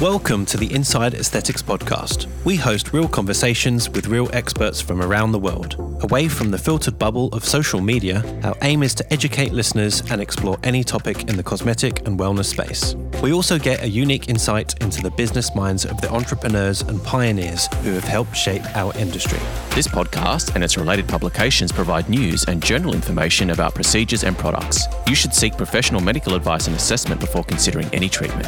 Welcome 0.00 0.46
to 0.46 0.56
the 0.56 0.72
Inside 0.72 1.14
Aesthetics 1.14 1.60
Podcast. 1.60 2.28
We 2.44 2.54
host 2.54 2.92
real 2.92 3.08
conversations 3.08 3.90
with 3.90 4.06
real 4.06 4.30
experts 4.32 4.80
from 4.80 5.02
around 5.02 5.32
the 5.32 5.40
world. 5.40 5.74
Away 6.04 6.28
from 6.28 6.52
the 6.52 6.58
filtered 6.58 7.00
bubble 7.00 7.26
of 7.32 7.44
social 7.44 7.80
media, 7.80 8.22
our 8.44 8.54
aim 8.62 8.84
is 8.84 8.94
to 8.94 9.12
educate 9.12 9.52
listeners 9.52 10.08
and 10.12 10.20
explore 10.20 10.56
any 10.62 10.84
topic 10.84 11.28
in 11.28 11.36
the 11.36 11.42
cosmetic 11.42 12.06
and 12.06 12.16
wellness 12.16 12.44
space. 12.44 12.94
We 13.24 13.32
also 13.32 13.58
get 13.58 13.82
a 13.82 13.88
unique 13.88 14.28
insight 14.28 14.80
into 14.80 15.02
the 15.02 15.10
business 15.10 15.52
minds 15.56 15.84
of 15.84 16.00
the 16.00 16.12
entrepreneurs 16.12 16.82
and 16.82 17.02
pioneers 17.02 17.66
who 17.82 17.90
have 17.94 18.04
helped 18.04 18.36
shape 18.36 18.62
our 18.76 18.96
industry. 18.98 19.40
This 19.74 19.88
podcast 19.88 20.54
and 20.54 20.62
its 20.62 20.76
related 20.76 21.08
publications 21.08 21.72
provide 21.72 22.08
news 22.08 22.44
and 22.44 22.62
general 22.62 22.94
information 22.94 23.50
about 23.50 23.74
procedures 23.74 24.22
and 24.22 24.38
products. 24.38 24.86
You 25.08 25.16
should 25.16 25.34
seek 25.34 25.56
professional 25.56 26.00
medical 26.00 26.36
advice 26.36 26.68
and 26.68 26.76
assessment 26.76 27.20
before 27.20 27.42
considering 27.42 27.92
any 27.92 28.08
treatment. 28.08 28.46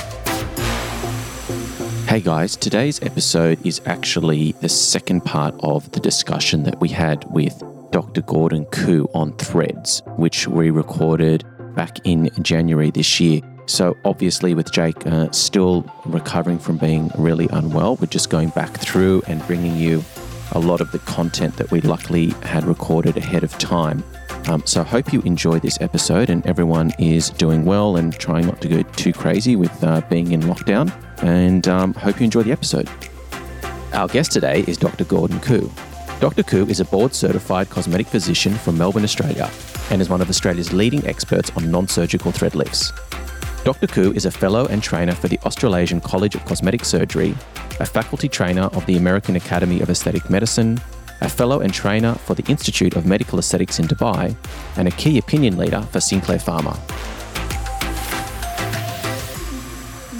Hey 2.10 2.20
guys, 2.20 2.56
today's 2.56 3.00
episode 3.02 3.64
is 3.64 3.80
actually 3.86 4.50
the 4.60 4.68
second 4.68 5.20
part 5.20 5.54
of 5.60 5.92
the 5.92 6.00
discussion 6.00 6.64
that 6.64 6.80
we 6.80 6.88
had 6.88 7.24
with 7.30 7.62
Dr. 7.92 8.22
Gordon 8.22 8.64
Koo 8.64 9.08
on 9.14 9.32
Threads, 9.34 10.02
which 10.16 10.48
we 10.48 10.70
recorded 10.70 11.44
back 11.76 12.00
in 12.02 12.28
January 12.42 12.90
this 12.90 13.20
year. 13.20 13.42
So, 13.66 13.96
obviously, 14.04 14.54
with 14.54 14.72
Jake 14.72 15.06
uh, 15.06 15.30
still 15.30 15.88
recovering 16.04 16.58
from 16.58 16.78
being 16.78 17.12
really 17.16 17.46
unwell, 17.52 17.94
we're 17.94 18.06
just 18.06 18.28
going 18.28 18.48
back 18.48 18.76
through 18.78 19.22
and 19.28 19.46
bringing 19.46 19.76
you 19.76 20.02
a 20.50 20.58
lot 20.58 20.80
of 20.80 20.90
the 20.90 20.98
content 20.98 21.58
that 21.58 21.70
we 21.70 21.80
luckily 21.80 22.30
had 22.42 22.64
recorded 22.64 23.18
ahead 23.18 23.44
of 23.44 23.56
time. 23.58 24.02
Um, 24.48 24.66
so, 24.66 24.80
I 24.80 24.84
hope 24.84 25.12
you 25.12 25.22
enjoy 25.22 25.60
this 25.60 25.80
episode 25.80 26.28
and 26.28 26.44
everyone 26.44 26.90
is 26.98 27.30
doing 27.30 27.64
well 27.64 27.94
and 27.94 28.12
trying 28.12 28.46
not 28.46 28.60
to 28.62 28.68
go 28.68 28.82
too 28.82 29.12
crazy 29.12 29.54
with 29.54 29.84
uh, 29.84 30.00
being 30.10 30.32
in 30.32 30.40
lockdown. 30.40 30.92
And 31.22 31.68
um, 31.68 31.94
hope 31.94 32.18
you 32.20 32.24
enjoy 32.24 32.42
the 32.42 32.52
episode. 32.52 32.88
Our 33.92 34.08
guest 34.08 34.32
today 34.32 34.64
is 34.66 34.76
Dr. 34.76 35.04
Gordon 35.04 35.40
Koo. 35.40 35.70
Dr. 36.20 36.42
Koo 36.42 36.66
is 36.66 36.80
a 36.80 36.84
board 36.84 37.14
certified 37.14 37.70
cosmetic 37.70 38.06
physician 38.06 38.54
from 38.54 38.78
Melbourne, 38.78 39.04
Australia, 39.04 39.50
and 39.90 40.00
is 40.00 40.08
one 40.08 40.20
of 40.20 40.28
Australia's 40.28 40.72
leading 40.72 41.06
experts 41.06 41.50
on 41.56 41.70
non 41.70 41.88
surgical 41.88 42.30
thread 42.30 42.54
lifts. 42.54 42.92
Dr. 43.64 43.86
Koo 43.86 44.12
is 44.12 44.24
a 44.24 44.30
fellow 44.30 44.66
and 44.66 44.82
trainer 44.82 45.14
for 45.14 45.28
the 45.28 45.38
Australasian 45.40 46.00
College 46.00 46.34
of 46.34 46.44
Cosmetic 46.44 46.84
Surgery, 46.84 47.34
a 47.78 47.86
faculty 47.86 48.28
trainer 48.28 48.64
of 48.72 48.86
the 48.86 48.96
American 48.96 49.36
Academy 49.36 49.80
of 49.80 49.90
Aesthetic 49.90 50.30
Medicine, 50.30 50.80
a 51.20 51.28
fellow 51.28 51.60
and 51.60 51.72
trainer 51.72 52.14
for 52.14 52.34
the 52.34 52.44
Institute 52.50 52.96
of 52.96 53.04
Medical 53.04 53.38
Aesthetics 53.38 53.78
in 53.78 53.86
Dubai, 53.86 54.34
and 54.76 54.88
a 54.88 54.92
key 54.92 55.18
opinion 55.18 55.58
leader 55.58 55.82
for 55.82 56.00
Sinclair 56.00 56.38
Pharma. 56.38 56.78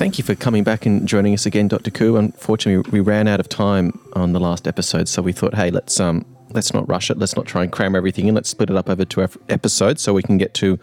Thank 0.00 0.16
you 0.16 0.24
for 0.24 0.34
coming 0.34 0.64
back 0.64 0.86
and 0.86 1.06
joining 1.06 1.34
us 1.34 1.44
again, 1.44 1.68
Dr. 1.68 1.90
Koo. 1.90 2.16
Unfortunately, 2.16 2.90
we 2.90 3.00
ran 3.00 3.28
out 3.28 3.38
of 3.38 3.50
time 3.50 4.00
on 4.14 4.32
the 4.32 4.40
last 4.40 4.66
episode, 4.66 5.10
so 5.10 5.20
we 5.20 5.30
thought, 5.30 5.54
hey, 5.54 5.70
let's 5.70 6.00
um, 6.00 6.24
let's 6.52 6.72
not 6.72 6.88
rush 6.88 7.10
it. 7.10 7.18
Let's 7.18 7.36
not 7.36 7.44
try 7.44 7.64
and 7.64 7.70
cram 7.70 7.94
everything 7.94 8.26
in. 8.26 8.34
Let's 8.34 8.48
split 8.48 8.70
it 8.70 8.76
up 8.76 8.88
over 8.88 9.04
two 9.04 9.20
episodes 9.50 10.00
so 10.00 10.14
we 10.14 10.22
can 10.22 10.38
get 10.38 10.54
to 10.54 10.78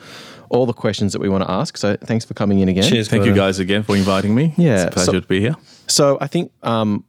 all 0.49 0.67
the 0.67 0.73
questions 0.73 1.13
that 1.13 1.19
we 1.19 1.29
want 1.29 1.43
to 1.43 1.49
ask. 1.49 1.77
So 1.77 1.95
thanks 1.95 2.25
for 2.25 2.35
coming 2.35 2.59
in 2.59 2.69
again. 2.69 2.83
Cheers. 2.83 3.07
Thank 3.07 3.25
you 3.25 3.33
guys 3.33 3.57
again 3.57 3.81
for 3.81 3.97
inviting 3.97 4.35
me. 4.35 4.53
Yeah, 4.55 4.75
it's 4.75 4.83
a 4.83 4.91
pleasure 4.91 5.11
so, 5.13 5.19
to 5.21 5.27
be 5.27 5.39
here. 5.39 5.55
So 5.88 6.19
I 6.21 6.27
think 6.27 6.51
um, 6.61 7.03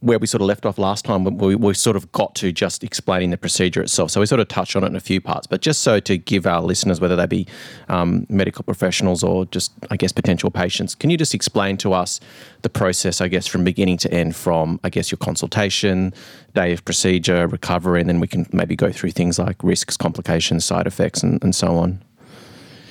where 0.00 0.18
we 0.18 0.26
sort 0.26 0.40
of 0.40 0.46
left 0.46 0.64
off 0.64 0.78
last 0.78 1.04
time, 1.04 1.24
we, 1.24 1.54
we 1.54 1.74
sort 1.74 1.96
of 1.96 2.10
got 2.12 2.34
to 2.36 2.52
just 2.52 2.84
explaining 2.84 3.30
the 3.30 3.36
procedure 3.36 3.80
itself. 3.80 4.10
So 4.10 4.20
we 4.20 4.26
sort 4.26 4.40
of 4.40 4.48
touched 4.48 4.76
on 4.76 4.84
it 4.84 4.88
in 4.88 4.96
a 4.96 5.00
few 5.00 5.20
parts, 5.20 5.46
but 5.46 5.60
just 5.60 5.80
so 5.80 5.98
to 6.00 6.16
give 6.16 6.46
our 6.46 6.62
listeners, 6.62 7.00
whether 7.00 7.16
they 7.16 7.26
be 7.26 7.46
um, 7.88 8.26
medical 8.28 8.62
professionals 8.62 9.24
or 9.24 9.46
just, 9.46 9.72
I 9.90 9.96
guess, 9.96 10.12
potential 10.12 10.50
patients, 10.50 10.94
can 10.94 11.10
you 11.10 11.16
just 11.16 11.34
explain 11.34 11.76
to 11.78 11.92
us 11.92 12.20
the 12.62 12.68
process, 12.68 13.20
I 13.20 13.28
guess, 13.28 13.46
from 13.46 13.64
beginning 13.64 13.96
to 13.98 14.12
end, 14.12 14.36
from, 14.36 14.78
I 14.84 14.90
guess, 14.90 15.10
your 15.10 15.18
consultation, 15.18 16.12
day 16.54 16.72
of 16.72 16.84
procedure, 16.84 17.46
recovery, 17.46 18.00
and 18.00 18.08
then 18.08 18.20
we 18.20 18.26
can 18.26 18.46
maybe 18.52 18.76
go 18.76 18.92
through 18.92 19.12
things 19.12 19.38
like 19.38 19.62
risks, 19.64 19.96
complications, 19.96 20.64
side 20.64 20.86
effects, 20.86 21.22
and, 21.22 21.42
and 21.42 21.54
so 21.54 21.76
on? 21.76 22.02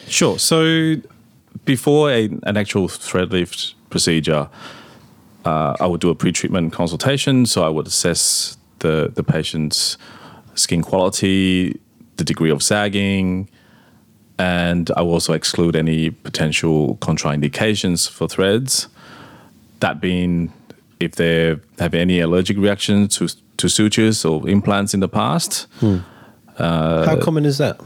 Sure. 0.08 0.40
So 0.40 0.96
before 1.66 2.12
a, 2.12 2.26
an 2.44 2.58
actual 2.58 2.88
thread 2.88 3.32
lift 3.32 3.76
procedure, 3.90 4.50
uh, 5.48 5.76
I 5.80 5.86
would 5.88 6.02
do 6.02 6.10
a 6.10 6.16
pre-treatment 6.16 6.74
consultation. 6.74 7.46
So 7.46 7.64
I 7.64 7.70
would 7.70 7.88
assess 7.88 8.58
the 8.80 9.12
the 9.14 9.24
patient's 9.24 9.98
skin 10.56 10.82
quality, 10.82 11.80
the 12.18 12.24
degree 12.24 12.52
of 12.52 12.62
sagging, 12.62 13.50
and 14.38 14.92
I 14.98 15.02
will 15.02 15.14
also 15.14 15.34
exclude 15.34 15.76
any 15.76 16.10
potential 16.10 16.98
contraindications 16.98 18.10
for 18.10 18.28
threads. 18.28 18.88
That 19.80 20.02
being, 20.02 20.52
if 21.00 21.12
they 21.16 21.56
have 21.80 21.94
any 21.94 22.20
allergic 22.20 22.58
reactions 22.58 23.18
to 23.18 23.28
to 23.58 23.70
sutures 23.70 24.26
or 24.26 24.48
implants 24.50 24.94
in 24.94 25.00
the 25.00 25.10
past. 25.10 25.68
Hmm. 25.80 25.98
Uh, 26.58 27.06
How 27.06 27.20
common 27.20 27.46
is 27.46 27.58
that? 27.60 27.80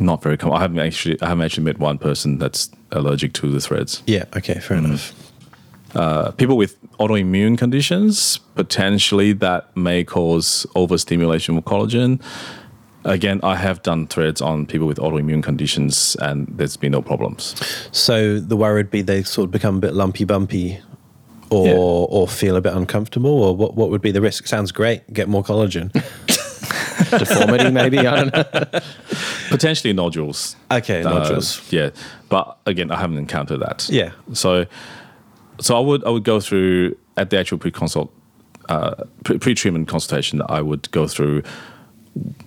Not 0.00 0.22
very 0.22 0.36
common. 0.36 0.58
I 0.58 0.60
haven't 0.60 0.78
actually 0.78 1.20
I 1.22 1.28
haven't 1.28 1.44
actually 1.44 1.64
met 1.64 1.78
one 1.78 1.98
person 1.98 2.38
that's 2.38 2.70
allergic 2.90 3.32
to 3.32 3.50
the 3.50 3.60
threads. 3.60 4.02
Yeah. 4.06 4.24
Okay. 4.36 4.60
Fair 4.60 4.78
mm. 4.78 4.84
enough. 4.84 5.27
Uh, 5.94 6.32
people 6.32 6.56
with 6.56 6.80
autoimmune 6.98 7.56
conditions, 7.56 8.38
potentially 8.54 9.32
that 9.32 9.74
may 9.76 10.04
cause 10.04 10.66
overstimulation 10.74 11.56
of 11.56 11.64
collagen. 11.64 12.20
Again, 13.04 13.40
I 13.42 13.56
have 13.56 13.82
done 13.82 14.06
threads 14.06 14.42
on 14.42 14.66
people 14.66 14.86
with 14.86 14.98
autoimmune 14.98 15.42
conditions 15.42 16.16
and 16.20 16.46
there's 16.48 16.76
been 16.76 16.92
no 16.92 17.00
problems. 17.00 17.54
So 17.90 18.38
the 18.38 18.56
worry 18.56 18.80
would 18.80 18.90
be 18.90 19.02
they 19.02 19.22
sort 19.22 19.46
of 19.46 19.50
become 19.50 19.76
a 19.76 19.80
bit 19.80 19.94
lumpy 19.94 20.24
bumpy 20.24 20.80
or 21.50 21.66
yeah. 21.66 21.74
or 21.76 22.28
feel 22.28 22.56
a 22.56 22.60
bit 22.60 22.74
uncomfortable 22.74 23.30
or 23.30 23.56
what 23.56 23.74
what 23.74 23.90
would 23.90 24.02
be 24.02 24.10
the 24.10 24.20
risk? 24.20 24.46
Sounds 24.46 24.72
great. 24.72 25.10
Get 25.12 25.28
more 25.28 25.42
collagen. 25.42 25.92
Deformity, 27.10 27.70
maybe. 27.70 27.98
I 27.98 28.24
don't 28.24 28.34
know. 28.34 28.80
Potentially 29.48 29.94
nodules. 29.94 30.56
Okay, 30.70 31.02
nodules. 31.02 31.60
Uh, 31.60 31.62
yeah, 31.70 31.90
but 32.28 32.58
again, 32.66 32.90
I 32.90 32.98
haven't 32.98 33.16
encountered 33.16 33.60
that. 33.60 33.88
Yeah. 33.88 34.12
So 34.34 34.66
so 35.60 35.76
I 35.76 35.80
would 35.80 36.04
I 36.04 36.10
would 36.10 36.24
go 36.24 36.40
through 36.40 36.96
at 37.16 37.30
the 37.30 37.38
actual 37.38 37.58
pre-consult 37.58 38.12
uh, 38.68 39.04
pre-treatment 39.24 39.88
consultation. 39.88 40.42
I 40.48 40.60
would 40.60 40.90
go 40.90 41.06
through 41.06 41.42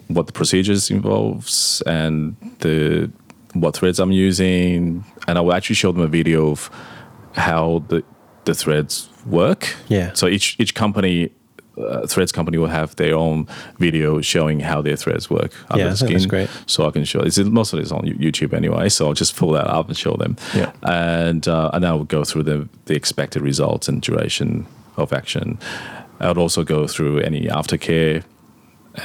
what 0.08 0.28
the 0.28 0.34
procedures 0.34 0.92
involves 0.92 1.82
and 1.86 2.36
the 2.60 3.12
what 3.54 3.76
threads 3.76 4.00
I'm 4.00 4.12
using, 4.12 5.04
and 5.28 5.38
I 5.38 5.42
will 5.42 5.54
actually 5.54 5.76
show 5.76 5.92
them 5.92 6.02
a 6.02 6.08
video 6.08 6.52
of 6.52 6.70
how 7.34 7.84
the 7.88 8.04
the 8.46 8.54
threads 8.54 9.10
work. 9.26 9.76
Yeah. 9.90 10.14
So 10.14 10.28
each 10.28 10.56
each 10.60 10.74
company 10.74 11.32
uh, 11.84 12.08
threads 12.08 12.32
company 12.32 12.58
will 12.58 12.68
have 12.68 12.96
their 12.96 13.16
own 13.16 13.48
video 13.80 14.22
showing 14.22 14.60
how 14.60 14.82
their 14.82 14.96
threads 14.96 15.30
work 15.30 15.54
under 15.70 15.86
yeah, 15.86 15.90
the 15.92 15.98
skin. 15.98 16.14
That's 16.14 16.26
great. 16.26 16.50
So 16.66 16.88
I 16.88 16.92
can 16.92 17.04
show. 17.04 17.22
It's 17.22 17.38
most 17.38 17.74
of 17.74 17.80
it's 17.80 17.92
on 17.92 18.04
YouTube 18.04 18.54
anyway. 18.54 18.90
So 18.90 19.08
I'll 19.08 19.14
just 19.14 19.36
pull 19.36 19.52
that 19.52 19.68
up 19.68 19.88
and 19.88 19.98
show 19.98 20.16
them. 20.16 20.38
Yeah. 20.56 20.72
And 20.84 21.48
uh, 21.48 21.72
and 21.74 21.86
I 21.86 21.94
will 21.94 22.06
go 22.06 22.24
through 22.24 22.44
the 22.44 22.68
the 22.86 22.96
expected 22.96 23.42
results 23.42 23.88
and 23.88 24.02
duration 24.02 24.66
of 24.98 25.14
action. 25.14 25.60
I 26.20 26.28
would 26.28 26.38
also 26.38 26.64
go 26.64 26.88
through 26.88 27.20
any 27.20 27.48
aftercare 27.48 28.24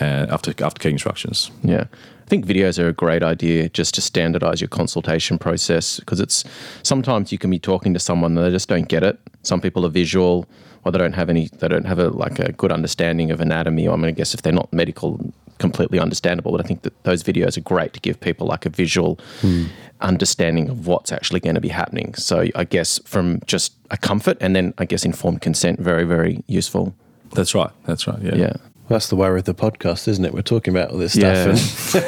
and 0.00 0.30
after 0.30 0.52
aftercare 0.52 0.90
instructions. 0.90 1.50
Yeah. 1.62 1.84
I 2.26 2.28
think 2.28 2.44
videos 2.44 2.82
are 2.82 2.88
a 2.88 2.92
great 2.92 3.22
idea 3.22 3.68
just 3.68 3.94
to 3.94 4.00
standardize 4.00 4.60
your 4.60 4.66
consultation 4.66 5.38
process 5.38 6.00
because 6.00 6.18
it's 6.18 6.42
sometimes 6.82 7.30
you 7.30 7.38
can 7.38 7.50
be 7.50 7.60
talking 7.60 7.94
to 7.94 8.00
someone 8.00 8.36
and 8.36 8.44
they 8.44 8.50
just 8.50 8.68
don't 8.68 8.88
get 8.88 9.04
it. 9.04 9.16
Some 9.44 9.60
people 9.60 9.86
are 9.86 9.90
visual 9.90 10.48
or 10.84 10.90
they 10.90 10.98
don't 10.98 11.12
have 11.12 11.30
any 11.30 11.46
they 11.58 11.68
don't 11.68 11.86
have 11.86 12.00
a 12.00 12.08
like 12.08 12.40
a 12.40 12.50
good 12.50 12.72
understanding 12.72 13.30
of 13.30 13.40
anatomy. 13.40 13.86
Or 13.86 13.92
I 13.94 13.96
mean, 13.96 14.06
I 14.06 14.10
guess 14.10 14.34
if 14.34 14.42
they're 14.42 14.52
not 14.52 14.72
medical, 14.72 15.32
completely 15.58 16.00
understandable. 16.00 16.50
But 16.50 16.62
I 16.62 16.64
think 16.64 16.82
that 16.82 17.00
those 17.04 17.22
videos 17.22 17.56
are 17.56 17.60
great 17.60 17.92
to 17.92 18.00
give 18.00 18.18
people 18.20 18.48
like 18.48 18.66
a 18.66 18.70
visual 18.70 19.20
mm. 19.40 19.68
understanding 20.00 20.68
of 20.68 20.88
what's 20.88 21.12
actually 21.12 21.38
going 21.38 21.54
to 21.54 21.60
be 21.60 21.68
happening. 21.68 22.12
So 22.14 22.46
I 22.56 22.64
guess 22.64 22.98
from 23.04 23.40
just 23.46 23.74
a 23.92 23.96
comfort 23.96 24.36
and 24.40 24.56
then 24.56 24.74
I 24.78 24.84
guess 24.84 25.04
informed 25.04 25.42
consent, 25.42 25.78
very 25.78 26.02
very 26.02 26.42
useful. 26.48 26.92
That's 27.34 27.54
right. 27.54 27.70
That's 27.84 28.08
right. 28.08 28.20
Yeah. 28.20 28.34
Yeah. 28.34 28.56
That's 28.88 29.08
the 29.08 29.16
worry 29.16 29.40
of 29.40 29.44
the 29.44 29.54
podcast, 29.54 30.06
isn't 30.06 30.24
it? 30.24 30.32
We're 30.32 30.42
talking 30.42 30.72
about 30.72 30.92
all 30.92 30.98
this 30.98 31.14
stuff. 31.14 31.94
Yeah. 31.94 32.00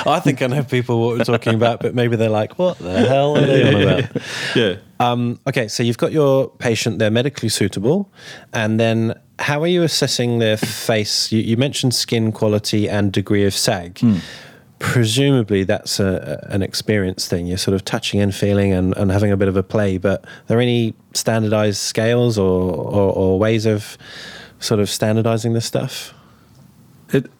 And 0.00 0.02
I 0.06 0.20
think 0.20 0.42
I 0.42 0.48
know 0.48 0.64
people 0.64 1.00
what 1.00 1.18
we're 1.18 1.24
talking 1.24 1.54
about, 1.54 1.80
but 1.80 1.94
maybe 1.94 2.16
they're 2.16 2.28
like, 2.28 2.58
what 2.58 2.78
the 2.78 3.06
hell 3.06 3.36
are 3.36 3.46
they 3.46 3.74
on 3.74 3.82
about? 3.82 4.22
Yeah. 4.54 4.76
Um, 5.00 5.38
okay, 5.46 5.68
so 5.68 5.82
you've 5.82 5.98
got 5.98 6.10
your 6.10 6.48
patient, 6.48 6.98
they're 6.98 7.10
medically 7.10 7.48
suitable. 7.48 8.10
And 8.52 8.80
then 8.80 9.18
how 9.38 9.62
are 9.62 9.68
you 9.68 9.82
assessing 9.84 10.40
their 10.40 10.56
face? 10.56 11.30
You, 11.30 11.40
you 11.40 11.56
mentioned 11.56 11.94
skin 11.94 12.32
quality 12.32 12.88
and 12.88 13.12
degree 13.12 13.44
of 13.44 13.54
sag. 13.54 13.94
Mm. 13.96 14.20
Presumably, 14.80 15.64
that's 15.64 16.00
a, 16.00 16.44
an 16.50 16.62
experience 16.62 17.28
thing. 17.28 17.46
You're 17.46 17.58
sort 17.58 17.74
of 17.74 17.84
touching 17.84 18.20
and 18.20 18.34
feeling 18.34 18.72
and, 18.72 18.96
and 18.96 19.10
having 19.10 19.30
a 19.30 19.36
bit 19.36 19.48
of 19.48 19.56
a 19.56 19.62
play. 19.62 19.98
But 19.98 20.24
are 20.24 20.46
there 20.46 20.60
any 20.60 20.94
standardized 21.14 21.78
scales 21.78 22.38
or, 22.38 22.72
or, 22.72 23.12
or 23.12 23.38
ways 23.38 23.66
of 23.66 23.98
sort 24.60 24.80
of 24.80 24.88
standardizing 24.88 25.52
this 25.52 25.66
stuff? 25.66 26.14
It 27.12 27.30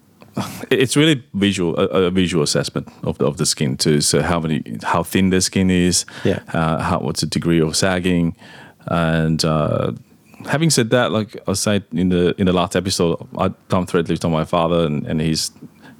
it's 0.70 0.97
really 0.97 1.23
visual 1.35 1.76
a, 1.79 1.87
a, 1.87 2.11
visual 2.11 2.43
assessment 2.43 2.88
of 3.03 3.19
the, 3.19 3.26
of 3.26 3.37
the 3.38 3.47
skin 3.47 3.76
too. 3.76 4.00
So 4.00 4.23
how 4.23 4.41
many 4.41 4.62
how 4.82 5.03
thin 5.03 5.31
the 5.31 5.41
skin 5.41 5.70
is, 5.70 6.05
yeah, 6.25 6.43
uh, 6.53 6.79
how 6.79 7.00
what's 7.00 7.20
the 7.20 7.26
degree 7.26 7.61
of 7.61 7.76
sagging. 7.76 8.37
And 8.87 9.44
uh, 9.44 9.93
having 10.47 10.70
said 10.70 10.91
that, 10.91 11.12
like 11.12 11.37
I 11.37 11.50
was 11.50 11.61
saying 11.61 11.85
in 11.93 12.09
the 12.09 12.35
in 12.38 12.47
the 12.47 12.53
last 12.53 12.76
episode, 12.76 13.26
I 13.37 13.49
done 13.69 13.87
thread 13.87 14.09
lift 14.09 14.25
on 14.25 14.32
my 14.32 14.44
father, 14.44 14.87
and, 14.87 15.06
and 15.06 15.20
he's 15.20 15.50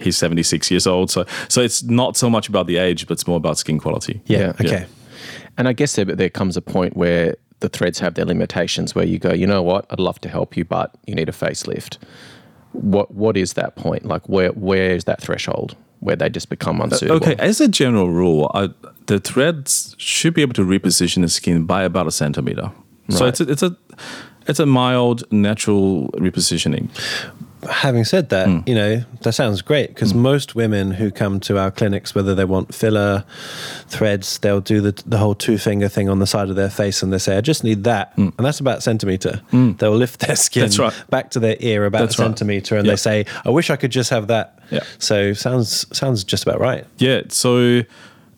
he's 0.01 0.17
76 0.17 0.71
years 0.71 0.87
old. 0.87 1.11
So 1.11 1.25
so 1.49 1.61
it's 1.61 1.83
not 1.83 2.17
so 2.17 2.31
much 2.31 2.49
about 2.49 2.67
the 2.67 2.77
age, 2.77 3.07
but 3.07 3.15
it's 3.15 3.27
more 3.27 3.37
about 3.37 3.59
skin 3.59 3.79
quality. 3.79 4.21
Yeah. 4.27 4.39
Yeah. 4.39 4.53
Okay. 4.61 4.87
And 5.57 5.67
I 5.67 5.73
guess 5.73 5.97
there, 5.97 6.05
there 6.05 6.31
comes 6.31 6.57
a 6.57 6.63
point 6.63 6.97
where 6.97 7.35
the 7.61 7.69
threads 7.69 7.99
have 7.99 8.15
their 8.15 8.25
limitations 8.25 8.95
where 8.95 9.07
you 9.07 9.19
go, 9.19 9.33
you 9.33 9.47
know 9.47 9.63
what, 9.63 9.87
I'd 9.91 10.01
love 10.01 10.21
to 10.21 10.29
help 10.29 10.57
you, 10.57 10.65
but 10.65 10.95
you 11.07 11.15
need 11.15 11.29
a 11.29 11.33
facelift. 11.33 11.99
What 12.73 13.15
What 13.15 13.37
is 13.37 13.55
that 13.55 13.77
point? 13.77 14.05
Like, 14.05 14.29
where 14.29 14.51
where 14.51 14.91
is 14.91 15.05
that 15.05 15.21
threshold 15.21 15.77
where 16.01 16.17
they 16.17 16.29
just 16.29 16.49
become 16.49 16.81
uh, 16.81 16.85
unsuitable? 16.85 17.17
Okay, 17.17 17.37
as 17.39 17.61
a 17.61 17.69
general 17.69 18.11
rule, 18.11 18.51
I, 18.55 18.69
the 19.07 19.19
threads 19.19 19.97
should 19.99 20.35
be 20.35 20.43
able 20.43 20.55
to 20.55 20.63
reposition 20.63 21.23
the 21.23 21.29
skin 21.29 21.65
by 21.65 21.83
about 21.83 22.07
a 22.07 22.13
centimeter. 22.13 22.71
So 23.11 23.25
it's 23.25 23.41
a, 23.41 23.51
it's 23.51 23.63
a 23.63 23.75
it's 24.47 24.61
a 24.61 24.67
mild 24.67 25.25
natural 25.33 26.09
repositioning. 26.13 26.91
Having 27.69 28.05
said 28.05 28.29
that, 28.29 28.47
Hmm. 28.47 28.59
you 28.67 28.75
know, 28.75 29.03
that 29.23 29.33
sounds 29.33 29.63
great 29.63 29.89
because 29.89 30.15
most 30.15 30.55
women 30.55 30.93
who 30.93 31.11
come 31.11 31.41
to 31.41 31.59
our 31.59 31.71
clinics, 31.73 32.15
whether 32.15 32.35
they 32.35 32.45
want 32.45 32.73
filler, 32.75 33.25
threads, 33.89 34.39
they'll 34.39 34.61
do 34.61 34.81
the, 34.81 35.03
the 35.07 35.19
whole 35.19 35.35
two 35.35 35.59
finger 35.59 35.89
thing 35.89 36.09
on 36.09 36.19
the 36.21 36.27
side 36.27 36.51
of 36.51 36.57
their 36.57 36.71
face 36.71 37.03
and 37.03 37.13
they 37.13 37.19
say, 37.19 37.37
I 37.37 37.41
just 37.41 37.65
need 37.65 37.85
that. 37.85 38.17
And 38.17 38.33
that's 38.39 38.61
about 38.61 38.79
a 38.79 38.81
centimeter. 38.81 39.41
They'll 39.53 39.97
lift 39.97 40.21
their 40.21 40.37
skin 40.37 40.71
Hmm. 40.73 40.83
Right. 40.83 40.93
back 41.11 41.31
to 41.33 41.41
their 41.41 41.57
ear 41.61 41.85
about 41.85 42.01
That's 42.03 42.19
a 42.19 42.23
right. 42.23 42.29
centimeter 42.29 42.77
and 42.77 42.87
Yeah. 42.87 42.93
they 42.93 42.97
say, 42.97 43.25
I 43.45 43.51
wish 43.51 43.71
I 43.71 43.77
could 43.77 43.91
just 43.93 44.11
have 44.11 44.29
that. 44.29 44.59
Yeah. 44.71 44.81
So 44.99 45.33
sounds 45.33 45.87
sounds 45.97 46.25
just 46.25 46.45
about 46.45 46.61
right. 46.61 46.85
Yeah. 46.99 47.23
So 47.29 47.83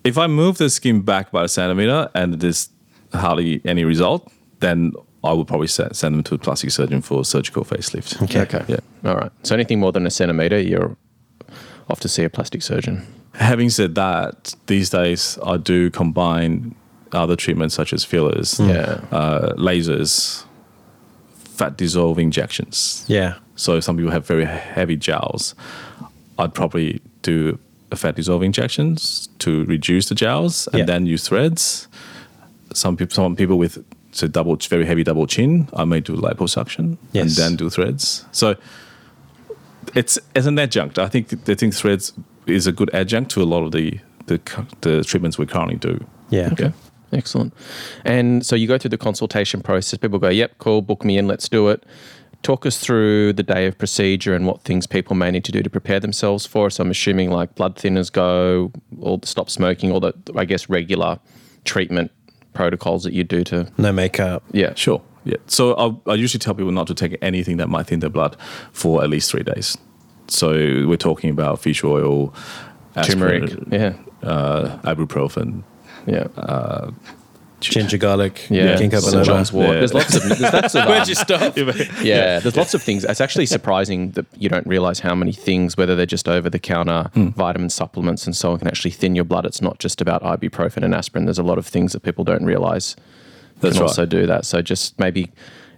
if 0.05 0.17
I 0.17 0.29
move 0.29 0.57
the 0.59 0.71
skin 0.71 1.03
back 1.03 1.31
by 1.31 1.45
a 1.45 1.49
centimeter 1.49 2.09
and 2.15 2.35
there's 2.41 2.71
hardly 3.13 3.61
any 3.65 3.85
result, 3.85 4.31
then 4.61 4.93
I 5.23 5.33
would 5.33 5.47
probably 5.47 5.67
se- 5.67 5.91
send 5.93 6.15
them 6.15 6.23
to 6.25 6.35
a 6.35 6.39
plastic 6.39 6.71
surgeon 6.71 7.03
for 7.03 7.21
a 7.21 7.25
surgical 7.25 7.65
facelift. 7.65 8.23
Okay. 8.23 8.41
Okay. 8.41 8.65
Yeah. 8.69 8.81
All 9.11 9.17
right. 9.17 9.31
So 9.43 9.55
anything 9.55 9.79
more 9.81 9.93
than 9.93 10.07
a 10.07 10.11
centimeter, 10.11 10.59
you're 10.59 10.97
off 11.91 12.01
to 12.01 12.09
see 12.09 12.25
a 12.25 12.31
plastic 12.31 12.63
surgeon. 12.63 13.07
Having 13.35 13.71
said 13.71 13.95
that, 13.97 14.55
these 14.67 14.91
days 14.91 15.39
I 15.45 15.57
do 15.59 15.91
combine 15.91 16.75
other 17.13 17.37
treatments 17.37 17.75
such 17.75 17.93
as 17.93 18.05
fillers, 18.05 18.59
Yeah. 18.61 19.01
uh, 19.11 19.53
lasers, 19.57 20.45
fat 21.35 21.77
dissolve 21.77 22.19
injections. 22.19 23.05
Yeah. 23.09 23.35
So 23.57 23.77
if 23.77 23.85
some 23.85 23.97
people 23.97 24.13
have 24.13 24.27
very 24.27 24.45
heavy 24.47 24.97
jowls, 24.97 25.55
I'd 26.39 26.55
probably 26.55 27.01
do 27.23 27.59
a 27.93 27.97
fat 27.97 28.15
dissolve 28.17 28.43
injections 28.43 29.29
to 29.41 29.65
reduce 29.65 30.09
the 30.09 30.15
jowls 30.15 30.67
and 30.69 30.79
Yeah. 30.81 30.85
then 30.87 31.05
use 31.07 31.27
threads. 31.29 31.89
Some 32.73 32.97
people, 32.97 33.15
some 33.15 33.37
people 33.37 33.59
with 33.59 33.85
so 34.13 34.27
double, 34.27 34.57
very 34.57 34.85
heavy 34.87 35.05
double 35.05 35.27
chin, 35.27 35.69
I 35.75 35.85
may 35.85 36.01
do 36.01 36.15
liposuction 36.17 36.99
Yes. 37.13 37.23
and 37.23 37.31
then 37.37 37.57
do 37.57 37.71
threads. 37.71 38.25
So 38.33 38.57
it's 39.95 40.19
as 40.35 40.47
an 40.47 40.59
adjunct. 40.59 40.99
I 40.99 41.09
think 41.09 41.33
I 41.49 41.55
think 41.55 41.75
threads 41.75 42.13
is 42.47 42.67
a 42.67 42.73
good 42.73 42.91
adjunct 42.95 43.31
to 43.33 43.43
a 43.43 43.45
lot 43.45 43.63
of 43.65 43.73
the 43.73 43.99
the, 44.27 44.41
the 44.83 45.03
treatments 45.05 45.39
we 45.39 45.47
currently 45.47 45.77
do. 45.77 46.05
Yeah. 46.31 46.51
Okay. 46.53 46.73
Excellent. 47.13 47.53
And 48.05 48.47
so 48.47 48.55
you 48.55 48.69
go 48.69 48.79
through 48.79 48.91
the 48.91 48.99
consultation 48.99 49.61
process. 49.63 49.99
People 49.99 50.21
go, 50.21 50.29
yep, 50.29 50.53
cool, 50.59 50.81
book 50.81 51.05
me 51.05 51.19
in, 51.19 51.27
let's 51.27 51.49
do 51.49 51.69
it. 51.69 51.85
Talk 52.45 52.65
us 52.65 52.79
through 52.79 53.33
the 53.33 53.43
day 53.43 53.67
of 53.67 53.77
procedure 53.77 54.33
and 54.35 54.47
what 54.47 54.63
things 54.63 54.87
people 54.87 55.17
may 55.17 55.33
need 55.33 55.43
to 55.45 55.53
do 55.53 55.61
to 55.61 55.69
prepare 55.69 55.99
themselves 55.99 56.47
for 56.47 56.69
it. 56.69 56.71
So 56.71 56.85
I'm 56.85 56.91
assuming 56.93 57.31
like 57.33 57.57
blood 57.57 57.75
thinners 57.77 58.13
go, 58.13 58.71
all 59.01 59.19
the 59.19 59.27
stop 59.27 59.51
smoking, 59.51 59.91
all 59.91 59.99
the, 59.99 60.15
I 60.37 60.45
guess, 60.45 60.69
regular 60.69 61.19
treatment 61.65 62.13
protocols 62.53 63.05
that 63.05 63.13
you 63.13 63.25
do 63.25 63.45
to, 63.45 63.71
No 63.79 63.93
makeup. 63.93 64.43
yeah. 64.53 64.75
Sure. 64.75 65.01
Yeah. 65.25 65.37
So 65.47 65.75
I, 66.07 66.13
I 66.13 66.15
usually 66.15 66.39
tell 66.39 66.55
people 66.55 66.73
not 66.73 66.87
to 66.87 66.95
take 66.95 67.17
anything 67.23 67.59
that 67.59 67.69
might 67.69 67.87
thin 67.89 68.01
their 68.01 68.09
blood 68.11 68.37
for 68.73 69.03
at 69.05 69.11
least 69.11 69.31
three 69.31 69.43
days. 69.43 69.77
So 70.29 70.51
we're 70.87 70.97
talking 70.97 71.31
about 71.31 71.61
fish 71.61 71.85
oil, 71.85 72.33
Turmeric. 73.03 73.53
Yeah. 73.71 73.95
uh, 74.23 74.79
ibuprofen. 74.83 75.63
Yeah. 76.07 76.29
Ginger 77.61 77.99
garlic. 77.99 78.47
yeah. 78.51 78.77
Ginkgo 78.77 79.01
St. 79.01 79.25
John's 79.25 79.53
wort. 79.53 79.69
Yeah. 79.69 79.73
There's 79.75 79.95
lots 79.95 80.15
of, 80.15 80.23
there's 80.23 80.41
lots 80.41 80.75
of, 80.75 80.87
Where'd 80.87 81.03
um, 81.03 81.09
you 81.09 81.15
stop? 81.15 81.57
yeah, 82.03 82.39
there's 82.41 82.57
lots 82.57 82.75
of 82.75 82.83
things. 82.83 83.05
It's 83.05 83.21
actually 83.21 83.47
surprising 83.47 84.13
that 84.13 84.27
you 84.37 84.49
don't 84.49 84.67
realize 84.67 85.01
how 85.01 85.15
many 85.15 85.33
things, 85.33 85.77
whether 85.77 85.95
they're 85.95 86.07
just 86.07 86.29
over 86.29 86.49
the 86.49 86.59
counter 86.59 87.11
Hmm. 87.15 87.29
vitamin 87.31 87.71
supplements 87.71 88.27
and 88.27 88.35
so 88.37 88.53
on, 88.53 88.59
can 88.59 88.69
actually 88.69 88.93
thin 88.93 89.15
your 89.15 89.25
blood. 89.25 89.45
It's 89.47 89.61
not 89.63 89.79
just 89.79 90.01
about 90.01 90.23
ibuprofen 90.23 90.83
and 90.83 90.95
aspirin. 90.95 91.25
There's 91.27 91.39
a 91.39 91.43
lot 91.43 91.59
of 91.59 91.67
things 91.67 91.93
that 91.93 92.01
people 92.01 92.25
don't 92.25 92.45
realize 92.45 92.97
That's 93.61 93.75
can 93.75 93.83
right. 93.83 93.89
also 93.89 94.07
do 94.07 94.27
that. 94.27 94.45
So 94.47 94.63
just 94.63 94.99
maybe 94.99 95.31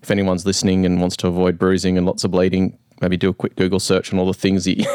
if 0.03 0.11
anyone's 0.11 0.45
listening 0.47 0.85
and 0.87 1.01
wants 1.01 1.17
to 1.19 1.29
avoid 1.29 1.59
bruising 1.59 1.97
and 1.97 2.07
lots 2.07 2.25
of 2.25 2.31
bleeding, 2.31 2.77
maybe 3.01 3.17
do 3.17 3.29
a 3.29 3.35
quick 3.35 3.57
Google 3.57 3.81
search 3.81 4.13
on 4.13 4.19
all 4.19 4.27
the 4.27 4.35
things 4.35 4.65
that 4.65 4.79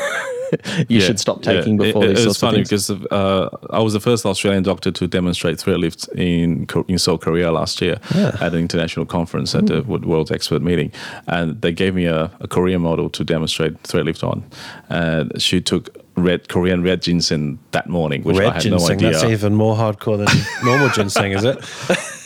you, 0.90 1.00
Yeah, 1.00 1.06
should 1.06 1.20
stop 1.20 1.46
yeah. 1.46 1.54
taking 1.54 1.78
before 1.78 2.04
It- 2.04 2.08
these 2.10 2.26
It's 2.26 2.38
sorts 2.38 2.40
funny 2.40 2.62
of 2.62 2.68
things. 2.68 2.88
because 2.90 3.12
uh, 3.12 3.50
I 3.72 3.80
was 3.80 3.94
the 3.94 4.00
first 4.00 4.26
Australian 4.26 4.64
doctor 4.64 4.92
to 4.92 5.08
demonstrate 5.08 5.60
thread 5.60 5.80
lift 5.80 6.08
in 6.16 6.68
in 6.88 6.98
Seoul, 7.00 7.18
Korea 7.18 7.52
last 7.52 7.82
year 7.82 8.00
at 8.42 8.54
an 8.54 8.60
international 8.60 9.06
conference 9.06 9.56
at 9.58 9.66
the 9.68 9.82
World 9.84 10.32
Expert 10.32 10.62
Meeting, 10.62 10.92
and 11.28 11.62
they 11.62 11.72
gave 11.74 11.94
me 11.96 12.06
a, 12.06 12.32
a 12.40 12.48
Korean 12.48 12.82
model 12.82 13.10
to 13.10 13.24
demonstrate 13.24 13.74
thread 13.84 14.06
lift 14.06 14.24
on, 14.24 14.44
and 14.90 15.32
she 15.42 15.62
took 15.62 15.90
red 16.18 16.50
Korean 16.50 16.84
red 16.84 17.02
ginseng 17.04 17.60
that 17.72 17.88
morning, 17.88 18.24
which 18.24 18.36
I 18.38 18.40
Red 18.40 18.54
had 18.54 18.62
ginseng. 18.64 18.98
no 18.98 19.08
idea. 19.08 19.12
That's 19.20 19.24
even 19.32 19.56
more 19.56 19.76
hardcore 19.76 20.18
than 20.18 20.28
normal 20.66 20.90
ginseng, 20.90 21.32
is 21.32 21.44
it? 21.46 21.58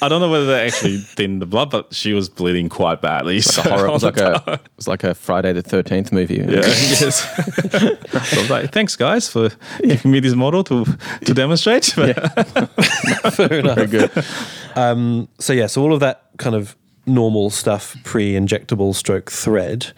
I 0.02 0.08
don't 0.10 0.22
know 0.22 0.32
whether 0.32 0.46
they 0.48 0.66
actually 0.66 0.98
thinned 0.98 1.42
the 1.42 1.46
blood, 1.46 1.70
but 1.70 1.94
she 1.94 2.14
was 2.14 2.30
bleeding 2.30 2.70
quite 2.70 3.02
badly. 3.02 3.38
It's 3.38 3.58
a 3.58 3.62
horror. 3.62 3.88
It 3.88 3.92
was 3.92 4.04
like 4.04 4.18
a, 4.18 4.42
it 4.48 4.62
was 4.78 4.88
like 4.88 5.04
a 5.04 5.14
Friday 5.14 5.54
the 5.54 5.62
Thirteenth 5.62 6.12
movie. 6.12 6.36
Yeah, 6.38 6.48
yes. 6.48 7.16
so 7.72 8.38
I 8.38 8.42
was 8.42 8.50
like, 8.50 8.72
thanks 8.72 8.96
guys 8.96 9.30
for 9.30 9.50
giving 9.84 10.12
me 10.12 10.20
this 10.22 10.34
model 10.36 10.64
to 10.64 10.86
to 11.26 11.34
demonstrate. 11.34 11.94
But 11.96 12.14
Fair 13.34 13.54
enough. 13.60 13.76
Very 13.76 13.88
good. 13.88 14.12
Um, 14.76 15.28
so 15.38 15.54
yeah, 15.54 15.68
so 15.68 15.82
all 15.84 15.94
of 15.94 16.00
that 16.00 16.24
kind 16.38 16.56
of 16.56 16.76
normal 17.06 17.50
stuff, 17.50 17.96
pre-injectable 18.04 18.94
stroke 18.94 19.32
thread. 19.32 19.92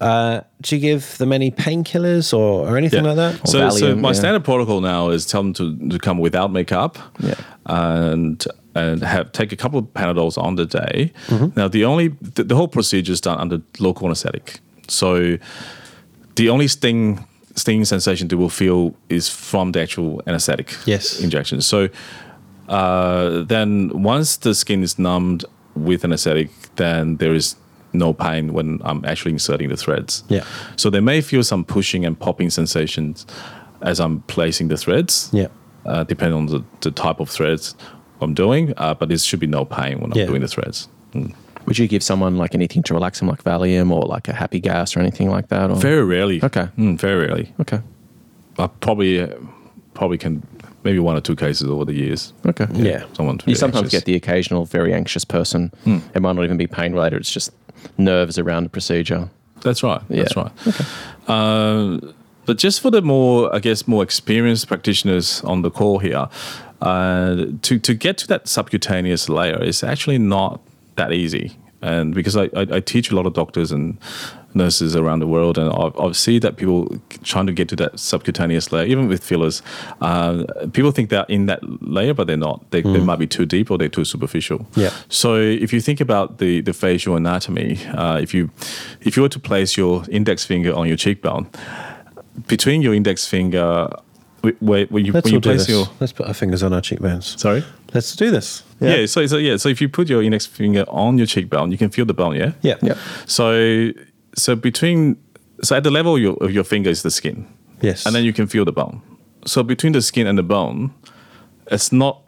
Uh, 0.00 0.40
do 0.62 0.76
you 0.76 0.80
give 0.80 1.18
them 1.18 1.32
any 1.32 1.50
painkillers 1.50 2.32
or, 2.32 2.66
or 2.68 2.76
anything 2.78 3.04
like 3.04 3.16
that? 3.16 3.46
So, 3.46 3.68
so 3.70 3.94
my 3.94 4.08
yeah. 4.08 4.12
standard 4.14 4.44
protocol 4.44 4.80
now 4.80 5.10
is 5.10 5.26
tell 5.26 5.42
them 5.42 5.52
to, 5.54 5.88
to 5.90 5.98
come 5.98 6.18
without 6.18 6.50
makeup, 6.52 6.98
Yeah. 7.20 7.34
and 7.66 8.44
and 8.74 9.02
have 9.02 9.32
take 9.32 9.52
a 9.52 9.56
couple 9.56 9.78
of 9.78 9.86
Panadols 9.94 10.36
on 10.36 10.56
the 10.56 10.66
day. 10.66 11.12
Mm-hmm. 11.28 11.58
Now 11.58 11.68
the 11.68 11.84
only 11.84 12.08
the, 12.08 12.44
the 12.44 12.54
whole 12.56 12.68
procedure 12.68 13.12
is 13.12 13.20
done 13.20 13.38
under 13.38 13.60
local 13.78 14.06
anesthetic. 14.06 14.60
So 14.88 15.38
the 16.36 16.48
only 16.50 16.68
sting 16.68 17.24
sting 17.54 17.84
sensation 17.86 18.28
they 18.28 18.36
will 18.36 18.50
feel 18.50 18.94
is 19.08 19.28
from 19.30 19.72
the 19.72 19.80
actual 19.80 20.22
anesthetic 20.26 20.74
Yes. 20.86 21.20
injection. 21.20 21.62
So 21.62 21.88
uh, 22.68 23.42
then 23.44 24.02
once 24.02 24.36
the 24.38 24.54
skin 24.54 24.82
is 24.82 24.98
numbed 24.98 25.44
with 25.76 26.04
anesthetic, 26.04 26.50
then 26.76 27.16
there 27.18 27.34
is 27.34 27.56
no 27.92 28.12
pain 28.12 28.52
when 28.52 28.80
I'm 28.84 29.04
actually 29.04 29.32
inserting 29.32 29.68
the 29.68 29.76
threads. 29.76 30.24
Yeah. 30.28 30.44
So 30.76 30.90
they 30.90 31.00
may 31.00 31.20
feel 31.20 31.42
some 31.42 31.64
pushing 31.64 32.04
and 32.04 32.18
popping 32.18 32.50
sensations 32.50 33.26
as 33.82 34.00
I'm 34.00 34.20
placing 34.22 34.68
the 34.68 34.76
threads. 34.76 35.30
Yeah. 35.32 35.48
Uh, 35.84 36.02
depending 36.04 36.36
on 36.36 36.46
the, 36.46 36.64
the 36.80 36.90
type 36.90 37.20
of 37.20 37.30
threads 37.30 37.76
I'm 38.20 38.34
doing, 38.34 38.72
uh, 38.76 38.94
but 38.94 39.08
there 39.08 39.18
should 39.18 39.40
be 39.40 39.46
no 39.46 39.64
pain 39.64 40.00
when 40.00 40.12
I'm 40.12 40.18
Yeah. 40.18 40.26
doing 40.26 40.40
the 40.40 40.48
threads. 40.48 40.88
Mm. 41.12 41.34
Would 41.66 41.78
you 41.78 41.86
give 41.88 42.02
someone 42.02 42.36
like 42.36 42.54
anything 42.54 42.82
to 42.84 42.94
relax 42.94 43.18
them, 43.20 43.28
like 43.28 43.42
Valium 43.44 43.90
or 43.90 44.02
like 44.02 44.28
a 44.28 44.32
happy 44.32 44.60
gas 44.60 44.96
or 44.96 45.00
anything 45.00 45.30
like 45.30 45.48
that? 45.48 45.70
Or? 45.70 45.76
Very 45.76 46.04
rarely. 46.04 46.42
Okay. 46.42 46.68
Mm, 46.78 46.98
very 46.98 47.26
rarely. 47.26 47.52
Okay. 47.60 47.80
I 48.58 48.66
probably 48.68 49.20
uh, 49.20 49.28
probably 49.94 50.18
can 50.18 50.42
maybe 50.86 50.98
one 51.00 51.16
or 51.16 51.20
two 51.20 51.36
cases 51.36 51.68
over 51.68 51.84
the 51.84 51.92
years. 51.92 52.32
Okay. 52.46 52.66
Yeah. 52.72 53.04
Someone 53.12 53.38
You 53.44 53.54
sometimes 53.56 53.90
get 53.90 54.04
the 54.04 54.14
occasional 54.14 54.64
very 54.64 54.94
anxious 54.94 55.24
person. 55.24 55.72
Hmm. 55.84 55.98
It 56.14 56.22
might 56.22 56.34
not 56.36 56.44
even 56.44 56.56
be 56.56 56.66
pain 56.66 56.92
related. 56.94 57.20
It's 57.20 57.32
just 57.32 57.50
nerves 57.98 58.38
around 58.38 58.62
the 58.64 58.70
procedure. 58.70 59.28
That's 59.60 59.82
right. 59.82 60.00
That's 60.08 60.34
Yeah. 60.36 60.42
right. 60.44 60.52
Uh, 61.28 61.98
but 62.46 62.56
just 62.58 62.80
for 62.80 62.90
the 62.90 63.02
more, 63.02 63.54
I 63.54 63.58
guess, 63.58 63.86
more 63.88 64.02
experienced 64.02 64.68
practitioners 64.68 65.42
on 65.44 65.62
the 65.62 65.70
call 65.70 65.98
here, 65.98 66.28
uh, 66.80 67.34
to 67.62 67.78
to 67.78 67.94
get 67.94 68.18
to 68.18 68.26
that 68.28 68.48
subcutaneous 68.48 69.28
layer 69.28 69.60
is 69.62 69.82
actually 69.82 70.18
not 70.18 70.60
that 70.96 71.12
easy. 71.12 71.56
And 71.82 72.14
because 72.14 72.36
I, 72.36 72.44
I, 72.60 72.76
I 72.76 72.80
teach 72.80 73.10
a 73.12 73.14
lot 73.16 73.26
of 73.26 73.32
doctors 73.34 73.72
and 73.72 73.98
nurses 74.56 74.96
around 74.96 75.20
the 75.20 75.26
world, 75.26 75.58
and 75.58 75.70
I, 75.70 75.92
I 76.02 76.12
see 76.12 76.38
that 76.40 76.56
people 76.56 76.98
trying 77.22 77.46
to 77.46 77.52
get 77.52 77.68
to 77.68 77.76
that 77.76 78.00
subcutaneous 78.00 78.72
layer, 78.72 78.86
even 78.86 79.06
with 79.08 79.22
fillers, 79.22 79.62
uh, 80.00 80.44
people 80.72 80.90
think 80.90 81.10
they're 81.10 81.26
in 81.28 81.46
that 81.46 81.60
layer, 81.82 82.14
but 82.14 82.26
they're 82.26 82.36
not. 82.36 82.70
They, 82.70 82.82
they 82.82 83.00
might 83.00 83.18
be 83.18 83.26
too 83.26 83.46
deep 83.46 83.70
or 83.70 83.78
they're 83.78 83.88
too 83.88 84.04
superficial. 84.04 84.66
Yeah. 84.74 84.90
So 85.08 85.36
if 85.36 85.72
you 85.72 85.80
think 85.80 86.00
about 86.00 86.38
the, 86.38 86.60
the 86.62 86.72
facial 86.72 87.16
anatomy, 87.16 87.78
uh, 87.88 88.18
if 88.20 88.34
you 88.34 88.50
if 89.02 89.16
you 89.16 89.22
were 89.22 89.28
to 89.28 89.38
place 89.38 89.76
your 89.76 90.04
index 90.08 90.44
finger 90.44 90.74
on 90.74 90.88
your 90.88 90.96
cheekbone, 90.96 91.48
between 92.48 92.82
your 92.82 92.94
index 92.94 93.26
finger 93.26 93.88
wh- 94.42 94.62
where, 94.62 94.80
you, 95.00 95.12
Let's 95.12 95.24
when 95.24 95.34
you 95.34 95.40
place 95.40 95.68
your 95.68 95.86
Let's 96.00 96.12
put 96.12 96.26
our 96.26 96.34
fingers 96.34 96.62
on 96.62 96.72
our 96.72 96.80
cheekbones. 96.80 97.40
sorry. 97.40 97.64
Let's 97.94 98.14
do 98.16 98.30
this. 98.30 98.62
Yeah. 98.80 99.06
so, 99.06 99.26
so 99.26 99.36
yeah, 99.38 99.56
so 99.56 99.68
if 99.68 99.80
you 99.80 99.88
put 99.88 100.08
your 100.08 100.22
index 100.22 100.44
finger 100.44 100.84
on 100.88 101.16
your 101.18 101.26
cheekbone, 101.26 101.72
you 101.72 101.78
can 101.78 101.88
feel 101.88 102.04
the 102.04 102.12
bone. 102.14 102.36
Yeah. 102.36 102.52
Yeah. 102.62 102.76
Yeah. 102.82 102.98
So 103.26 103.90
so 104.36 104.54
between 104.56 105.16
so 105.62 105.76
at 105.76 105.82
the 105.84 105.90
level 105.90 106.16
of 106.16 106.22
your, 106.22 106.34
of 106.44 106.50
your 106.52 106.64
finger 106.64 106.90
is 106.90 107.02
the 107.02 107.10
skin, 107.10 107.46
Yes. 107.80 108.04
and 108.06 108.14
then 108.14 108.24
you 108.24 108.32
can 108.32 108.46
feel 108.46 108.64
the 108.64 108.72
bone. 108.72 109.00
So 109.46 109.62
between 109.62 109.92
the 109.92 110.02
skin 110.02 110.26
and 110.26 110.36
the 110.38 110.42
bone, 110.42 110.90
it's 111.70 111.92
not 111.92 112.22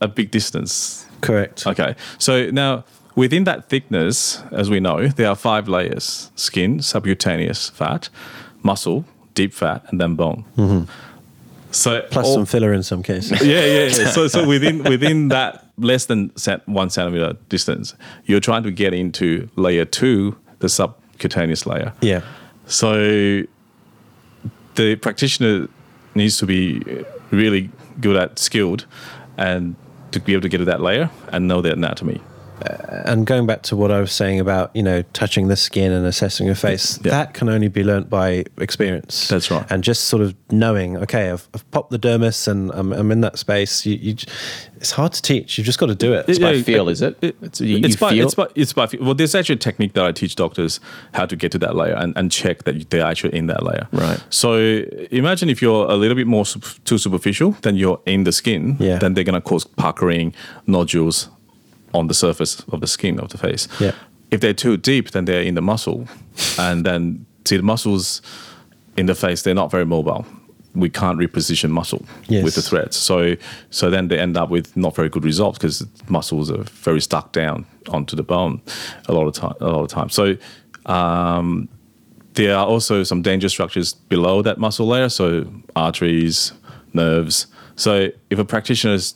a 0.00 0.06
big 0.08 0.30
distance. 0.30 1.04
correct. 1.20 1.66
Okay. 1.66 1.94
So 2.18 2.50
now 2.50 2.84
within 3.16 3.44
that 3.44 3.68
thickness, 3.68 4.42
as 4.52 4.70
we 4.70 4.78
know, 4.80 5.08
there 5.08 5.28
are 5.28 5.34
five 5.36 5.68
layers: 5.68 6.30
skin, 6.36 6.80
subcutaneous 6.82 7.70
fat, 7.70 8.08
muscle, 8.62 9.04
deep 9.34 9.52
fat, 9.52 9.84
and 9.88 10.00
then 10.00 10.14
bone. 10.14 10.44
Mm-hmm. 10.56 10.84
So 11.70 12.00
Plus 12.10 12.26
all- 12.26 12.34
some 12.34 12.46
filler 12.46 12.72
in 12.72 12.82
some 12.82 13.02
cases. 13.02 13.42
yeah, 13.44 13.64
yeah, 13.64 13.84
yeah. 13.84 14.10
So, 14.10 14.28
so 14.28 14.46
within 14.54 14.84
within 14.84 15.28
that 15.28 15.66
less 15.76 16.06
than 16.06 16.30
one 16.66 16.90
centimeter 16.90 17.34
distance, 17.48 17.94
you're 18.24 18.40
trying 18.40 18.62
to 18.62 18.70
get 18.70 18.94
into 18.94 19.48
layer 19.56 19.84
two, 19.84 20.36
the 20.60 20.68
subcutaneous 21.18 21.66
layer. 21.66 21.92
yeah. 22.00 22.22
So 22.66 23.44
the 24.74 24.96
practitioner 24.96 25.68
needs 26.14 26.38
to 26.38 26.46
be 26.46 26.82
really 27.30 27.70
good 28.00 28.16
at 28.16 28.38
skilled 28.38 28.86
and 29.38 29.74
to 30.12 30.20
be 30.20 30.32
able 30.34 30.42
to 30.42 30.48
get 30.50 30.58
to 30.58 30.64
that 30.66 30.80
layer 30.80 31.10
and 31.32 31.48
know 31.48 31.62
the 31.62 31.72
anatomy. 31.72 32.20
Uh, 32.62 33.02
and 33.04 33.26
going 33.26 33.46
back 33.46 33.62
to 33.62 33.76
what 33.76 33.90
I 33.90 34.00
was 34.00 34.12
saying 34.12 34.40
about, 34.40 34.74
you 34.74 34.82
know, 34.82 35.02
touching 35.12 35.48
the 35.48 35.56
skin 35.56 35.92
and 35.92 36.04
assessing 36.06 36.48
a 36.50 36.54
face, 36.54 36.98
Yeah. 37.02 37.10
that 37.12 37.34
can 37.34 37.48
only 37.48 37.68
be 37.68 37.84
learnt 37.84 38.10
by 38.10 38.44
experience. 38.58 39.28
That's 39.28 39.50
right. 39.50 39.64
And 39.70 39.82
just 39.84 40.04
sort 40.04 40.22
of 40.22 40.34
knowing, 40.50 40.96
okay, 40.98 41.30
I've, 41.30 41.48
I've 41.54 41.68
popped 41.70 41.90
the 41.90 41.98
dermis 41.98 42.48
and 42.48 42.70
I'm, 42.72 42.92
I'm 42.92 43.10
in 43.12 43.20
that 43.22 43.38
space. 43.38 43.86
You, 43.86 43.94
you, 43.96 44.14
it's 44.76 44.92
hard 44.92 45.12
to 45.12 45.22
teach. 45.22 45.58
You've 45.58 45.66
just 45.66 45.78
got 45.78 45.86
to 45.86 45.94
do 45.94 46.12
it. 46.12 46.28
It's 46.28 46.38
by 46.38 46.52
Yeah, 46.52 46.62
feel, 46.62 46.88
it- 46.88 46.92
is 46.92 47.02
it? 47.02 47.16
it- 47.22 47.36
It's, 47.42 47.60
you, 47.60 47.78
it's 47.78 47.88
you 47.90 47.96
by, 47.96 48.10
feel. 48.10 48.24
it's 48.26 48.34
by 48.34 48.46
it's 48.54 48.72
by 48.72 48.88
well. 49.00 49.14
There's 49.14 49.34
actually 49.34 49.54
a 49.56 49.58
technique 49.58 49.92
that 49.94 50.04
I 50.04 50.12
teach 50.12 50.34
doctors 50.36 50.80
how 51.14 51.26
to 51.26 51.36
get 51.36 51.52
to 51.52 51.58
that 51.58 51.74
layer 51.76 51.94
and, 51.94 52.16
and 52.16 52.30
check 52.30 52.64
that 52.64 52.90
they're 52.90 53.04
actually 53.06 53.34
in 53.36 53.46
that 53.46 53.62
layer. 53.62 53.86
Right. 53.92 54.22
So 54.30 54.56
imagine 55.10 55.48
if 55.48 55.60
you're 55.62 55.86
a 55.90 55.94
little 55.96 56.14
bit 56.16 56.26
more 56.26 56.44
sup- 56.46 56.84
too 56.84 56.98
superficial, 56.98 57.52
then 57.62 57.76
you're 57.76 58.00
in 58.06 58.24
the 58.24 58.32
skin. 58.32 58.76
Yeah. 58.78 58.98
Then 58.98 59.14
they're 59.14 59.24
gonna 59.24 59.40
cause 59.40 59.64
puckering, 59.64 60.34
nodules 60.66 61.28
on 61.94 62.06
the 62.08 62.14
surface 62.14 62.60
of 62.72 62.80
the 62.80 62.86
skin 62.86 63.18
of 63.20 63.28
the 63.28 63.38
face. 63.38 63.68
Yeah. 63.80 63.92
If 64.30 64.40
they're 64.40 64.54
too 64.54 64.76
deep, 64.76 65.10
then 65.12 65.24
they're 65.24 65.42
in 65.42 65.54
the 65.54 65.62
muscle, 65.62 66.06
and 66.58 66.84
then 66.84 67.24
see 67.44 67.56
the 67.56 67.62
muscles 67.62 68.20
in 68.96 69.06
the 69.06 69.14
face. 69.14 69.42
They're 69.42 69.54
not 69.54 69.70
very 69.70 69.86
mobile. 69.86 70.26
We 70.74 70.90
can't 70.90 71.18
reposition 71.18 71.70
muscle 71.70 72.04
Yes. 72.28 72.44
with 72.44 72.54
the 72.54 72.62
threads. 72.62 72.96
So 72.96 73.36
so 73.70 73.88
then 73.90 74.08
they 74.08 74.18
end 74.18 74.36
up 74.36 74.50
with 74.50 74.76
not 74.76 74.94
very 74.94 75.08
good 75.08 75.24
results 75.24 75.58
because 75.58 75.86
muscles 76.08 76.50
are 76.50 76.62
very 76.84 77.00
stuck 77.00 77.32
down 77.32 77.64
onto 77.88 78.14
the 78.16 78.22
bone 78.22 78.60
a 79.08 79.12
lot 79.14 79.26
of 79.26 79.32
time. 79.34 79.54
A 79.60 79.66
lot 79.68 79.82
of 79.82 79.88
time. 79.88 80.10
So 80.10 80.36
um, 80.86 81.68
there 82.34 82.54
are 82.54 82.66
also 82.66 83.02
some 83.04 83.22
dangerous 83.22 83.52
structures 83.52 83.94
below 83.94 84.42
that 84.42 84.58
muscle 84.58 84.86
layer, 84.86 85.08
so 85.08 85.46
arteries, 85.74 86.52
nerves. 86.92 87.46
So 87.76 88.10
if 88.30 88.38
a 88.38 88.44
practitioner 88.44 88.94
is- 88.94 89.14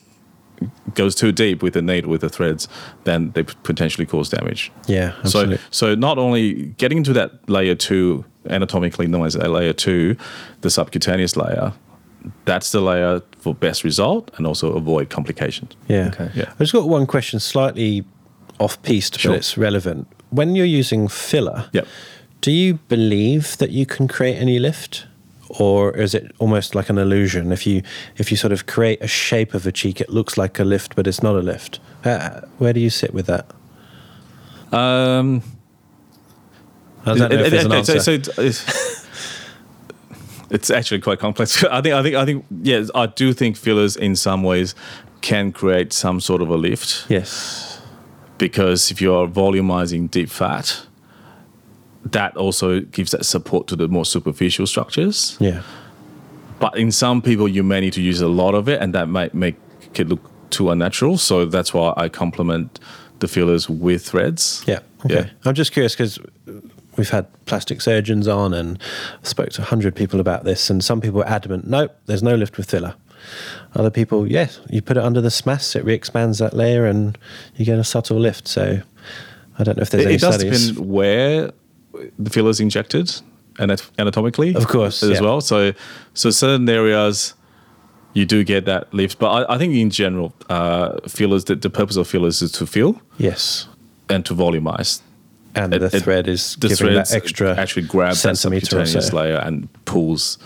goes 0.95 1.14
too 1.14 1.33
deep 1.33 1.62
with 1.62 1.75
the 1.75 1.83
needle 1.83 2.11
with 2.11 2.21
the 2.21 2.28
threads, 2.28 2.69
then 3.04 3.31
they 3.33 3.42
potentially 3.42 4.07
cause 4.07 4.28
damage. 4.31 4.71
Yeah, 4.87 5.12
So 5.12 5.19
absolutely. 5.40 5.57
so 5.57 5.62
so 5.71 5.95
not 5.95 6.19
only 6.19 6.75
getting 6.78 7.02
to 7.04 7.12
that 7.14 7.49
layer 7.49 7.75
two, 7.75 8.25
anatomically 8.49 9.07
known 9.07 9.26
as 9.26 9.35
a 9.37 9.49
layer 9.49 9.73
two, 9.73 10.16
the 10.62 10.71
subcutaneous 10.71 11.37
layer, 11.37 11.73
that's 12.45 12.71
the 12.73 12.81
layer 12.81 13.21
for 13.38 13.54
best 13.54 13.83
result 13.85 14.31
and 14.37 14.47
also 14.47 14.73
avoid 14.75 15.11
complications. 15.11 15.73
Yeah. 15.88 16.09
Okay. 16.09 16.31
Yeah. 16.35 16.45
I've 16.50 16.59
just 16.59 16.73
got 16.73 16.88
one 16.88 17.07
question 17.07 17.40
slightly 17.40 18.04
off 18.61 18.81
piste, 18.83 19.19
Sure. 19.19 19.33
but 19.33 19.38
it's 19.38 19.59
relevant. 19.59 20.07
When 20.31 20.54
you're 20.54 20.64
using 20.81 21.09
filler, 21.09 21.64
Yep. 21.73 21.87
do 22.40 22.52
you 22.52 22.75
believe 22.88 23.57
that 23.59 23.71
you 23.71 23.87
can 23.87 24.07
create 24.09 24.37
any 24.37 24.59
lift? 24.61 25.07
Or 25.59 25.94
is 25.97 26.14
it 26.14 26.32
almost 26.38 26.75
like 26.75 26.88
an 26.88 26.97
illusion? 26.99 27.52
If 27.52 27.66
you 27.66 27.82
if 28.16 28.30
you 28.30 28.37
sort 28.37 28.52
of 28.52 28.66
create 28.66 29.02
a 29.02 29.06
shape 29.06 29.52
of 29.54 29.66
a 29.66 29.73
cheek, 29.73 30.00
it 30.00 30.09
looks 30.09 30.38
like 30.38 30.59
a 30.59 30.64
lift, 30.64 30.97
but 30.97 31.06
it's 31.06 31.23
not 31.23 31.35
a 31.37 31.40
lift. 31.42 31.78
Uh, 32.04 32.40
where 32.59 32.73
do 32.73 32.80
you 32.80 32.88
sit 32.90 33.12
with 33.12 33.26
that? 33.26 33.47
Um, 34.73 35.42
I 37.04 37.14
don't 37.14 37.18
know 37.18 37.37
if 37.38 37.50
there's 37.50 37.64
an 37.66 37.73
it- 37.73 37.75
it- 37.75 37.78
answer. 37.78 38.00
so 38.00 38.12
it's, 38.12 38.28
it's- 38.38 39.06
it's 40.50 40.71
actually 40.71 41.00
quite 41.00 41.18
complex. 41.18 41.62
I 41.71 41.80
think, 41.82 41.94
I 41.94 42.02
think, 42.02 42.16
I 42.16 42.25
think, 42.25 42.44
yes, 42.62 42.90
I 42.94 43.06
do 43.06 43.32
think 43.35 43.56
fillers 43.56 43.97
in 43.97 44.16
some 44.16 44.42
ways 44.42 44.75
can 45.21 45.52
create 45.52 45.92
some 45.92 46.21
sort 46.21 46.42
of 46.42 46.49
a 46.49 46.56
lift 46.56 47.06
yes. 47.09 47.80
because 48.38 48.90
if 48.90 49.00
you're 49.00 49.28
volumizing 49.28 50.11
deep 50.11 50.28
fat, 50.30 50.87
that 52.04 52.37
also 52.37 52.80
gives 52.80 53.11
that 53.12 53.25
support 53.25 53.66
to 53.68 53.76
the 53.76 53.88
more 53.88 54.04
superficial 54.04 54.66
structures. 54.66 55.37
Yeah. 55.40 55.62
But 56.59 56.76
in 56.76 56.92
some 56.92 57.23
people, 57.23 57.49
you 57.49 57.62
may 57.62 57.80
need 57.80 57.92
to 57.94 58.02
use 58.02 58.21
a 58.21 58.28
lot 58.28 58.54
of 58.54 58.68
it, 58.68 58.80
and 58.80 58.94
that 58.94 59.09
might 59.09 59.35
make 59.35 59.56
it 59.94 60.09
look 60.09 60.21
too 60.50 60.71
unnatural. 60.71 61.18
So 61.18 61.44
that's 61.47 61.73
why 61.75 61.92
I 61.97 62.09
complement 62.09 62.78
the 63.18 63.28
fillers 63.28 63.68
with 63.68 64.04
threads. 64.06 64.62
Yeah. 64.66 64.80
Okay. 65.04 65.14
Yeah. 65.14 65.30
I'm 65.44 65.54
just 65.54 65.73
curious 65.73 65.94
because 65.94 66.18
we've 66.97 67.11
had 67.11 67.26
plastic 67.47 67.80
surgeons 67.80 68.28
on 68.28 68.52
and 68.52 68.78
spoke 69.23 69.50
to 69.50 69.61
100 69.62 69.94
people 69.97 70.21
about 70.21 70.44
this, 70.44 70.71
and 70.71 70.85
some 70.85 71.00
people 71.00 71.21
are 71.23 71.28
adamant, 71.28 71.66
nope, 71.66 71.97
there's 72.06 72.23
no 72.23 72.35
lift 72.35 72.56
with 72.56 72.71
filler. 72.71 72.94
Other 73.75 73.90
people, 73.90 74.26
yes, 74.30 74.61
you 74.68 74.82
put 74.82 74.97
it 74.97 75.02
under 75.02 75.21
the 75.21 75.30
SMAS, 75.30 75.75
it 75.76 75.85
re 75.85 75.94
expands 75.94 76.38
that 76.38 76.54
layer 76.54 76.85
and 76.87 77.16
you 77.56 77.64
get 77.64 77.78
a 77.78 77.85
subtle 77.85 78.18
lift. 78.18 78.47
So 78.49 78.82
I 79.59 79.64
don't 79.64 79.76
know 79.76 79.82
if 79.82 79.90
there's 79.90 80.04
It, 80.04 80.06
any 80.06 80.14
it 80.16 80.21
does 80.21 80.35
studies. 80.35 80.68
depend 80.73 80.90
where 80.90 81.52
the 82.18 82.30
fillers 82.30 82.61
injected 82.61 83.14
anat- 83.58 83.90
anatomically, 83.99 84.54
Of 84.54 84.66
course, 84.68 85.02
as 85.02 85.11
yeah. 85.11 85.20
well. 85.20 85.40
So, 85.40 85.72
so 86.14 86.30
certain 86.30 86.68
areas 86.68 87.34
you 88.14 88.26
do 88.26 88.44
get 88.44 88.64
that 88.66 88.92
lift, 88.92 89.18
but 89.18 89.30
I, 89.30 89.54
I 89.54 89.58
think 89.58 89.75
in 89.75 89.90
general, 89.90 90.34
uh, 90.50 90.99
fillers. 91.08 91.44
The, 91.44 91.54
the 91.56 91.70
purpose 91.70 91.96
of 91.96 92.06
fillers 92.06 92.42
is 92.42 92.52
to 92.52 92.66
fill 92.66 93.00
Yes. 93.18 93.68
and 94.08 94.25
to 94.26 94.34
volumize. 94.34 95.00
And 95.54 95.72
It- 95.75 95.80
the 95.80 96.00
thread 96.00 96.28
is 96.28 96.56
the 96.56 96.68
giving 96.68 96.87
that 96.94 97.08
threads 97.08 97.12
extra 97.14 97.56
actually 97.56 97.87
grabs 97.87 98.22
that 98.22 98.37
centimeter 98.37 98.78
or 98.80 98.87
subcutaneous 98.87 99.08
so. 99.08 99.16
layer 99.16 99.37
and 99.37 99.68
pulls 99.84 100.38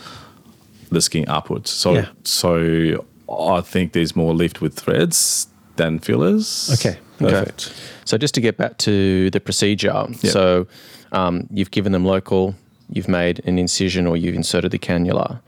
the 0.91 1.01
skin 1.01 1.25
upwards. 1.29 1.71
So, 1.71 1.95
Yeah. 1.95 2.07
so 2.25 3.05
I 3.29 3.61
think 3.61 3.93
there's 3.93 4.15
more 4.15 4.35
lift 4.35 4.61
with 4.61 4.75
threads 4.75 5.49
than 5.77 5.99
fillers. 5.99 6.71
Okay, 6.75 6.99
perfect. 7.19 7.73
So 8.05 8.17
just 8.17 8.35
to 8.35 8.41
get 8.41 8.57
back 8.57 8.79
to 8.79 9.29
the 9.31 9.41
procedure, 9.41 10.07
Yeah. 10.23 10.31
so 10.31 10.67
um, 11.13 11.47
you've 11.51 11.71
given 11.71 11.93
them 11.93 12.05
local, 12.05 12.55
you've 12.91 13.09
made 13.09 13.41
an 13.47 13.59
incision 13.59 14.07
or 14.07 14.17
you've 14.17 14.35
inserted 14.35 14.71
the 14.71 14.79
cannula. 14.79 15.41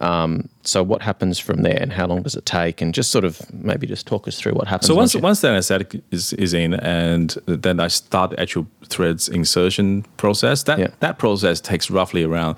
Um, 0.00 0.48
so 0.62 0.82
what 0.84 1.02
happens 1.02 1.40
from 1.40 1.62
there, 1.62 1.76
and 1.80 1.92
how 1.92 2.06
long 2.06 2.22
does 2.22 2.36
it 2.36 2.46
take? 2.46 2.80
And 2.80 2.94
just 2.94 3.10
sort 3.10 3.24
of 3.24 3.40
maybe 3.52 3.84
just 3.84 4.06
talk 4.06 4.28
us 4.28 4.38
through 4.38 4.52
what 4.52 4.68
happens. 4.68 4.86
So 4.86 4.94
once 4.94 5.12
you- 5.12 5.20
once 5.20 5.40
the 5.40 5.48
anesthetic 5.48 6.00
is, 6.12 6.32
is 6.34 6.54
in, 6.54 6.74
and 6.74 7.36
then 7.46 7.80
I 7.80 7.88
start 7.88 8.30
the 8.30 8.40
actual 8.40 8.68
threads 8.86 9.28
insertion 9.28 10.04
process. 10.16 10.62
That 10.64 10.78
Yeah. 10.78 10.88
that 11.00 11.18
process 11.18 11.60
takes 11.60 11.90
roughly 11.90 12.22
around 12.22 12.54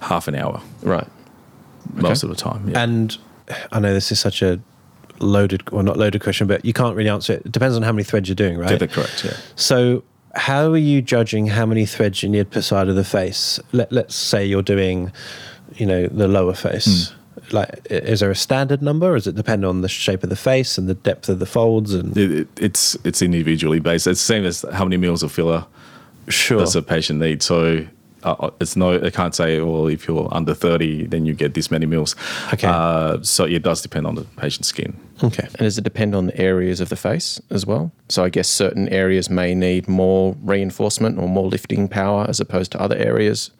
half 0.00 0.28
an 0.28 0.34
hour 0.34 0.60
right, 0.82 1.06
most 1.94 2.22
of 2.22 2.28
the 2.28 2.36
time. 2.36 2.68
Yeah. 2.68 2.82
And 2.82 3.16
I 3.72 3.80
know 3.80 3.94
this 3.94 4.12
is 4.12 4.20
such 4.20 4.42
a 4.42 4.60
loaded, 5.18 5.70
well, 5.70 5.82
not 5.82 5.96
loaded 5.96 6.20
question, 6.22 6.46
but 6.46 6.62
you 6.62 6.74
can't 6.74 6.94
really 6.94 7.08
answer 7.08 7.32
it. 7.32 7.46
It 7.46 7.52
depends 7.52 7.74
on 7.76 7.82
how 7.84 7.92
many 7.92 8.04
threads 8.04 8.28
you're 8.28 8.34
doing, 8.34 8.58
right? 8.58 8.78
Yeah, 8.78 8.86
correct. 8.86 9.24
Yeah. 9.24 9.32
So, 9.54 10.02
how 10.36 10.70
are 10.70 10.76
you 10.76 11.02
judging 11.02 11.46
how 11.46 11.66
many 11.66 11.86
threads 11.86 12.22
you 12.22 12.28
need 12.28 12.50
per 12.50 12.60
side 12.60 12.88
of 12.88 12.94
the 12.94 13.04
face? 13.04 13.58
Let, 13.72 13.90
let's 13.90 14.14
say 14.14 14.44
you're 14.44 14.62
doing, 14.62 15.10
you 15.74 15.86
know, 15.86 16.06
the 16.06 16.28
lower 16.28 16.54
face. 16.54 17.08
Hmm. 17.08 17.16
Like, 17.52 17.86
is 17.90 18.20
there 18.20 18.30
a 18.30 18.36
standard 18.36 18.82
number, 18.82 19.12
or 19.12 19.16
does 19.16 19.26
it 19.26 19.34
depend 19.34 19.64
on 19.64 19.82
the 19.82 19.88
shape 19.88 20.22
of 20.22 20.30
the 20.30 20.36
face 20.36 20.78
and 20.78 20.88
the 20.88 20.94
depth 20.94 21.28
of 21.28 21.38
the 21.38 21.46
folds? 21.46 21.94
And 21.94 22.16
It, 22.16 22.32
it, 22.32 22.48
it's 22.60 22.96
it's 23.04 23.22
individually 23.22 23.78
based. 23.78 24.06
It's 24.06 24.20
the 24.20 24.26
same 24.34 24.44
as 24.44 24.64
how 24.72 24.84
many 24.84 24.96
mils 24.96 25.22
of 25.22 25.30
filler 25.30 25.66
sure, 26.28 26.58
does 26.58 26.74
a 26.74 26.82
patient 26.82 27.20
need. 27.20 27.42
So 27.42 27.86
uh, 28.26 28.50
it's 28.60 28.76
no, 28.76 29.02
I 29.02 29.10
can't 29.10 29.34
say, 29.34 29.60
well, 29.60 29.86
if 29.86 30.06
you're 30.08 30.28
under 30.32 30.54
30, 30.54 31.06
then 31.06 31.24
you 31.26 31.32
get 31.34 31.54
this 31.54 31.70
many 31.70 31.86
mils. 31.86 32.14
Okay. 32.52 32.66
Uh, 32.68 33.22
so 33.22 33.44
it 33.44 33.62
does 33.62 33.80
depend 33.82 34.06
on 34.06 34.14
the 34.16 34.24
patient's 34.36 34.68
skin. 34.68 34.98
okay, 35.22 35.44
and 35.44 35.58
does 35.58 35.78
it 35.78 35.84
depend 35.84 36.14
on 36.14 36.26
the 36.26 36.38
areas 36.38 36.80
of 36.80 36.88
the 36.88 36.96
face 36.96 37.40
as 37.50 37.64
well? 37.64 37.92
So 38.08 38.24
I 38.24 38.28
guess 38.28 38.48
certain 38.48 38.88
areas 38.88 39.30
may 39.30 39.54
need 39.54 39.88
more 39.88 40.36
reinforcement 40.42 41.18
or 41.18 41.28
more 41.28 41.46
lifting 41.48 41.88
power 41.88 42.26
as 42.28 42.40
opposed 42.40 42.72
to 42.72 42.80
other 42.80 42.96
areas. 42.96 43.50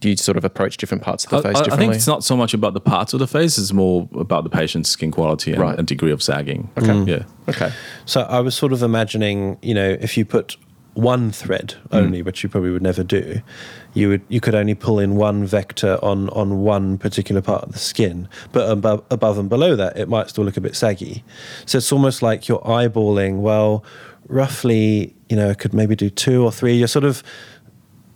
Do 0.00 0.10
you 0.10 0.16
sort 0.16 0.36
of 0.36 0.44
approach 0.44 0.76
different 0.76 1.02
parts 1.02 1.24
of 1.24 1.30
the 1.30 1.36
I, 1.38 1.52
face 1.54 1.68
I- 1.70 1.74
I 1.74 1.76
think 1.78 1.94
it's 1.94 2.06
not 2.06 2.22
so 2.22 2.36
much 2.36 2.52
about 2.52 2.74
the 2.74 2.80
parts 2.82 3.14
of 3.14 3.18
the 3.18 3.26
face; 3.26 3.56
it's 3.56 3.72
more 3.72 4.06
about 4.14 4.44
the 4.44 4.50
patient's 4.50 4.90
skin 4.90 5.10
quality 5.10 5.52
and, 5.52 5.60
Right. 5.62 5.78
and 5.78 5.86
degree 5.88 6.10
of 6.12 6.22
sagging. 6.22 6.68
Okay. 6.76 7.02
Yeah. 7.10 7.22
okay. 7.48 7.72
So 8.04 8.20
I 8.22 8.40
was 8.40 8.54
sort 8.54 8.72
of 8.74 8.82
imagining, 8.82 9.56
you 9.62 9.72
know, 9.72 9.96
if 10.00 10.18
you 10.18 10.26
put 10.26 10.58
one 10.96 11.30
thread 11.30 11.74
only, 11.92 12.22
mm. 12.22 12.24
which 12.24 12.42
you 12.42 12.48
probably 12.48 12.70
would 12.70 12.82
never 12.82 13.04
do, 13.04 13.42
you 13.92 14.08
would 14.08 14.22
you 14.28 14.40
could 14.40 14.54
only 14.54 14.74
pull 14.74 14.98
in 14.98 15.16
one 15.16 15.44
vector 15.44 15.98
on 16.02 16.30
on 16.30 16.62
one 16.62 16.96
particular 16.96 17.42
part 17.42 17.64
of 17.64 17.72
the 17.72 17.78
skin, 17.78 18.28
but 18.52 18.68
above 18.70 19.04
above 19.10 19.38
and 19.38 19.48
below 19.48 19.76
that, 19.76 19.96
it 19.98 20.08
might 20.08 20.30
still 20.30 20.44
look 20.44 20.56
a 20.56 20.60
bit 20.60 20.74
saggy. 20.74 21.22
So 21.66 21.78
it's 21.78 21.92
almost 21.92 22.22
like 22.22 22.48
you're 22.48 22.60
eyeballing. 22.60 23.40
Well, 23.40 23.84
roughly, 24.26 25.14
you 25.28 25.36
know, 25.36 25.54
could 25.54 25.74
maybe 25.74 25.94
do 25.94 26.08
two 26.08 26.42
or 26.42 26.50
three. 26.50 26.74
You're 26.74 26.88
sort 26.88 27.04
of 27.04 27.22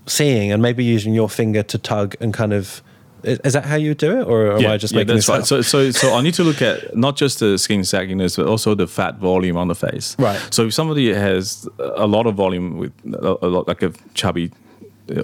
seeing 0.07 0.51
and 0.51 0.63
maybe 0.63 0.83
using 0.83 1.13
your 1.13 1.29
finger 1.29 1.63
to 1.63 1.79
tug 1.79 2.17
and 2.21 2.33
kind 2.33 2.53
of. 2.53 2.83
Is 3.23 3.53
that 3.53 3.65
how 3.65 3.77
you 3.77 3.95
do 3.95 4.21
it, 4.21 4.25
or 4.27 4.53
am 4.59 4.67
I 4.67 4.77
just 4.77 4.95
making 4.95 5.09
that's 5.15 5.27
this 5.27 5.29
right. 5.29 5.41
up? 5.41 5.47
So, 5.47 5.63
so, 5.63 5.91
so 5.91 6.15
I 6.15 6.23
need 6.23 6.35
to 6.35 6.45
look 6.45 6.63
at 6.63 6.97
not 6.97 7.17
just 7.17 7.41
the 7.41 7.59
skin 7.59 7.81
sagginess, 7.81 8.37
but 8.37 8.47
also 8.47 8.75
the 8.75 8.87
fat 8.87 9.17
volume 9.19 9.57
on 9.57 9.69
the 9.69 9.75
face. 9.75 10.17
Right. 10.19 10.41
So, 10.51 10.67
if 10.67 10.75
somebody 10.75 11.13
has 11.13 11.69
a 11.79 12.07
lot 12.07 12.27
of 12.27 12.35
volume 12.35 12.79
with 12.79 12.93
a, 13.15 13.37
a 13.43 13.49
lot, 13.49 13.69
like 13.69 13.83
a 13.83 13.93
chubby 14.15 14.53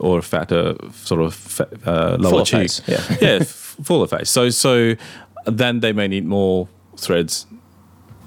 or 0.01 0.19
a 0.19 0.23
fatter 0.23 0.75
sort 0.93 1.21
of 1.23 1.35
fa- 1.35 1.69
uh, 1.87 2.17
lower 2.19 2.31
Fuller 2.31 2.45
cheek, 2.45 2.59
face, 2.59 2.83
yeah. 2.87 3.17
yeah, 3.21 3.43
fuller 3.45 4.07
face. 4.09 4.29
So, 4.31 4.51
so 4.51 4.95
then 5.47 5.81
they 5.81 5.93
may 5.93 6.09
need 6.09 6.25
more 6.25 6.69
threads 6.97 7.47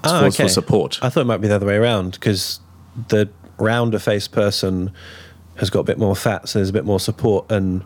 Ah, 0.04 0.22
for, 0.24 0.30
for 0.30 0.48
support. 0.48 0.98
I 1.02 1.10
thought 1.10 1.20
it 1.20 1.26
might 1.26 1.42
be 1.42 1.48
the 1.48 1.56
other 1.56 1.66
way 1.66 1.76
around 1.76 2.12
because 2.12 2.60
the 3.08 3.28
rounder 3.58 3.98
face 3.98 4.26
person 4.26 4.90
has 5.56 5.68
got 5.68 5.80
a 5.80 5.84
bit 5.84 5.98
more 5.98 6.16
fat, 6.16 6.48
so 6.48 6.58
there's 6.58 6.70
a 6.70 6.72
bit 6.72 6.86
more 6.86 6.98
support 6.98 7.50
and 7.52 7.84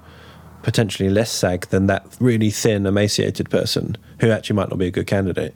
potentially 0.65 1.09
less 1.11 1.31
sag 1.31 1.67
than 1.69 1.87
that 1.87 2.03
really 2.21 2.51
thin, 2.51 2.87
emaciated 2.87 3.49
person 3.51 3.97
who 4.21 4.31
actually 4.31 4.57
might 4.57 4.69
not 4.71 4.79
be 4.79 4.87
a 4.87 4.91
good 4.91 5.07
candidate. 5.07 5.55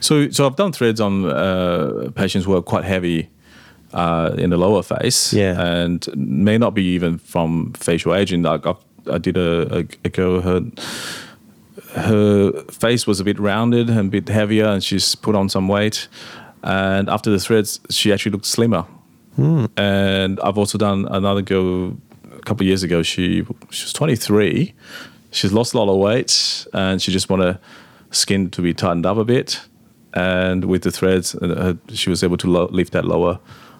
So, 0.00 0.30
so 0.30 0.46
I've 0.46 0.56
done 0.56 0.72
threads 0.72 1.00
on 1.00 1.24
uh, 1.26 2.10
patients 2.14 2.46
who 2.46 2.54
are 2.56 2.62
quite 2.62 2.84
heavy 2.84 3.28
uh, 3.92 4.34
in 4.38 4.50
the 4.50 4.56
lower 4.56 4.82
face, 4.82 5.32
Yeah. 5.32 5.60
and 5.60 6.06
may 6.16 6.58
not 6.58 6.72
be 6.74 6.82
even 6.94 7.18
from 7.18 7.72
facial 7.74 8.14
aging. 8.14 8.42
Like 8.42 8.66
I've, 8.66 8.82
I 9.10 9.18
did 9.18 9.36
a, 9.36 9.78
a, 9.78 9.84
a 10.04 10.08
girl 10.08 10.40
her 10.40 10.60
her 11.94 12.52
face 12.70 13.06
was 13.06 13.20
a 13.20 13.24
bit 13.24 13.38
rounded 13.38 13.88
and 13.88 13.98
a 14.08 14.10
bit 14.10 14.28
heavier, 14.28 14.66
and 14.66 14.82
she's 14.82 15.14
put 15.14 15.34
on 15.34 15.48
some 15.48 15.68
weight. 15.68 16.08
And 16.62 17.08
after 17.08 17.30
the 17.30 17.38
threads, 17.38 17.80
she 17.90 18.12
actually 18.12 18.32
looked 18.32 18.46
slimmer. 18.46 18.84
And 19.76 20.40
I've 20.40 20.58
also 20.58 20.78
done 20.78 21.06
another 21.10 21.42
girl 21.42 21.96
couple 22.48 22.64
of 22.64 22.68
years 22.68 22.82
ago. 22.82 23.02
She 23.02 23.44
she 23.70 23.84
was 23.84 23.92
23. 23.92 24.74
She's 25.30 25.52
lost 25.52 25.74
a 25.74 25.78
lot 25.78 25.88
of 25.92 25.98
weight, 25.98 26.66
and 26.72 27.00
she 27.02 27.12
just 27.12 27.28
wanted 27.30 27.58
skin 28.10 28.50
to 28.50 28.62
be 28.62 28.72
tightened 28.72 29.06
up 29.06 29.18
a 29.18 29.24
bit. 29.24 29.60
And 30.14 30.64
with 30.64 30.82
the 30.82 30.90
threads, 30.90 31.34
uh, 31.34 31.48
her, 31.48 31.78
she 31.94 32.08
was 32.10 32.22
able 32.24 32.38
to 32.38 32.46
lo- 32.50 32.68
lift 32.72 32.92
that 32.92 33.04
lower 33.04 33.38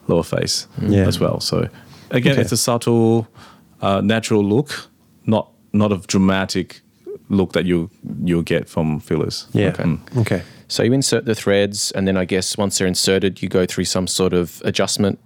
lower 0.08 0.22
face 0.22 0.66
Yeah. 0.82 1.06
as 1.08 1.18
well. 1.20 1.40
So 1.40 1.68
again, 2.10 2.32
Okay. 2.32 2.42
it's 2.42 2.52
a 2.52 2.56
subtle, 2.56 3.26
uh, 3.82 4.00
natural 4.02 4.44
look, 4.44 4.88
not 5.26 5.48
not 5.72 5.92
a 5.92 5.96
dramatic 6.06 6.82
look 7.30 7.52
that 7.52 7.64
you 7.64 7.90
you'll 8.24 8.42
get 8.54 8.68
from 8.68 9.00
fillers. 9.00 9.46
Yeah. 9.52 9.68
Okay. 9.72 9.84
Mm. 9.84 9.98
Okay. 10.20 10.42
So 10.68 10.82
you 10.82 10.92
insert 10.92 11.24
the 11.24 11.34
threads, 11.34 11.92
and 11.92 12.06
then 12.06 12.16
I 12.18 12.26
guess 12.26 12.58
once 12.58 12.76
they're 12.78 12.88
inserted, 12.88 13.42
you 13.42 13.48
go 13.48 13.64
through 13.66 13.86
some 13.86 14.06
sort 14.06 14.32
of 14.34 14.60
adjustment 14.64 15.18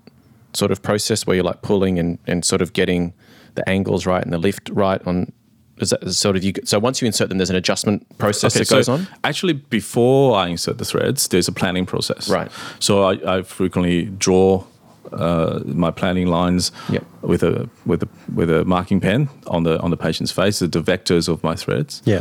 sort 0.55 0.71
of 0.71 0.81
process 0.83 1.27
where 1.27 1.35
you're 1.37 1.49
like 1.53 1.63
pulling 1.63 1.99
and, 1.99 2.19
and 2.27 2.45
sort 2.45 2.63
of 2.63 2.73
getting 2.73 3.13
the 3.55 3.69
angles 3.69 4.07
right 4.07 4.23
and 4.23 4.33
the 4.33 4.39
lift 4.39 4.69
right 4.71 5.01
on. 5.07 5.33
Is 5.79 5.91
that 5.91 6.09
sort 6.13 6.37
of 6.37 6.45
you? 6.45 6.53
So 6.65 6.79
once 6.79 7.01
you 7.03 7.07
insert 7.07 7.29
them, 7.29 7.39
there's 7.39 7.51
an 7.51 7.57
adjustment 7.57 8.07
process 8.19 8.55
that 8.55 8.69
goes 8.69 8.87
so 8.87 8.93
on. 8.95 9.09
Actually, 9.25 9.55
before 9.55 10.37
I 10.37 10.49
insert 10.49 10.79
the 10.79 10.85
threads, 10.85 11.29
there's 11.29 11.49
a 11.49 11.53
planning 11.53 11.87
process. 11.87 12.29
Right. 12.29 12.51
So 12.79 13.03
I, 13.05 13.39
I 13.39 13.43
frequently 13.43 14.05
draw 14.05 14.65
uh, 15.13 15.61
my 15.65 15.91
planning 15.91 16.29
lines 16.29 16.73
Yep. 16.91 17.05
with 17.23 17.43
a 17.43 17.69
with 17.85 18.03
a 18.03 18.09
with 18.35 18.51
a 18.51 18.65
marking 18.65 19.01
pen 19.01 19.29
on 19.49 19.65
the 19.65 19.81
on 19.81 19.91
the 19.91 19.97
patient's 19.97 20.31
face, 20.31 20.61
the 20.61 20.69
vectors 20.69 21.29
of 21.29 21.43
my 21.43 21.57
threads. 21.57 22.01
Yeah. 22.05 22.21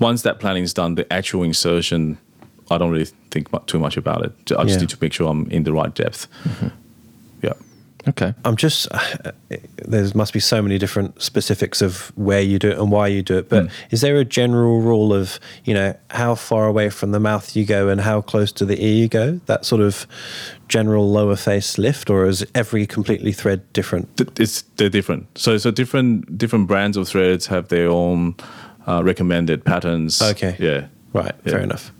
Once 0.00 0.22
that 0.22 0.38
planning 0.40 0.62
is 0.64 0.74
done, 0.74 0.96
the 0.96 1.10
actual 1.10 1.42
insertion, 1.44 2.18
I 2.70 2.76
don't 2.78 2.90
really 2.90 3.10
think 3.30 3.48
too 3.66 3.78
much 3.78 3.96
about 3.96 4.24
it. 4.26 4.32
I 4.52 4.64
just 4.64 4.74
Yeah. 4.74 4.80
need 4.80 4.88
to 4.90 4.98
make 5.00 5.12
sure 5.14 5.30
I'm 5.30 5.48
in 5.50 5.62
the 5.64 5.72
right 5.72 5.94
depth. 5.94 6.26
Yeah. 6.62 6.70
Okay. 8.08 8.34
I'm 8.44 8.54
just 8.56 8.88
there 9.84 10.06
must 10.14 10.32
be 10.32 10.40
so 10.40 10.62
many 10.62 10.78
different 10.78 11.20
specifics 11.20 11.82
of 11.82 12.12
where 12.16 12.40
you 12.40 12.58
do 12.58 12.70
it 12.70 12.78
and 12.78 12.90
why 12.92 13.08
you 13.08 13.22
do 13.22 13.36
it. 13.38 13.48
But 13.48 13.64
Mm. 13.64 13.70
is 13.90 14.00
there 14.00 14.16
a 14.18 14.24
general 14.24 14.80
rule 14.80 15.12
of 15.12 15.40
you 15.64 15.74
know 15.74 15.94
how 16.10 16.34
far 16.36 16.66
away 16.66 16.88
from 16.90 17.10
the 17.12 17.20
mouth 17.20 17.56
you 17.56 17.64
go 17.64 17.88
and 17.88 18.00
how 18.00 18.20
close 18.20 18.52
to 18.52 18.64
the 18.64 18.80
ear 18.84 18.92
you 18.94 19.08
go? 19.08 19.40
That 19.46 19.64
sort 19.64 19.80
of 19.82 20.06
general 20.68 21.10
lower 21.10 21.36
face 21.36 21.78
lift, 21.78 22.10
or 22.10 22.26
is 22.26 22.44
every 22.54 22.86
completely 22.86 23.32
thread 23.32 23.60
different? 23.72 24.08
It's 24.38 24.62
they're 24.76 24.88
different. 24.88 25.26
So 25.38 25.58
so 25.58 25.70
different 25.70 26.38
different 26.38 26.66
brands 26.68 26.96
of 26.96 27.08
threads 27.08 27.46
have 27.46 27.68
their 27.68 27.88
own 27.88 28.34
uh, 28.86 29.02
recommended 29.04 29.64
patterns. 29.64 30.22
Okay. 30.22 30.56
Yeah. 30.60 30.86
Right, 31.12 31.34
Yeah. 31.44 31.52
fair 31.52 31.60
enough. 31.60 31.92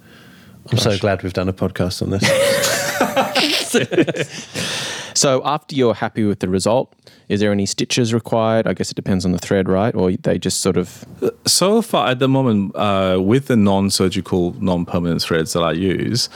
I'm 0.70 0.78
so 0.78 0.96
glad 0.98 1.22
we've 1.22 1.32
done 1.32 1.48
a 1.48 1.52
podcast 1.52 2.02
on 2.02 2.10
this. 2.10 2.22
So 5.16 5.40
after 5.44 5.74
you're 5.74 5.94
happy 5.94 6.24
with 6.24 6.40
the 6.40 6.48
result, 6.48 6.94
is 7.28 7.40
there 7.40 7.50
any 7.50 7.64
stitches 7.66 8.12
required? 8.12 8.66
I 8.66 8.74
guess 8.74 8.90
it 8.90 8.94
depends 8.94 9.24
on 9.24 9.32
the 9.32 9.38
thread, 9.38 9.68
right? 9.68 9.94
Or 9.94 10.12
they 10.12 10.38
just 10.38 10.60
sort 10.60 10.76
of 10.76 11.04
So 11.46 11.82
far 11.82 12.08
at 12.08 12.18
the 12.18 12.28
moment, 12.28 12.76
uh, 12.76 13.18
with 13.22 13.46
the 13.46 13.56
non-surgical, 13.56 14.52
non-permanent 14.60 15.22
threads 15.22 15.54
that 15.54 15.62
I 15.62 15.72
use, 15.72 16.28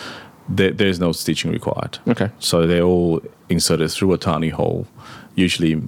there, 0.49 0.71
there's 0.71 0.99
no 0.99 1.13
stitching 1.13 1.53
required. 1.53 1.99
Okay. 2.09 2.31
So 2.39 2.67
they're 2.67 2.83
all 2.83 3.21
inserted 3.49 3.91
through 3.91 4.15
a 4.15 4.19
tiny 4.19 4.49
hole. 4.49 4.87
Usually, 5.35 5.81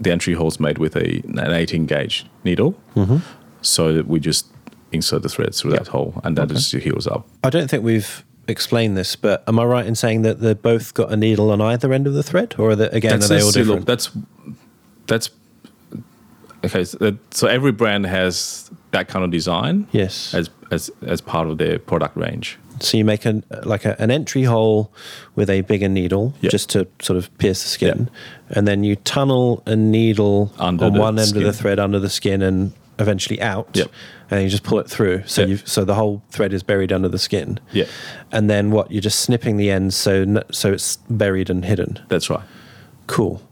the 0.00 0.10
entry 0.10 0.34
hole 0.34 0.48
is 0.48 0.58
made 0.58 0.78
with 0.78 0.96
a 0.96 1.22
an 1.24 1.52
18 1.52 1.86
gauge 1.86 2.26
needle. 2.44 2.74
Mm-hmm. 2.96 3.18
So 3.62 3.92
that 3.92 4.08
we 4.08 4.18
just 4.18 4.48
insert 4.90 5.22
the 5.22 5.28
threads 5.28 5.60
through 5.60 5.70
that 5.72 5.88
hole, 5.88 6.20
and 6.24 6.36
that 6.36 6.48
just 6.48 6.72
heals 6.72 7.06
up. 7.06 7.26
I 7.44 7.50
don't 7.50 7.70
think 7.70 7.84
we've 7.84 8.24
explained 8.48 8.96
this, 8.96 9.16
but 9.16 9.42
am 9.48 9.58
I 9.58 9.64
right 9.64 9.86
in 9.86 9.94
saying 9.94 10.22
that 10.22 10.40
they've 10.40 10.60
both 10.60 10.94
got 10.94 11.12
a 11.12 11.16
needle 11.16 11.50
on 11.50 11.60
either 11.60 11.92
end 11.92 12.06
of 12.06 12.14
the 12.14 12.22
thread, 12.22 12.54
or 12.58 12.74
they, 12.76 12.86
again 12.86 13.20
That's 13.20 13.30
are 13.30 13.34
they 13.34 13.42
all 13.42 13.50
different? 13.52 13.86
That's 13.86 14.10
that's 15.06 15.30
okay. 16.64 16.84
So, 16.84 16.98
that, 16.98 17.34
so 17.34 17.46
every 17.46 17.72
brand 17.72 18.06
has 18.06 18.70
that 18.90 19.08
kind 19.08 19.24
of 19.24 19.30
design. 19.30 19.86
Yes. 19.92 20.34
As 20.34 20.50
as 20.70 20.90
as 21.02 21.20
part 21.20 21.48
of 21.48 21.58
their 21.58 21.78
product 21.78 22.16
range. 22.16 22.58
So 22.80 22.96
you 22.96 23.04
make 23.04 23.24
an 23.24 23.44
like 23.64 23.84
a, 23.84 24.00
an 24.00 24.10
entry 24.10 24.42
hole 24.44 24.92
with 25.36 25.48
a 25.50 25.60
bigger 25.60 25.88
needle 25.88 26.34
Yeah. 26.40 26.50
just 26.50 26.70
to 26.70 26.88
sort 27.00 27.16
of 27.16 27.36
pierce 27.38 27.62
the 27.62 27.68
skin, 27.68 28.10
and 28.50 28.66
then 28.66 28.82
you 28.82 28.96
tunnel 28.96 29.62
a 29.66 29.76
needle 29.76 30.52
Under 30.58 30.86
on 30.86 30.94
one 30.94 31.18
end 31.18 31.36
of 31.36 31.42
the 31.42 31.52
thread 31.52 31.78
under 31.78 32.00
the 32.00 32.10
skin 32.10 32.42
and 32.42 32.72
eventually 32.98 33.40
out, 33.40 33.68
Yep. 33.74 33.88
and 34.30 34.42
you 34.42 34.48
just 34.48 34.62
pull 34.62 34.78
it 34.78 34.88
through. 34.88 35.22
So 35.26 35.42
Yeah. 35.42 35.48
you 35.48 35.56
so 35.64 35.84
the 35.84 35.94
whole 35.94 36.22
thread 36.30 36.52
is 36.52 36.62
buried 36.62 36.92
under 36.92 37.08
the 37.08 37.18
skin. 37.18 37.58
Yeah. 37.72 37.84
And 38.30 38.48
then 38.50 38.70
what? 38.70 38.90
You're 38.92 39.00
just 39.02 39.20
snipping 39.20 39.56
the 39.56 39.70
ends 39.70 39.96
so 39.96 40.22
n- 40.22 40.42
so 40.50 40.72
it's 40.72 40.96
buried 41.08 41.50
and 41.50 41.64
hidden. 41.64 41.98
That's 42.08 42.28
right. 42.30 42.42
Cool. 43.06 43.42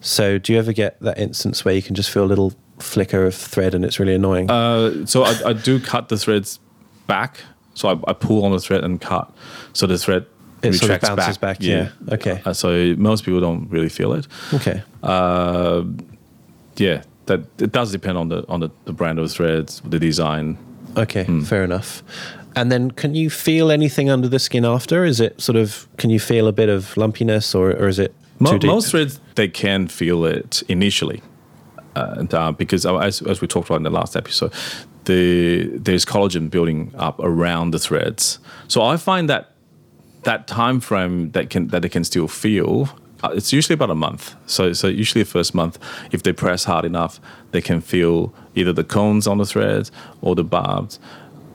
So 0.00 0.38
do 0.38 0.52
you 0.52 0.58
ever 0.58 0.72
get 0.72 1.00
that 1.00 1.18
instance 1.18 1.64
where 1.64 1.74
you 1.74 1.82
can 1.82 1.94
just 1.94 2.10
feel 2.10 2.24
a 2.24 2.26
little 2.26 2.52
flicker 2.78 3.26
of 3.26 3.34
thread 3.34 3.74
and 3.74 3.84
it's 3.84 4.00
really 4.00 4.14
annoying? 4.14 4.50
Uh, 4.50 5.04
so 5.06 5.24
I, 5.24 5.34
I 5.46 5.52
do 5.52 5.78
cut 5.80 6.08
the 6.08 6.16
threads 6.16 6.58
back. 7.06 7.40
So 7.74 7.88
I, 7.88 8.10
I 8.10 8.12
pull 8.14 8.44
on 8.44 8.52
the 8.52 8.60
thread 8.60 8.82
and 8.84 9.00
cut. 9.00 9.30
So 9.72 9.86
the 9.86 9.98
thread 9.98 10.26
It 10.62 10.72
sort 10.74 10.90
of 10.90 11.00
bounces 11.16 11.38
back, 11.38 11.58
yeah. 11.60 11.90
Okay. 12.10 12.40
Uh, 12.44 12.52
so 12.52 12.94
most 12.98 13.24
people 13.24 13.40
don't 13.40 13.70
really 13.70 13.88
feel 13.88 14.12
it. 14.14 14.26
okay. 14.54 14.82
Uh, 15.02 15.84
yeah, 16.76 17.02
that 17.30 17.40
it 17.62 17.72
does 17.72 17.92
depend 17.92 18.18
on 18.18 18.28
the 18.28 18.44
on 18.48 18.60
the, 18.60 18.68
the 18.84 18.92
brand 18.92 19.18
of 19.18 19.30
threads, 19.30 19.80
the 19.84 19.98
design. 19.98 20.56
Okay, 20.96 21.24
Hmm. 21.24 21.42
fair 21.42 21.62
enough. 21.64 22.02
And 22.56 22.70
then, 22.72 22.90
can 22.90 23.14
you 23.14 23.30
feel 23.30 23.70
anything 23.70 24.10
under 24.10 24.28
the 24.28 24.38
skin 24.38 24.64
after? 24.64 25.04
Is 25.04 25.20
it 25.20 25.40
sort 25.40 25.56
of? 25.56 25.86
Can 25.98 26.10
you 26.10 26.18
feel 26.20 26.46
a 26.48 26.52
bit 26.52 26.68
of 26.68 26.96
lumpiness, 26.96 27.54
or, 27.54 27.70
or 27.70 27.88
is 27.88 27.98
it 27.98 28.12
Mo- 28.40 28.50
too 28.52 28.58
deep? 28.58 28.70
most 28.70 28.90
threads 28.90 29.20
they 29.36 29.48
can 29.48 29.88
feel 29.88 30.24
it 30.24 30.62
initially, 30.68 31.22
uh, 31.96 32.14
and, 32.18 32.34
uh, 32.34 32.50
because 32.52 32.84
uh, 32.86 32.96
as, 32.98 33.22
as 33.22 33.40
we 33.40 33.46
talked 33.46 33.68
about 33.70 33.76
in 33.76 33.84
the 33.84 33.90
last 34.00 34.16
episode, 34.16 34.52
the 35.04 35.70
there's 35.84 36.04
collagen 36.04 36.50
building 36.50 36.92
up 36.98 37.18
around 37.20 37.70
the 37.72 37.78
threads. 37.78 38.40
So 38.68 38.82
I 38.82 38.96
find 38.96 39.28
that 39.28 39.44
that 40.24 40.46
time 40.48 40.80
frame 40.80 41.30
that 41.32 41.50
can 41.50 41.68
that 41.68 41.82
they 41.82 41.88
can 41.88 42.04
still 42.04 42.28
feel. 42.28 42.88
Uh, 43.22 43.30
it's 43.34 43.52
usually 43.52 43.74
about 43.74 43.90
a 43.90 43.94
month. 43.94 44.34
So 44.46 44.72
so 44.72 44.88
usually 44.88 45.22
the 45.22 45.30
first 45.30 45.54
month, 45.54 45.78
if 46.12 46.22
they 46.22 46.32
press 46.32 46.64
hard 46.64 46.84
enough, 46.84 47.20
they 47.50 47.60
can 47.60 47.80
feel 47.80 48.32
either 48.54 48.72
the 48.72 48.84
cones 48.84 49.26
on 49.26 49.38
the 49.38 49.46
threads 49.46 49.92
or 50.20 50.34
the 50.34 50.44
barbs, 50.44 50.98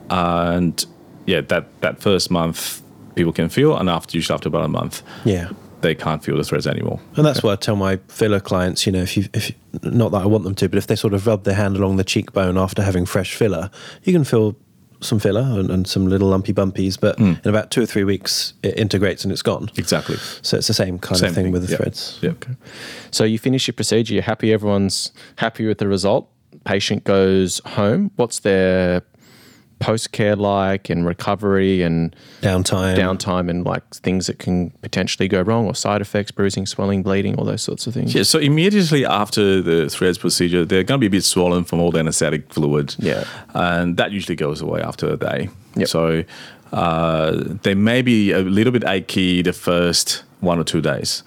and 0.10 0.86
yeah, 1.26 1.42
that 1.42 1.66
that 1.82 2.02
first 2.02 2.30
month 2.30 2.82
people 3.16 3.34
can 3.34 3.50
feel, 3.50 3.76
and 3.78 3.90
after 3.90 4.18
usually 4.18 4.36
after 4.36 4.50
about 4.50 4.66
a 4.66 4.68
month, 4.68 5.02
yeah. 5.24 5.50
they 5.82 5.96
can't 5.96 6.24
feel 6.24 6.38
the 6.38 6.44
threads 6.44 6.68
anymore. 6.68 7.00
And 7.16 7.26
that's 7.26 7.42
what 7.42 7.54
I 7.54 7.56
tell 7.56 7.76
my 7.76 7.98
filler 8.08 8.40
clients. 8.40 8.86
You 8.86 8.92
know, 8.92 9.02
if 9.02 9.18
you, 9.18 9.26
if 9.34 9.50
you, 9.50 9.56
not 9.84 10.12
that 10.12 10.22
I 10.22 10.26
want 10.26 10.44
them 10.44 10.56
to, 10.56 10.70
but 10.70 10.78
if 10.78 10.88
they 10.88 10.96
sort 10.96 11.14
of 11.14 11.26
rub 11.26 11.44
their 11.44 11.56
hand 11.56 11.78
along 11.78 11.98
the 11.98 12.04
cheekbone 12.04 12.58
after 12.58 12.84
having 12.84 13.06
fresh 13.06 13.34
filler, 13.34 13.72
you 14.04 14.14
can 14.14 14.24
feel 14.24 14.56
some 15.02 15.20
filler 15.20 15.42
and, 15.60 15.70
and 15.70 15.88
some 15.88 16.08
little 16.08 16.30
lumpy 16.30 16.54
bumpies, 16.54 17.00
but 17.00 17.18
Mm. 17.18 17.44
in 17.44 17.50
about 17.50 17.72
two 17.72 17.82
or 17.82 17.86
three 17.86 18.04
weeks, 18.04 18.54
it 18.64 18.78
integrates 18.78 19.24
and 19.24 19.32
it's 19.32 19.42
gone. 19.42 19.70
Exactly. 19.78 20.18
So 20.42 20.58
it's 20.58 20.68
the 20.68 20.74
same 20.74 21.00
kind 21.00 21.18
Same 21.20 21.30
of 21.30 21.36
thing, 21.36 21.52
with 21.52 21.66
the 21.66 21.72
yeah. 21.72 21.78
threads. 21.78 22.20
Yeah. 22.22 22.34
So 23.12 23.24
you 23.24 23.38
finish 23.40 23.68
your 23.68 23.74
procedure, 23.74 24.14
you're 24.14 24.24
happy, 24.24 24.52
everyone's 24.54 25.12
happy 25.38 25.66
with 25.68 25.78
the 25.80 25.88
result. 25.88 26.30
Patient 26.64 27.04
goes 27.04 27.60
home. 27.66 28.12
What's 28.16 28.40
their 28.40 29.02
post 29.80 30.12
care 30.12 30.36
like 30.36 30.90
and 30.90 31.06
recovery 31.06 31.82
and 31.82 32.16
Downtime. 32.42 32.98
downtime 32.98 33.50
and 33.50 33.66
like 33.66 33.84
things 33.96 34.28
that 34.28 34.40
can 34.40 34.72
potentially 34.82 35.28
go 35.28 35.42
wrong 35.42 35.66
or 35.66 35.76
side 35.76 36.02
effects, 36.02 36.32
bruising, 36.32 36.66
swelling, 36.66 37.04
bleeding, 37.04 37.36
all 37.36 37.46
those 37.46 37.62
sorts 37.62 37.86
of 37.86 37.94
things? 37.94 38.16
Yeah, 38.16 38.24
so 38.24 38.40
immediately 38.40 39.06
after 39.06 39.62
the 39.62 39.90
threads 39.90 40.18
procedure, 40.18 40.66
they're 40.66 40.84
going 40.84 41.00
to 41.00 41.04
be 41.04 41.08
a 41.08 41.10
bit 41.10 41.24
swollen 41.24 41.66
from 41.66 41.80
all 41.80 41.92
the 41.92 42.00
anesthetic 42.00 42.52
fluid. 42.52 42.96
Yeah. 43.00 43.26
And 43.54 43.98
that 43.98 44.12
usually 44.12 44.36
goes 44.36 44.62
away 44.62 44.82
after 44.82 45.10
a 45.12 45.18
day. 45.18 45.50
Yep. 45.76 45.88
So 45.88 46.24
uh, 46.72 47.44
they 47.64 47.76
may 47.76 48.02
be 48.02 48.32
a 48.32 48.40
little 48.40 48.72
bit 48.72 48.84
achy 48.86 49.42
the 49.42 49.54
first 49.54 50.24
one 50.40 50.58
or 50.58 50.64
two 50.64 50.82
days. 50.82 51.24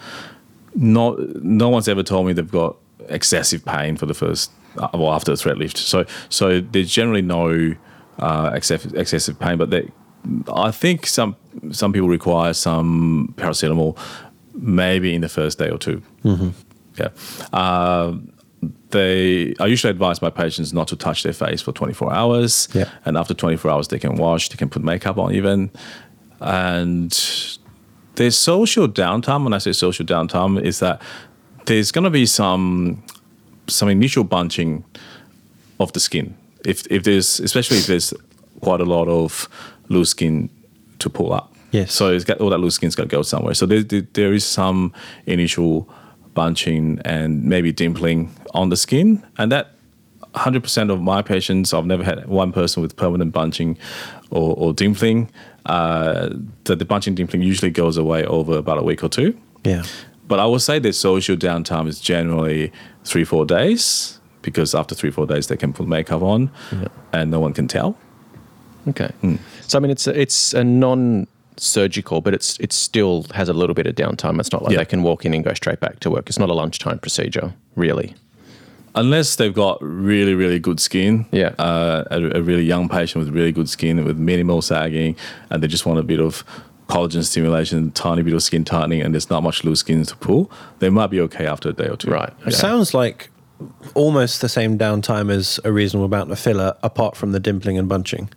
No, 0.75 1.15
no 1.43 1.69
one's 1.69 1.89
ever 1.89 2.03
told 2.03 2.27
me 2.27 2.33
they've 2.33 2.51
got 2.51 2.77
excessive 3.09 3.65
pain 3.65 3.97
for 3.97 4.07
the 4.07 4.15
first, 4.15 4.51
uh, 4.79 4.89
well, 4.95 5.13
after 5.13 5.33
the 5.33 5.37
thread 5.37 5.59
lift. 5.59 5.77
So, 5.77 6.07
so 6.29 6.61
there's 6.61 6.91
generally 6.91 7.23
no 7.23 7.75
uh, 8.19 8.51
excessive, 8.55 8.95
excessive 8.95 9.39
pain, 9.39 9.59
but 9.59 9.71
they, 9.71 9.91
I 10.53 10.71
think 10.71 11.07
some 11.07 11.37
some 11.71 11.93
people 11.93 12.09
require 12.09 12.53
some 12.53 13.35
paracetamol, 13.37 13.97
maybe 14.55 15.15
in 15.15 15.21
the 15.21 15.29
first 15.29 15.59
day 15.59 15.71
or 15.71 15.79
2 15.79 16.03
Yeah. 16.99 17.09
Uh, 17.53 18.15
they, 18.91 19.55
I 19.61 19.67
usually 19.67 19.91
advise 19.91 20.21
my 20.21 20.31
patients 20.31 20.73
not 20.73 20.89
to 20.89 20.97
touch 20.97 21.23
their 21.23 21.33
face 21.33 21.63
for 21.63 21.73
24 21.73 22.13
hours. 22.13 22.69
Yeah. 22.73 22.89
And 23.05 23.17
after 23.17 23.35
24 23.35 23.71
hours, 23.71 23.89
they 23.89 23.99
can 23.99 24.17
wash, 24.17 24.49
they 24.49 24.57
can 24.57 24.69
put 24.69 24.83
makeup 24.83 25.17
on 25.19 25.33
even. 25.33 25.71
And 26.41 27.13
there's 28.17 28.37
social 28.37 28.89
downtime. 28.89 29.45
When 29.45 29.53
I 29.53 29.59
say 29.59 29.73
social 29.73 30.05
downtime, 30.05 30.61
is 30.61 30.81
that 30.81 31.01
there's 31.67 31.93
going 31.93 32.05
to 32.05 32.11
be 32.11 32.27
some 32.27 33.03
some 33.69 33.89
initial 33.89 34.25
bunching 34.25 34.85
of 35.79 35.93
the 35.93 36.01
skin. 36.01 36.37
If 36.65 36.87
if 36.91 37.05
there's 37.05 37.41
especially 37.41 37.79
if 37.79 37.87
there's 37.87 38.13
quite 38.61 38.81
a 38.81 38.85
lot 38.85 39.09
of 39.09 39.49
loose 39.89 40.11
skin 40.11 40.51
to 40.99 41.11
pull 41.11 41.33
up. 41.33 41.55
Yes. 41.71 41.93
So 41.93 42.11
it's 42.11 42.25
got 42.25 42.41
all 42.41 42.51
that 42.51 42.59
loose 42.59 42.75
skin's 42.75 42.95
got 42.95 43.05
to 43.05 43.09
go 43.09 43.23
somewhere. 43.23 43.55
So 43.55 43.67
there, 43.67 43.83
there, 43.83 44.03
there 44.15 44.33
is 44.33 44.45
some 44.45 44.93
initial 45.27 45.89
bunching 46.35 47.01
and 47.05 47.45
maybe 47.45 47.73
dimpling 47.73 48.31
on 48.55 48.69
the 48.71 48.77
skin, 48.77 49.25
and 49.37 49.53
that. 49.53 49.75
100% 50.35 50.93
of 50.93 51.01
my 51.01 51.23
patients, 51.23 51.73
I've 51.73 51.87
never 51.87 52.05
had 52.05 52.29
one 52.29 52.53
person 52.53 52.83
with 52.83 52.95
permanent 52.97 53.33
bunching 53.33 53.79
or, 54.31 54.55
or 54.57 54.75
dimpling. 54.75 55.31
Uh, 55.65 56.29
the, 56.65 56.77
the 56.77 56.85
bunching 56.85 57.17
dimpling 57.17 57.43
usually 57.43 57.71
goes 57.71 57.97
away 57.97 58.25
over 58.27 58.59
about 58.59 58.79
a 58.79 58.83
week 58.83 59.03
or 59.03 59.09
two. 59.09 59.37
Yeah. 59.65 59.85
But 60.29 60.39
I 60.39 60.47
would 60.47 60.61
say 60.61 60.79
that 60.81 60.93
social 60.93 61.35
downtime 61.35 61.89
is 61.89 61.99
generally 61.99 62.71
three, 63.05 63.25
four 63.25 63.47
days 63.47 64.18
because 64.43 64.75
after 64.75 64.95
three, 64.95 65.11
four 65.11 65.27
days, 65.27 65.47
they 65.49 65.57
can 65.57 65.73
put 65.73 65.87
makeup 65.89 66.23
on 66.23 66.51
and 67.13 67.31
no 67.31 67.41
one 67.41 67.53
can 67.53 67.69
tell. 67.69 67.97
Okay. 68.89 69.11
So 69.67 69.79
I 69.79 69.81
mean, 69.81 69.91
it's 69.91 70.07
a, 70.07 70.19
it's 70.19 70.55
a 70.55 70.65
non-surgical, 70.65 72.21
but 72.21 72.35
it's 72.35 72.59
it 72.59 72.73
still 72.73 73.27
has 73.35 73.49
a 73.49 73.53
little 73.53 73.75
bit 73.75 73.87
of 73.87 73.95
downtime. 73.95 74.41
It's 74.41 74.53
not 74.53 74.63
like 74.63 74.73
Yeah. 74.73 74.79
they 74.79 74.85
can 74.85 75.03
walk 75.03 75.25
in 75.25 75.35
and 75.35 75.45
go 75.45 75.53
straight 75.55 75.81
back 75.81 76.01
to 76.01 76.11
work. 76.11 76.29
It's 76.29 76.39
not 76.39 76.49
a 76.49 76.55
lunchtime 76.55 76.99
procedure, 76.99 77.53
really. 77.77 78.15
Unless 78.95 79.37
they've 79.37 79.55
got 79.55 79.79
really, 79.83 80.35
really 80.35 80.59
good 80.59 80.81
skin. 80.81 81.27
Yeah. 81.31 81.49
Uh, 81.59 82.05
a, 82.11 82.39
a 82.39 82.43
really 82.43 82.65
young 82.65 82.89
patient 82.89 83.25
with 83.25 83.35
really 83.35 83.53
good 83.53 83.69
skin 83.69 84.03
with 84.05 84.17
minimal 84.19 84.63
sagging 84.63 85.15
and 85.51 85.63
they 85.63 85.69
just 85.69 85.87
want 85.87 86.01
a 86.01 86.03
bit 86.03 86.21
of 86.21 86.43
collagen 86.89 87.23
stimulation, 87.23 87.93
tiny 87.93 88.23
bit 88.23 88.33
of 88.33 88.43
skin 88.43 88.65
tightening, 88.65 89.03
and 89.03 89.13
there's 89.15 89.29
not 89.29 89.43
much 89.43 89.63
loose 89.63 89.81
skin 89.81 90.03
to 90.05 90.17
pull, 90.17 90.51
they 90.79 90.89
might 90.89 91.09
be 91.09 91.21
okay 91.21 91.47
after 91.47 91.69
a 91.69 91.73
day 91.75 91.87
or 91.87 91.97
two. 91.97 92.11
Right. 92.11 92.33
It 92.47 92.55
sounds 92.55 92.95
like 92.95 93.29
almost 93.95 94.41
the 94.41 94.49
same 94.49 94.79
downtime 94.79 95.31
as 95.31 95.59
a 95.65 95.73
reasonable 95.73 96.07
amount 96.07 96.31
of 96.31 96.39
filler, 96.39 96.77
apart 96.83 97.17
from 97.17 97.33
the 97.33 97.41
dimpling 97.41 97.79
and 97.79 97.89
bunching. 97.89 98.31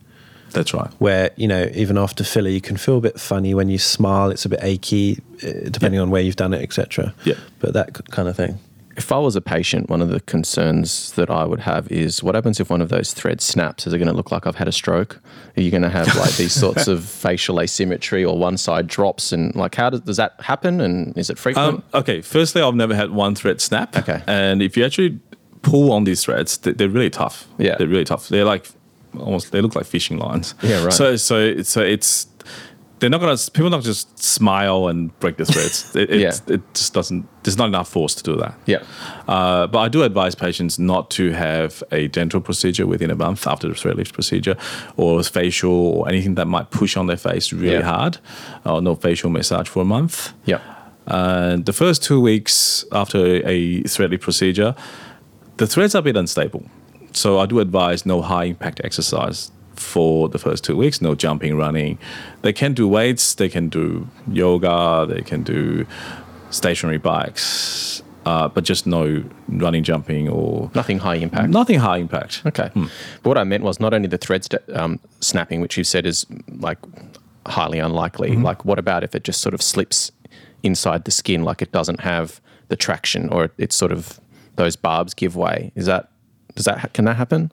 That's 0.51 0.73
right. 0.73 0.89
Where 0.99 1.31
you 1.37 1.47
know, 1.47 1.69
even 1.73 1.97
after 1.97 2.23
filler, 2.23 2.49
you 2.49 2.61
can 2.61 2.77
feel 2.77 2.97
a 2.97 3.01
bit 3.01 3.19
funny 3.19 3.53
when 3.53 3.69
you 3.69 3.77
smile. 3.77 4.31
It's 4.31 4.45
a 4.45 4.49
bit 4.49 4.59
achy, 4.61 5.21
uh, 5.43 5.69
depending 5.69 5.99
on 5.99 6.09
where 6.09 6.21
you've 6.21 6.35
done 6.35 6.53
it, 6.53 6.61
etc. 6.61 7.13
Yeah. 7.23 7.35
But 7.59 7.73
that 7.73 8.09
kind 8.11 8.27
of 8.27 8.35
thing. 8.35 8.59
If 9.01 9.11
I 9.11 9.17
was 9.17 9.35
a 9.35 9.41
patient, 9.41 9.89
one 9.89 9.99
of 10.03 10.09
the 10.09 10.19
concerns 10.19 11.11
that 11.13 11.31
I 11.31 11.43
would 11.43 11.61
have 11.61 11.91
is 11.91 12.21
what 12.21 12.35
happens 12.35 12.59
if 12.59 12.69
one 12.69 12.81
of 12.81 12.89
those 12.89 13.15
threads 13.15 13.43
snaps? 13.43 13.87
Is 13.87 13.93
it 13.93 13.97
going 13.97 14.07
to 14.09 14.13
look 14.13 14.31
like 14.31 14.45
I've 14.45 14.57
had 14.57 14.67
a 14.67 14.71
stroke? 14.71 15.19
Are 15.57 15.61
you 15.61 15.71
going 15.71 15.81
to 15.81 15.89
have 15.89 16.05
like 16.15 16.35
these 16.35 16.53
sorts 16.65 16.87
of 16.87 17.03
facial 17.03 17.59
asymmetry 17.59 18.23
or 18.23 18.37
one 18.37 18.57
side 18.57 18.85
drops? 18.85 19.31
And 19.31 19.55
like, 19.55 19.73
how 19.73 19.89
does, 19.89 20.01
does 20.01 20.17
that 20.17 20.35
happen? 20.39 20.79
And 20.79 21.17
is 21.17 21.31
it 21.31 21.39
frequent? 21.39 21.77
Um, 21.77 21.83
okay, 21.95 22.21
firstly, 22.21 22.61
I've 22.61 22.75
never 22.75 22.93
had 22.93 23.09
one 23.09 23.33
thread 23.33 23.59
snap. 23.59 23.97
Okay. 23.97 24.21
And 24.27 24.61
if 24.61 24.77
you 24.77 24.85
actually 24.85 25.17
pull 25.63 25.91
on 25.91 26.03
these 26.03 26.23
threads, 26.23 26.59
they- 26.59 26.73
they're 26.73 26.87
really 26.87 27.09
tough. 27.09 27.47
Yeah. 27.57 27.77
They're 27.79 27.87
really 27.87 28.05
tough. 28.05 28.29
They're 28.29 28.45
like 28.45 28.69
almost, 29.19 29.51
they 29.51 29.61
look 29.61 29.75
like 29.75 29.85
fishing 29.87 30.19
lines. 30.19 30.53
Yeah, 30.61 30.83
right. 30.83 30.93
So, 30.93 31.15
so, 31.15 31.63
so 31.63 31.81
it's, 31.81 32.27
they're 33.01 33.09
not 33.09 33.19
gonna, 33.19 33.35
people 33.51 33.69
not 33.69 33.83
just 33.83 34.17
smile 34.19 34.87
and 34.87 35.17
break 35.19 35.35
the 35.37 35.45
threads. 35.45 35.93
it, 36.01 36.09
it, 36.11 36.19
Yeah. 36.21 36.31
it 36.55 36.61
just 36.73 36.93
doesn't, 36.93 37.27
there's 37.43 37.57
not 37.57 37.67
enough 37.67 37.89
force 37.89 38.15
to 38.15 38.23
do 38.23 38.35
that. 38.37 38.53
yeah. 38.67 38.83
Uh, 39.27 39.67
but 39.67 39.79
I 39.79 39.89
do 39.89 40.03
advise 40.03 40.35
patients 40.35 40.77
not 40.79 41.09
to 41.11 41.31
have 41.31 41.83
a 41.91 42.07
dental 42.09 42.39
procedure 42.41 42.85
within 42.87 43.09
a 43.11 43.15
month 43.15 43.45
after 43.47 43.67
the 43.67 43.73
thread 43.75 43.97
lift 43.97 44.13
procedure, 44.13 44.55
or 44.97 45.21
facial 45.23 45.71
or 45.73 46.07
anything 46.07 46.35
that 46.35 46.45
might 46.47 46.69
push 46.69 46.95
on 46.95 47.07
their 47.07 47.17
face 47.17 47.51
really 47.51 47.73
Yeah. 47.79 47.81
hard, 47.97 48.19
or 48.65 48.81
no 48.81 48.95
facial 48.95 49.29
massage 49.29 49.67
for 49.67 49.81
a 49.81 49.85
month. 49.85 50.33
Yeah. 50.45 50.59
And 51.07 51.65
the 51.65 51.73
first 51.73 52.03
two 52.03 52.21
weeks 52.21 52.85
after 52.91 53.45
a 53.47 53.81
thread 53.83 54.11
lift 54.11 54.23
procedure, 54.23 54.75
the 55.57 55.65
threads 55.67 55.95
are 55.95 55.99
a 55.99 56.01
bit 56.03 56.15
unstable. 56.15 56.63
So 57.13 57.39
I 57.39 57.45
do 57.47 57.59
advise 57.59 58.05
no 58.05 58.21
high 58.21 58.45
impact 58.45 58.79
exercise 58.83 59.51
for 59.81 60.29
the 60.29 60.37
first 60.37 60.63
two 60.63 60.77
weeks, 60.77 61.01
no 61.01 61.15
jumping, 61.15 61.57
running. 61.57 61.97
They 62.41 62.53
can 62.53 62.73
do 62.73 62.87
weights, 62.87 63.35
they 63.35 63.49
can 63.49 63.69
do 63.69 64.07
yoga, 64.31 65.05
they 65.09 65.21
can 65.21 65.43
do 65.43 65.85
stationary 66.49 66.97
bikes, 66.97 68.01
uh, 68.25 68.47
but 68.49 68.63
just 68.63 68.85
no 68.85 69.23
running, 69.47 69.83
jumping, 69.83 70.29
or 70.29 70.69
Nothing 70.75 70.99
high 70.99 71.15
impact. 71.15 71.49
nothing 71.49 71.79
high 71.79 71.97
impact. 71.97 72.43
Okay. 72.45 72.69
But 72.75 72.89
what 73.29 73.37
I 73.37 73.43
meant 73.43 73.63
was 73.63 73.79
not 73.79 73.93
only 73.93 74.07
the 74.07 74.17
thread 74.17 74.43
st- 74.43 74.61
um, 74.73 74.99
snapping, 75.21 75.61
which 75.61 75.77
you 75.77 75.83
said 75.83 76.05
is 76.05 76.25
like 76.59 76.77
highly 77.47 77.79
unlikely. 77.79 78.35
Like, 78.35 78.63
what 78.65 78.77
about 78.79 79.03
if 79.03 79.15
it 79.15 79.23
just 79.23 79.41
sort 79.41 79.53
of 79.55 79.61
slips 79.61 80.11
inside 80.63 81.05
the 81.05 81.11
skin, 81.11 81.43
like 81.43 81.61
it 81.61 81.71
doesn't 81.71 82.01
have 82.01 82.39
the 82.67 82.75
traction, 82.75 83.29
or 83.29 83.51
it's 83.57 83.75
sort 83.75 83.91
of 83.91 84.19
those 84.57 84.75
barbs 84.75 85.13
give 85.15 85.35
way? 85.35 85.71
Is 85.75 85.85
that 85.87 86.09
does 86.55 86.65
that 86.65 86.93
can 86.93 87.05
that 87.05 87.15
happen? 87.15 87.51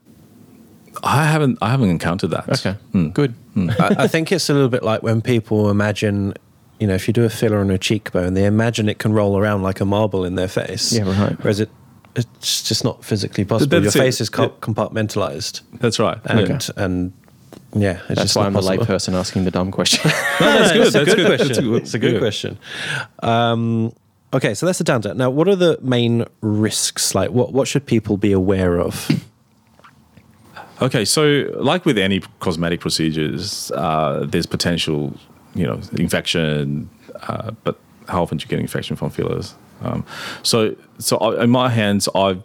I 1.03 1.25
haven't, 1.25 1.59
I 1.63 1.71
haven't 1.71 1.91
encountered 1.91 2.31
that. 2.31 2.49
Okay. 2.67 2.77
Good. 3.13 3.35
I, 3.57 3.97
I 4.05 4.07
think 4.09 4.31
it's 4.33 4.49
a 4.51 4.55
little 4.55 4.69
bit 4.69 4.83
like 4.83 5.03
when 5.03 5.21
people 5.23 5.71
imagine, 5.71 6.35
you 6.81 6.87
know, 6.87 6.95
if 6.95 7.09
you 7.09 7.13
do 7.15 7.25
a 7.25 7.31
filler 7.31 7.59
on 7.59 7.71
a 7.71 7.79
cheekbone, 7.79 8.35
they 8.35 8.45
imagine 8.47 8.89
it 8.89 8.99
can 8.99 9.13
roll 9.13 9.37
around 9.39 9.63
like 9.63 9.81
a 9.81 9.85
marble 9.85 10.25
in 10.25 10.35
their 10.37 10.49
face. 10.49 10.93
Yeah, 10.93 11.03
right. 11.23 11.37
Whereas 11.43 11.61
it, 11.61 11.71
it's 12.17 12.63
just 12.63 12.85
not 12.85 13.05
physically 13.05 13.45
possible. 13.45 13.79
Your 13.81 13.89
it. 13.89 13.93
face 13.93 14.21
is 14.21 14.29
co- 14.29 14.43
Yeah. 14.45 14.49
compartmentalized, 14.61 15.61
That's 15.75 15.99
right. 15.99 16.19
and 16.25 16.49
Yeah. 16.49 16.59
and 16.85 17.13
yeah, 17.75 17.91
it's 17.93 18.09
That's 18.09 18.21
just 18.23 18.37
why 18.37 18.47
I'm 18.47 18.53
the 18.53 18.61
possible. 18.61 18.85
layperson 18.87 19.13
asking 19.15 19.45
the 19.45 19.51
dumb 19.51 19.71
question. 19.71 20.11
No, 20.41 20.47
that's 20.59 20.73
good. 20.73 20.87
It's 20.87 20.95
a 20.95 21.05
good 21.05 21.17
good. 21.17 21.27
question. 21.27 21.49
That's 21.49 21.59
good. 21.61 21.83
It's 21.83 21.95
a 21.95 21.99
good 21.99 22.13
Yeah. 22.15 22.19
question. 22.19 22.59
Um, 23.23 23.93
okay, 24.33 24.55
so 24.55 24.67
that's 24.67 24.79
the 24.79 24.85
downtime. 24.85 25.17
Now, 25.17 25.31
what 25.31 25.49
are 25.49 25.57
the 25.57 25.79
main 25.83 26.25
risks? 26.41 27.15
Like, 27.15 27.31
what 27.31 27.53
what 27.53 27.67
should 27.69 27.87
people 27.87 28.17
be 28.17 28.33
aware 28.33 28.81
of? 28.81 29.09
Okay, 30.81 31.05
so 31.05 31.51
like 31.57 31.85
with 31.85 31.99
any 31.99 32.21
cosmetic 32.41 32.81
procedures, 32.81 33.71
uh, 33.73 34.25
there's 34.29 34.47
potential, 34.47 35.17
you 35.55 35.67
know, 35.67 35.81
infection, 35.97 36.89
uh, 37.23 37.51
but 37.65 37.79
how 38.09 38.23
often 38.23 38.39
do 38.39 38.43
you 38.45 38.49
get 38.49 38.61
infection 38.61 38.95
from 38.97 39.11
fillers? 39.11 39.55
Um, 39.83 40.05
so, 40.43 40.77
so 40.99 41.17
I, 41.19 41.45
in 41.45 41.51
my 41.51 41.69
hands, 41.69 42.09
I 42.15 42.39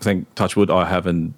think 0.00 0.32
touchwood, 0.34 0.70
I 0.70 0.86
haven't 0.86 1.34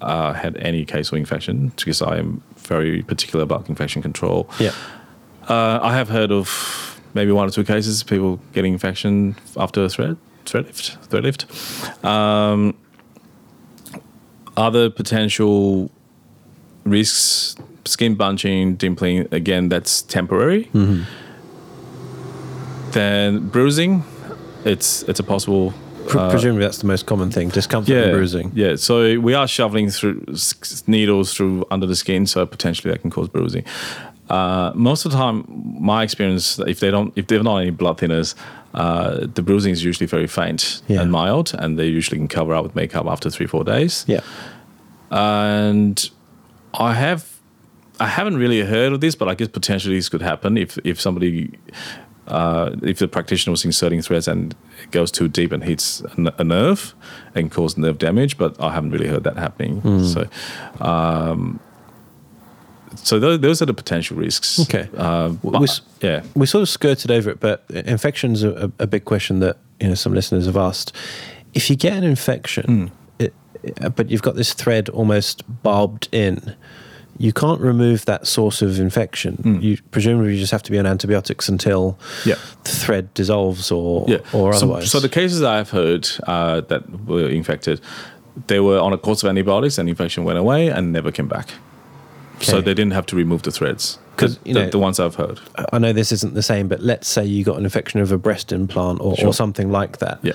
uh, 0.00 0.32
had 0.32 0.56
any 0.56 0.84
case 0.84 1.10
of 1.10 1.18
infection 1.18 1.72
because 1.76 2.00
I 2.02 2.18
am 2.18 2.42
very 2.56 3.02
particular 3.02 3.42
about 3.42 3.68
infection 3.68 4.02
control. 4.02 4.48
yeah, 4.60 4.72
Uh, 5.48 5.80
I 5.82 5.92
have 5.94 6.08
heard 6.08 6.30
of 6.30 7.00
maybe 7.14 7.32
one 7.32 7.46
or 7.48 7.50
two 7.50 7.64
cases 7.64 8.00
of 8.02 8.06
people 8.06 8.40
getting 8.52 8.72
infection 8.72 9.34
after 9.56 9.84
a 9.84 9.88
thread 9.88 10.16
thread 10.44 10.66
lift 10.66 10.98
thread 11.08 11.22
lift. 11.24 12.04
Um, 12.04 12.74
other 14.56 14.90
potential 14.90 15.90
risks: 16.84 17.56
skin 17.84 18.14
bunching, 18.14 18.76
dimpling. 18.76 19.32
Again, 19.32 19.68
that's 19.68 20.02
temporary. 20.02 20.68
Then 22.92 23.48
bruising, 23.48 24.04
it's 24.64 25.02
it's 25.04 25.20
a 25.20 25.24
possible 25.24 25.72
Pre- 26.08 26.20
presumably, 26.30 26.62
that's 26.64 26.78
the 26.78 26.86
most 26.88 27.06
common 27.06 27.30
thing: 27.30 27.48
discomfort 27.48 27.88
and 27.94 28.12
bruising. 28.12 28.50
Yeah, 28.54 28.74
so 28.76 29.18
we 29.20 29.34
are 29.34 29.46
shoveling 29.46 29.88
through 29.88 30.24
s- 30.32 30.82
needles 30.88 31.32
through 31.32 31.64
under 31.70 31.86
the 31.86 31.94
skin, 31.96 32.26
so 32.26 32.44
potentially 32.44 32.90
that 32.92 33.00
can 33.02 33.10
cause 33.10 33.28
bruising. 33.28 33.64
Uh, 34.28 34.72
most 34.74 35.04
of 35.06 35.12
the 35.12 35.18
time, 35.18 35.44
my 35.80 36.02
experience, 36.02 36.58
if 36.66 36.80
they 36.80 36.90
don't, 36.90 37.12
if 37.16 37.28
they're 37.28 37.42
not 37.42 37.58
any 37.58 37.70
blood 37.70 37.98
thinners, 37.98 38.34
uh, 38.74 39.26
the 39.34 39.42
bruising 39.42 39.72
is 39.72 39.84
usually 39.84 40.06
very 40.06 40.26
faint 40.26 40.82
Yeah. 40.88 41.00
and 41.02 41.10
mild, 41.12 41.52
and 41.58 41.78
they 41.78 41.86
usually 41.86 42.18
can 42.18 42.28
cover 42.28 42.54
up 42.54 42.64
with 42.64 42.74
makeup 42.74 43.06
after 43.06 43.30
three 43.30 43.46
four 43.46 43.64
days. 43.64 44.04
Yeah. 44.08 44.20
and 45.10 46.10
I 46.74 46.94
have, 46.94 47.38
I 48.00 48.06
haven't 48.06 48.36
really 48.36 48.60
heard 48.62 48.92
of 48.92 49.00
this, 49.00 49.14
but 49.14 49.28
I 49.28 49.34
guess 49.34 49.48
potentially 49.48 49.96
this 49.96 50.08
could 50.08 50.22
happen 50.22 50.56
if 50.56 50.78
if 50.84 51.00
somebody. 51.00 51.50
Uh, 52.28 52.76
if 52.82 52.98
the 52.98 53.08
practitioner 53.08 53.50
was 53.50 53.64
inserting 53.64 54.00
threads 54.00 54.28
and 54.28 54.54
it 54.84 54.90
goes 54.92 55.10
too 55.10 55.26
deep 55.26 55.50
and 55.50 55.64
hits 55.64 56.02
a 56.38 56.44
nerve 56.44 56.94
and 57.34 57.50
cause 57.50 57.76
nerve 57.76 57.98
damage, 57.98 58.38
but 58.38 58.58
I 58.60 58.70
haven't 58.72 58.92
really 58.92 59.08
heard 59.08 59.24
that 59.24 59.36
happening. 59.36 59.82
So, 60.04 60.28
um, 60.80 61.58
so 62.96 63.18
those, 63.18 63.40
those 63.40 63.62
are 63.62 63.66
the 63.66 63.74
potential 63.74 64.16
risks. 64.16 64.60
Okay. 64.60 64.88
Uh, 64.96 65.30
but- 65.30 65.60
We 65.60 65.66
yeah. 66.00 66.22
We 66.34 66.46
sort 66.46 66.62
of 66.62 66.68
skirted 66.68 67.10
over 67.10 67.30
it, 67.30 67.40
but 67.40 67.64
infections 67.70 68.42
are 68.44 68.52
a, 68.56 68.72
a 68.80 68.86
big 68.86 69.04
question 69.04 69.40
that 69.40 69.56
you 69.80 69.88
know 69.88 69.94
some 69.94 70.14
listeners 70.14 70.46
have 70.46 70.56
asked. 70.56 70.94
If 71.54 71.68
you 71.70 71.76
get 71.76 71.92
an 71.94 72.04
infection, 72.04 72.90
it, 73.18 73.34
it- 73.62 73.94
but 73.96 74.10
you've 74.10 74.22
got 74.22 74.34
this 74.36 74.52
thread 74.54 74.88
almost 74.88 75.42
barbed 75.62 76.08
in, 76.12 76.54
you 77.18 77.32
can't 77.32 77.60
remove 77.60 78.04
that 78.06 78.26
source 78.26 78.62
of 78.62 78.80
infection. 78.80 79.60
You 79.62 79.78
presumably 79.90 80.32
you 80.34 80.40
just 80.40 80.50
have 80.52 80.62
to 80.64 80.70
be 80.72 80.78
on 80.78 80.86
antibiotics 80.86 81.48
until 81.48 81.98
Yeah. 82.24 82.36
the 82.64 82.70
thread 82.70 83.12
dissolves 83.14 83.70
or 83.70 84.06
yeah. 84.08 84.18
or 84.32 84.52
otherwise. 84.54 84.90
So 84.90 84.98
the 84.98 85.08
cases 85.10 85.42
I've 85.42 85.70
heard 85.70 86.08
uh, 86.26 86.62
that 86.62 86.82
were 87.06 87.28
infected, 87.28 87.80
they 88.48 88.60
were 88.60 88.80
on 88.80 88.92
a 88.92 88.98
course 88.98 89.22
of 89.22 89.28
antibiotics 89.28 89.78
and 89.78 89.88
infection 89.88 90.24
went 90.24 90.38
away 90.38 90.68
and 90.68 90.90
never 90.92 91.12
came 91.12 91.28
back. 91.28 91.50
So 92.44 92.60
they 92.60 92.74
didn't 92.74 92.92
have 92.92 93.06
to 93.06 93.16
remove 93.16 93.42
the 93.42 93.50
threads. 93.50 93.98
Because 94.16 94.38
you 94.44 94.54
the, 94.54 94.64
know- 94.64 94.70
the 94.70 94.78
ones 94.78 95.00
I've 95.00 95.14
heard. 95.14 95.40
I 95.72 95.78
know 95.78 95.92
this 95.92 96.12
isn't 96.12 96.34
the 96.34 96.42
same, 96.42 96.68
but 96.68 96.80
let's 96.80 97.08
say 97.08 97.24
you 97.24 97.44
got 97.44 97.56
an 97.58 97.64
infection 97.64 98.00
of 98.00 98.12
a 98.12 98.18
breast 98.18 98.52
implant 98.52 99.00
or, 99.00 99.16
or 99.24 99.32
something 99.32 99.70
like 99.70 99.98
that. 99.98 100.18
Yeah. 100.22 100.32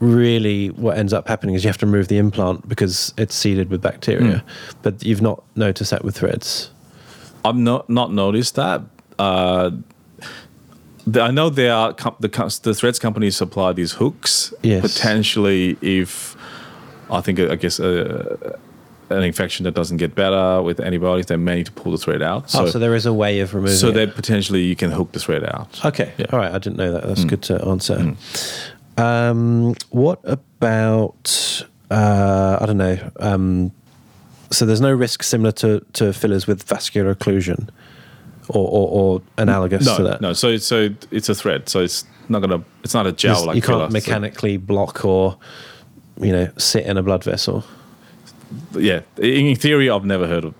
Really, 0.00 0.68
what 0.70 0.98
ends 0.98 1.12
up 1.12 1.28
happening 1.28 1.54
is 1.54 1.62
you 1.62 1.68
have 1.68 1.78
to 1.78 1.86
remove 1.86 2.08
the 2.08 2.18
implant 2.18 2.68
because 2.68 3.14
it's 3.16 3.34
seeded 3.34 3.70
with 3.70 3.80
bacteria. 3.80 4.38
Hmm. 4.38 4.76
But 4.82 5.04
you've 5.04 5.22
not 5.22 5.44
noticed 5.54 5.90
that 5.92 6.04
with 6.04 6.16
threads. 6.16 6.70
I've 7.44 7.56
not 7.56 7.88
not 7.88 8.12
noticed 8.12 8.56
that. 8.56 8.82
Uh, 9.18 9.70
I 11.14 11.30
know 11.30 11.50
there 11.50 11.72
are 11.72 11.92
the 11.92 12.60
the 12.62 12.74
threads 12.74 12.98
companies 12.98 13.36
supply 13.36 13.72
these 13.72 13.92
hooks. 13.92 14.52
Yes. 14.62 14.82
Potentially, 14.82 15.76
if 15.80 16.36
I 17.10 17.20
think 17.20 17.38
I 17.38 17.56
guess 17.56 17.80
uh, 17.80 18.58
an 19.12 19.22
infection 19.22 19.64
that 19.64 19.74
doesn't 19.74 19.98
get 19.98 20.14
better 20.14 20.62
with 20.62 20.80
antibiotics, 20.80 21.26
they 21.28 21.36
may 21.36 21.56
need 21.56 21.66
to 21.66 21.72
pull 21.72 21.92
the 21.92 21.98
thread 21.98 22.22
out. 22.22 22.50
So, 22.50 22.62
oh, 22.64 22.66
so 22.66 22.78
there 22.78 22.94
is 22.94 23.06
a 23.06 23.12
way 23.12 23.40
of 23.40 23.54
removing 23.54 23.76
so 23.76 23.88
it. 23.88 23.92
that 23.94 24.14
potentially 24.14 24.62
you 24.62 24.74
can 24.76 24.90
hook 24.90 25.12
the 25.12 25.20
thread 25.20 25.44
out. 25.44 25.84
Okay. 25.84 26.12
Yeah. 26.18 26.26
Mm. 26.26 26.32
All 26.32 26.38
right. 26.38 26.52
I 26.52 26.58
didn't 26.58 26.76
know 26.76 26.92
that. 26.92 27.04
That's 27.06 27.24
good 27.24 27.42
to 27.42 27.64
answer. 27.66 28.14
Um, 28.96 29.74
what 29.90 30.20
about, 30.24 31.64
uh, 31.90 32.58
I 32.60 32.66
don't 32.66 32.78
know. 32.78 32.98
Um, 33.20 33.72
so 34.50 34.66
there's 34.66 34.80
no 34.80 34.92
risk 34.92 35.22
similar 35.22 35.52
to, 35.52 35.80
to 35.94 36.12
fillers 36.12 36.46
with 36.46 36.62
vascular 36.64 37.14
occlusion 37.14 37.68
or, 38.48 38.68
or, 38.68 38.88
or 38.88 39.22
analogous 39.38 39.86
No, 39.86 39.96
to 39.96 40.02
that? 40.04 40.20
no. 40.20 40.32
So 40.34 40.56
so 40.58 40.90
it's 41.10 41.28
a 41.28 41.34
thread. 41.34 41.68
So 41.68 41.80
it's 41.80 42.04
not 42.28 42.40
gonna. 42.40 42.62
It's 42.84 42.92
not 42.92 43.06
a 43.06 43.12
gel 43.12 43.34
Just- 43.34 43.46
like 43.46 43.56
you 43.56 43.62
can't 43.62 43.72
filler. 43.78 43.88
So- 43.88 43.92
mechanically 43.92 44.56
block 44.58 45.04
or, 45.04 45.38
you 46.20 46.32
know, 46.32 46.50
sit 46.58 46.84
in 46.84 46.98
a 46.98 47.02
blood 47.02 47.24
vessel. 47.24 47.64
Yeah, 48.74 49.00
in 49.18 49.56
theory, 49.56 49.90
I've 49.90 50.04
never 50.04 50.26
heard 50.26 50.44
of. 50.44 50.54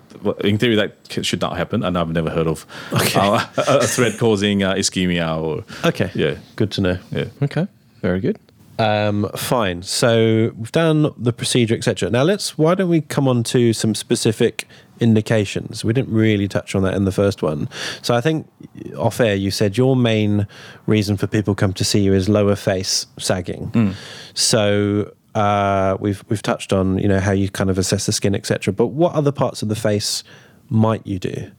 In 0.45 0.57
theory, 0.57 0.77
that 0.77 0.97
should 1.25 1.41
not 1.41 1.57
happen, 1.57 1.83
and 1.83 1.99
I've 1.99 2.11
never 2.11 2.31
heard 2.31 2.47
of 2.47 2.65
Okay. 2.93 3.19
uh, 3.19 3.45
a, 3.57 3.87
thread 3.87 4.19
causing 4.19 4.63
uh, 4.63 4.75
ischemia 4.75 5.41
or. 5.41 5.65
Okay. 5.85 6.11
Yeah. 6.15 6.37
Good 6.57 6.71
to 6.73 6.81
know. 6.81 6.99
Yeah. 7.11 7.25
Okay. 7.43 7.67
Very 8.03 8.21
good. 8.21 8.39
Um, 8.79 9.29
fine. 9.37 9.83
So 9.83 10.53
we've 10.57 10.73
done 10.73 11.13
the 11.17 11.33
procedure, 11.33 11.75
etc. 11.75 12.09
Now 12.11 12.23
let's. 12.23 12.57
Why 12.57 12.75
don't 12.75 12.89
we 12.89 13.01
come 13.01 13.27
on 13.29 13.43
to 13.45 13.73
some 13.73 13.95
specific 13.95 14.67
indications? 15.01 15.85
We 15.85 15.93
didn't 15.93 16.13
really 16.15 16.47
touch 16.49 16.75
on 16.75 16.83
that 16.85 16.95
in 16.95 17.05
the 17.05 17.13
first 17.13 17.43
one. 17.43 17.69
So 18.03 18.15
I 18.15 18.21
think 18.21 18.49
off 18.97 19.21
air 19.21 19.35
you 19.35 19.51
said 19.51 19.77
your 19.77 19.97
main 19.97 20.47
reason 20.87 21.17
for 21.17 21.27
people 21.27 21.55
come 21.55 21.73
to 21.75 21.85
see 21.85 22.01
you 22.01 22.15
is 22.15 22.29
lower 22.29 22.57
face 22.57 23.07
sagging. 23.19 23.95
So 24.35 25.13
uh, 25.35 25.97
we've 26.01 26.25
we've 26.29 26.43
touched 26.43 26.73
on 26.73 26.99
you 26.99 27.09
know 27.09 27.21
how 27.21 27.33
you 27.33 27.49
kind 27.49 27.71
of 27.71 27.79
assess 27.79 28.07
the 28.07 28.13
skin, 28.13 28.35
etc. 28.35 28.73
But 28.73 28.89
what 28.89 29.15
other 29.15 29.33
parts 29.33 29.63
of 29.63 29.69
the 29.69 29.77
face 29.77 30.25
might 30.69 31.07
you 31.07 31.19
do 31.19 31.51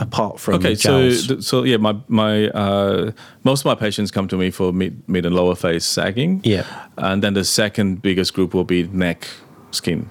apart 0.00 0.40
from 0.40 0.54
Okay, 0.54 0.74
so 0.74 1.10
th- 1.10 1.42
so 1.42 1.62
yeah, 1.64 1.76
my 1.76 1.96
my 2.08 2.48
uh, 2.48 3.12
most 3.44 3.60
of 3.60 3.66
my 3.66 3.74
patients 3.74 4.10
come 4.10 4.26
to 4.28 4.36
me 4.36 4.50
for 4.50 4.72
mid 4.72 5.06
mid 5.08 5.26
and 5.26 5.34
lower 5.34 5.54
face 5.54 5.84
sagging. 5.84 6.40
Yeah. 6.44 6.64
and 6.96 7.22
then 7.22 7.34
the 7.34 7.44
second 7.44 8.02
biggest 8.02 8.34
group 8.34 8.54
will 8.54 8.64
be 8.64 8.84
neck 8.88 9.28
skin. 9.70 10.08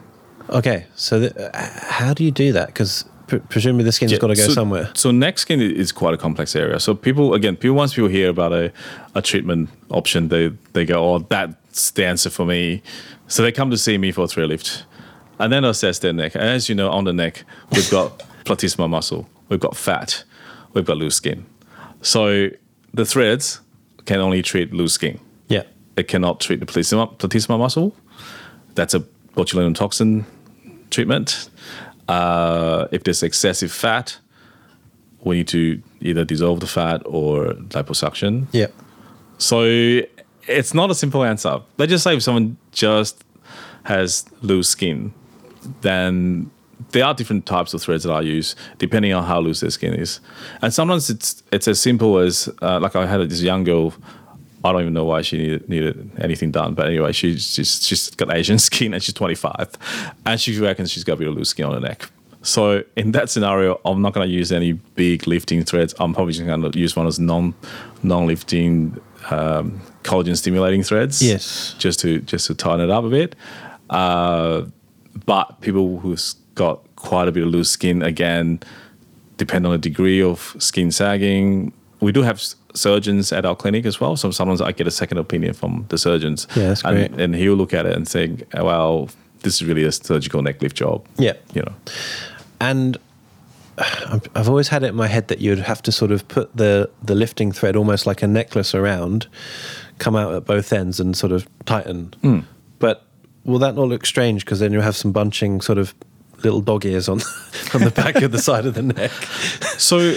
Okay, 0.50 0.86
so 0.96 1.20
th- 1.20 1.36
uh, 1.36 1.50
how 1.54 2.14
do 2.14 2.24
you 2.24 2.32
do 2.32 2.52
that? 2.54 2.68
Because 2.68 3.06
pr- 3.28 3.38
presumably 3.38 3.84
the 3.84 3.92
skin's 3.92 4.18
got 4.18 4.28
to 4.28 4.36
go 4.36 4.48
so, 4.48 4.54
somewhere. 4.54 4.90
So 4.96 5.12
neck 5.12 5.38
skin 5.38 5.62
is 5.62 5.92
quite 5.92 6.14
a 6.14 6.18
complex 6.18 6.56
area. 6.56 6.80
So 6.80 6.96
people 6.96 7.34
again, 7.34 7.56
people 7.56 7.76
once 7.76 7.94
people 7.94 8.10
hear 8.10 8.30
about 8.30 8.54
a, 8.54 8.72
a 9.16 9.22
treatment 9.22 9.70
option, 9.90 10.30
they 10.30 10.50
they 10.74 10.86
go, 10.86 11.04
oh, 11.04 11.20
that's 11.20 11.56
the 11.72 12.06
answer 12.06 12.30
for 12.30 12.46
me. 12.46 12.82
So 13.28 13.44
they 13.44 13.52
come 13.52 13.70
to 13.72 13.78
see 13.78 13.98
me 13.98 14.12
for 14.12 14.24
a 14.24 14.28
thread 14.28 14.50
lift, 14.50 14.86
and 15.40 15.52
then 15.54 15.66
I 15.66 15.70
assess 15.70 16.00
their 16.00 16.14
neck. 16.14 16.36
And 16.36 16.44
as 16.44 16.70
you 16.70 16.76
know, 16.76 16.90
on 16.90 17.04
the 17.04 17.14
neck 17.14 17.44
we've 17.72 17.90
got 17.90 18.20
platysma 18.46 18.90
muscle, 18.90 19.30
we've 19.50 19.60
got 19.60 19.76
fat, 19.76 20.24
we've 20.74 20.86
got 20.86 20.98
loose 20.98 21.16
skin. 21.16 21.46
So 22.02 22.50
the 22.94 23.06
threads 23.06 23.62
can 24.06 24.20
only 24.20 24.42
treat 24.42 24.74
loose 24.74 24.94
skin. 24.94 25.20
Yeah. 25.48 25.64
It 25.96 26.08
cannot 26.08 26.40
treat 26.40 26.60
the 26.60 26.66
platysma, 26.66 27.18
platysma 27.18 27.58
muscle. 27.58 27.96
That's 28.76 28.94
a 28.94 29.02
botulinum 29.36 29.76
toxin 29.76 30.26
treatment. 30.90 31.50
Uh, 32.08 32.88
if 32.92 33.04
there's 33.04 33.22
excessive 33.22 33.72
fat, 33.72 34.18
we 35.24 35.38
need 35.38 35.48
to 35.50 35.82
either 36.02 36.26
dissolve 36.26 36.60
the 36.60 36.68
fat 36.68 37.02
or 37.06 37.54
liposuction. 37.70 38.48
Yeah. 38.52 38.68
So 39.38 40.02
it's 40.48 40.74
not 40.74 40.92
a 40.92 40.96
simple 40.96 41.24
answer. 41.24 41.62
Let's 41.78 41.90
just 41.90 42.04
say 42.04 42.16
if 42.16 42.24
someone 42.24 42.58
just 42.72 43.24
has 43.84 44.26
loose 44.42 44.70
skin, 44.70 45.14
then 45.82 46.52
there 46.92 47.06
are 47.06 47.14
different 47.14 47.46
types 47.46 47.74
of 47.74 47.82
threads 47.82 48.04
that 48.04 48.12
I 48.12 48.22
use 48.22 48.56
depending 48.78 49.14
on 49.14 49.24
how 49.24 49.40
loose 49.40 49.60
their 49.60 49.70
skin 49.70 49.94
is. 49.94 50.20
And 50.62 50.74
sometimes 50.74 51.10
it's 51.10 51.44
it's 51.52 51.68
as 51.68 51.80
simple 51.80 52.18
as 52.20 52.50
uh, 52.62 52.80
like 52.80 52.96
I 52.96 53.06
had 53.06 53.28
this 53.30 53.42
young 53.42 53.64
girl. 53.64 53.94
I 54.64 54.74
don't 54.74 54.82
even 54.82 54.94
know 54.94 55.06
why 55.06 55.22
she 55.22 55.38
needed, 55.38 55.70
needed 55.70 56.12
anything 56.20 56.52
done, 56.52 56.74
but 56.74 56.88
anyway, 56.88 57.14
she's 57.14 57.46
she's 57.46 57.82
she's 57.86 58.10
got 58.12 58.34
Asian 58.34 58.60
skin 58.70 58.94
and 58.94 59.02
she's 59.02 59.14
25, 59.14 59.78
and 60.26 60.40
she 60.40 60.60
reckons 60.60 60.92
she's 60.92 61.04
got 61.06 61.14
a 61.14 61.18
bit 61.18 61.28
of 61.28 61.36
loose 61.36 61.50
skin 61.50 61.66
on 61.66 61.74
her 61.74 61.80
neck. 61.80 62.10
So 62.42 62.84
in 62.96 63.12
that 63.12 63.30
scenario, 63.30 63.80
I'm 63.84 64.02
not 64.02 64.14
going 64.14 64.28
to 64.28 64.34
use 64.34 64.52
any 64.52 64.74
big 64.74 65.28
lifting 65.28 65.64
threads. 65.64 65.94
I'm 66.00 66.14
probably 66.14 66.34
just 66.34 66.46
going 66.46 66.72
to 66.72 66.80
use 66.80 66.96
one 66.96 67.06
of 67.06 67.14
those 67.14 67.20
non 67.20 67.54
non 68.04 68.28
lifting 68.28 68.98
um, 69.30 69.82
collagen 70.04 70.38
stimulating 70.38 70.84
threads. 70.84 71.22
Yes. 71.22 71.76
just 71.78 72.00
to 72.02 72.20
just 72.22 72.48
to 72.48 72.56
tighten 72.56 72.82
it 72.82 72.90
up 72.90 73.04
a 73.04 73.10
bit. 73.10 73.36
Uh, 73.90 74.66
but 75.26 75.60
people 75.62 76.00
who've 76.00 76.22
got 76.56 76.84
quite 76.96 77.28
a 77.28 77.32
bit 77.32 77.44
of 77.44 77.50
loose 77.50 77.70
skin, 77.72 78.02
again, 78.02 78.60
depend 79.38 79.66
on 79.66 79.72
the 79.72 79.78
degree 79.78 80.22
of 80.22 80.56
skin 80.60 80.92
sagging. 80.92 81.74
We 82.00 82.12
do 82.12 82.22
have 82.22 82.42
surgeons 82.74 83.32
at 83.32 83.46
our 83.46 83.56
clinic 83.56 83.86
as 83.86 84.00
well. 84.00 84.16
So 84.16 84.32
sometimes 84.32 84.62
I 84.62 84.72
get 84.72 84.88
a 84.88 84.92
second 84.92 85.18
opinion 85.18 85.54
from 85.54 85.86
the 85.90 85.98
surgeons. 85.98 86.48
Yeah, 86.56 86.70
that's 86.70 86.84
and, 86.84 86.96
great. 86.96 87.22
and 87.22 87.36
he'll 87.36 87.56
look 87.56 87.74
at 87.74 87.86
it 87.86 87.96
and 87.96 88.08
think, 88.08 88.44
well, 88.54 89.10
this 89.42 89.56
is 89.62 89.68
really 89.68 89.84
a 89.84 89.92
surgical 89.92 90.42
neck 90.42 90.62
lift 90.62 90.76
job. 90.76 91.06
Yeah. 91.18 91.34
You 91.54 91.64
know. 91.64 91.74
And 92.62 92.98
I've 93.78 94.28
I've 94.36 94.50
always 94.50 94.68
had 94.68 94.84
it 94.84 94.88
in 94.88 94.96
my 94.96 95.08
head 95.08 95.28
that 95.30 95.40
you'd 95.40 95.60
have 95.60 95.82
to 95.84 95.92
sort 95.92 96.12
of 96.12 96.28
put 96.28 96.56
the, 96.56 96.90
the 97.04 97.16
lifting 97.16 97.52
thread 97.52 97.76
almost 97.76 98.06
like 98.06 98.22
a 98.22 98.28
necklace 98.28 98.76
around, 98.76 99.28
come 100.00 100.16
out 100.16 100.34
at 100.34 100.46
both 100.46 100.74
ends 100.74 101.00
and 101.00 101.16
sort 101.16 101.32
of 101.32 101.48
tighten. 101.66 102.14
Hmm. 102.22 102.40
But 102.80 103.06
will 103.46 103.60
that 103.60 103.76
not 103.76 103.88
look 103.88 104.06
strange? 104.06 104.46
Because 104.46 104.60
then 104.60 104.74
you'll 104.74 104.82
have 104.82 104.96
some 104.96 105.12
bunching 105.12 105.62
sort 105.62 105.78
of 105.78 105.94
little 106.44 106.62
dog 106.62 106.86
ears 106.86 107.10
on, 107.10 107.20
on 107.74 107.82
the 107.82 107.92
back 107.92 108.16
of 108.18 108.32
the 108.32 108.40
side 108.40 108.66
of 108.66 108.74
the 108.74 108.82
neck. 108.82 109.12
So, 109.80 110.14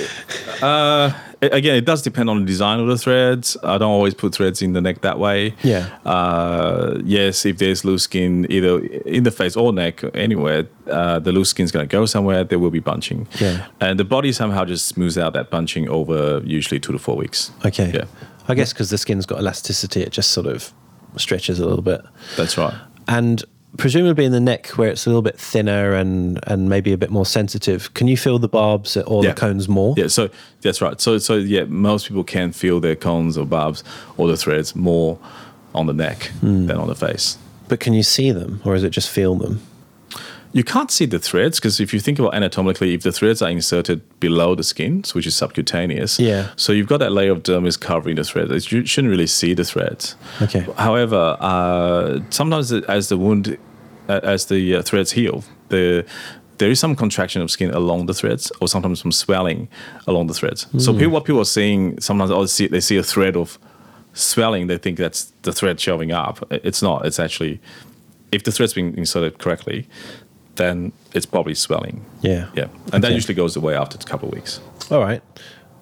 uh, 0.61 1.13
again, 1.41 1.77
it 1.77 1.85
does 1.85 2.03
depend 2.03 2.29
on 2.29 2.41
the 2.41 2.45
design 2.45 2.81
of 2.81 2.89
the 2.89 2.99
threads. 2.99 3.57
I 3.63 3.79
don't 3.79 3.91
always 3.91 4.13
put 4.13 4.35
threads 4.35 4.61
in 4.61 4.73
the 4.73 4.81
neck 4.81 5.03
that 5.03 5.21
way. 5.21 5.55
Yeah. 5.63 5.97
Uh, 6.05 6.99
yes, 7.05 7.47
if 7.47 7.59
there's 7.59 7.85
loose 7.85 8.03
skin 8.03 8.45
either 8.51 8.81
in 9.07 9.23
the 9.23 9.31
face 9.31 9.57
or 9.57 9.73
neck, 9.73 10.03
anywhere, 10.15 10.67
uh, 10.89 11.21
the 11.21 11.31
loose 11.31 11.51
skin's 11.51 11.71
going 11.71 11.89
to 11.89 11.93
go 11.93 12.07
somewhere. 12.07 12.43
There 12.43 12.59
will 12.59 12.71
be 12.71 12.81
bunching. 12.81 13.29
Yeah. 13.39 13.67
And 13.81 14.01
the 14.01 14.05
body 14.05 14.33
somehow 14.33 14.65
just 14.65 14.87
smooths 14.87 15.17
out 15.17 15.33
that 15.35 15.49
bunching 15.49 15.89
over 15.89 16.43
usually 16.45 16.81
two 16.81 16.93
to 16.93 16.99
four 16.99 17.17
weeks. 17.17 17.53
Okay. 17.65 17.93
Yeah. 17.95 18.07
I 18.49 18.55
guess 18.55 18.73
because 18.73 18.91
the 18.91 18.99
skin's 18.99 19.27
got 19.27 19.39
elasticity, 19.41 20.03
it 20.03 20.11
just 20.13 20.31
sort 20.33 20.47
of 20.47 20.73
stretches 21.17 21.61
a 21.61 21.67
little 21.67 21.83
bit. 21.83 22.01
That's 22.37 22.57
right. 22.59 22.75
And 23.09 23.43
presumably 23.79 24.25
in 24.25 24.33
the 24.33 24.41
neck 24.41 24.67
where 24.77 24.91
it's 24.91 25.07
a 25.07 25.09
little 25.09 25.23
bit 25.23 25.39
thinner 25.39 25.95
and 25.95 26.39
and 26.47 26.69
maybe 26.69 26.93
a 26.93 26.99
bit 26.99 27.11
more 27.11 27.27
sensitive, 27.27 27.93
can 27.95 28.07
you 28.09 28.17
feel 28.17 28.39
the 28.39 28.49
barbs 28.49 28.97
or 28.97 29.23
Yeah. 29.25 29.31
the 29.33 29.41
cones 29.41 29.69
more? 29.69 29.95
Yeah, 29.97 30.09
so 30.09 30.29
that's 30.61 30.81
right. 30.83 31.01
So 31.01 31.19
so 31.19 31.35
yeah, 31.37 31.65
most 31.65 32.09
people 32.09 32.25
can 32.25 32.53
feel 32.53 32.81
their 32.81 32.97
cones 32.97 33.37
or 33.39 33.47
barbs 33.47 33.83
or 34.17 34.29
the 34.29 34.37
threads 34.37 34.75
more 34.77 35.19
on 35.75 35.87
the 35.87 35.95
neck 35.95 36.33
Hmm. 36.41 36.67
than 36.67 36.77
on 36.77 36.89
the 36.89 36.95
face. 36.95 37.39
But 37.69 37.81
can 37.81 37.95
you 37.95 38.03
see 38.03 38.31
them 38.33 38.61
or 38.65 38.75
is 38.75 38.83
it 38.85 38.91
just 38.91 39.09
feel 39.09 39.35
them? 39.37 39.61
You 40.53 40.65
can't 40.65 40.91
see 40.91 41.07
the 41.07 41.19
threads 41.19 41.59
because 41.59 41.81
if 41.81 41.95
you 41.95 42.01
think 42.01 42.19
about 42.19 42.35
anatomically, 42.35 42.95
if 42.95 43.03
the 43.03 43.13
threads 43.13 43.41
are 43.43 43.51
inserted 43.51 44.03
below 44.21 44.55
the 44.55 44.63
skin, 44.63 45.03
which 45.13 45.27
is 45.27 45.35
subcutaneous, 45.35 46.19
Yeah. 46.19 46.51
So 46.57 46.73
you've 46.73 46.89
got 46.89 46.99
that 46.99 47.13
layer 47.13 47.33
of 47.33 47.43
dermis 47.43 47.81
covering 47.81 48.17
the 48.17 48.25
threads. 48.25 48.71
You 48.71 48.85
shouldn't 48.85 49.11
really 49.11 49.27
see 49.27 49.55
the 49.55 49.65
threads. 49.65 50.17
Okay. 50.43 50.67
However, 50.77 51.37
uh, 51.41 52.21
sometimes 52.31 52.73
as 52.73 53.09
the 53.09 53.17
wound, 53.17 53.57
as 54.09 54.47
the 54.47 54.77
uh, 54.77 54.83
threads 54.83 55.13
heal, 55.13 55.45
the 55.69 56.05
there 56.59 56.71
is 56.71 56.79
some 56.79 56.95
contraction 56.95 57.43
of 57.43 57.51
skin 57.51 57.71
along 57.71 58.07
the 58.07 58.15
threads, 58.15 58.53
or 58.61 58.69
sometimes 58.69 59.01
some 59.01 59.11
swelling 59.11 59.69
along 60.07 60.29
the 60.29 60.35
threads. 60.35 60.67
So 60.79 60.93
people, 60.93 61.11
what 61.11 61.25
people 61.25 61.41
are 61.41 61.45
seeing 61.45 62.01
sometimes, 62.01 62.31
oh, 62.31 62.43
they 62.43 62.47
see, 62.47 62.67
they 62.69 62.81
see 62.81 62.97
a 62.99 63.03
thread 63.03 63.37
of 63.37 63.59
swelling, 64.13 64.69
they 64.69 64.79
think 64.79 64.99
that's 64.99 65.33
the 65.43 65.53
thread 65.53 65.81
showing 65.81 66.13
up. 66.13 66.47
It's 66.51 66.81
not. 66.81 67.05
It's 67.05 67.19
actually, 67.19 67.61
if 68.31 68.45
the 68.45 68.53
thread's 68.53 68.75
been 68.75 68.95
inserted 68.95 69.39
correctly, 69.39 69.89
then 70.57 70.93
it's 71.13 71.27
probably 71.27 71.55
swelling. 71.55 72.05
Yeah. 72.21 72.49
Yeah, 72.55 72.69
and 72.93 73.03
that 73.05 73.13
usually 73.13 73.35
goes 73.35 73.57
away 73.57 73.75
after 73.75 73.97
a 74.01 74.05
couple 74.05 74.29
of 74.29 74.35
weeks. 74.35 74.61
All 74.91 75.01
right. 75.01 75.23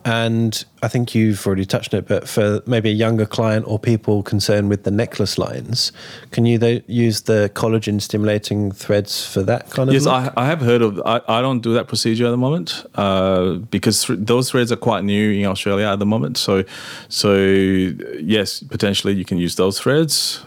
And 0.02 0.64
I 0.82 0.88
think 0.88 1.14
you've 1.14 1.46
already 1.46 1.66
touched 1.66 1.92
on 1.92 1.98
it, 1.98 2.08
but 2.08 2.26
for 2.26 2.62
maybe 2.66 2.88
a 2.88 2.94
younger 2.94 3.26
client 3.26 3.66
or 3.68 3.78
people 3.78 4.22
concerned 4.22 4.70
with 4.70 4.84
the 4.84 4.90
necklace 4.90 5.36
lines, 5.36 5.92
can 6.30 6.46
you 6.46 6.56
tho- 6.56 6.80
use 6.86 7.22
the 7.22 7.50
collagen 7.54 8.00
stimulating 8.00 8.72
threads 8.72 9.26
for 9.30 9.42
that 9.42 9.68
kind 9.68 9.90
of 9.90 9.94
Yes? 9.94 10.06
I, 10.06 10.32
I 10.38 10.46
have 10.46 10.62
heard 10.62 10.80
of. 10.80 11.02
I, 11.04 11.20
I 11.28 11.42
don't 11.42 11.60
do 11.60 11.74
that 11.74 11.86
procedure 11.86 12.24
at 12.24 12.30
the 12.30 12.38
moment 12.38 12.82
uh, 12.94 13.56
because 13.70 14.04
th- 14.04 14.20
those 14.22 14.50
threads 14.50 14.72
are 14.72 14.76
quite 14.76 15.04
new 15.04 15.32
in 15.32 15.44
Australia 15.44 15.86
at 15.86 15.98
the 15.98 16.06
moment. 16.06 16.38
So, 16.38 16.64
so 17.10 17.34
yes, 17.34 18.62
potentially 18.62 19.12
you 19.12 19.26
can 19.26 19.36
use 19.36 19.56
those 19.56 19.78
threads. 19.78 20.42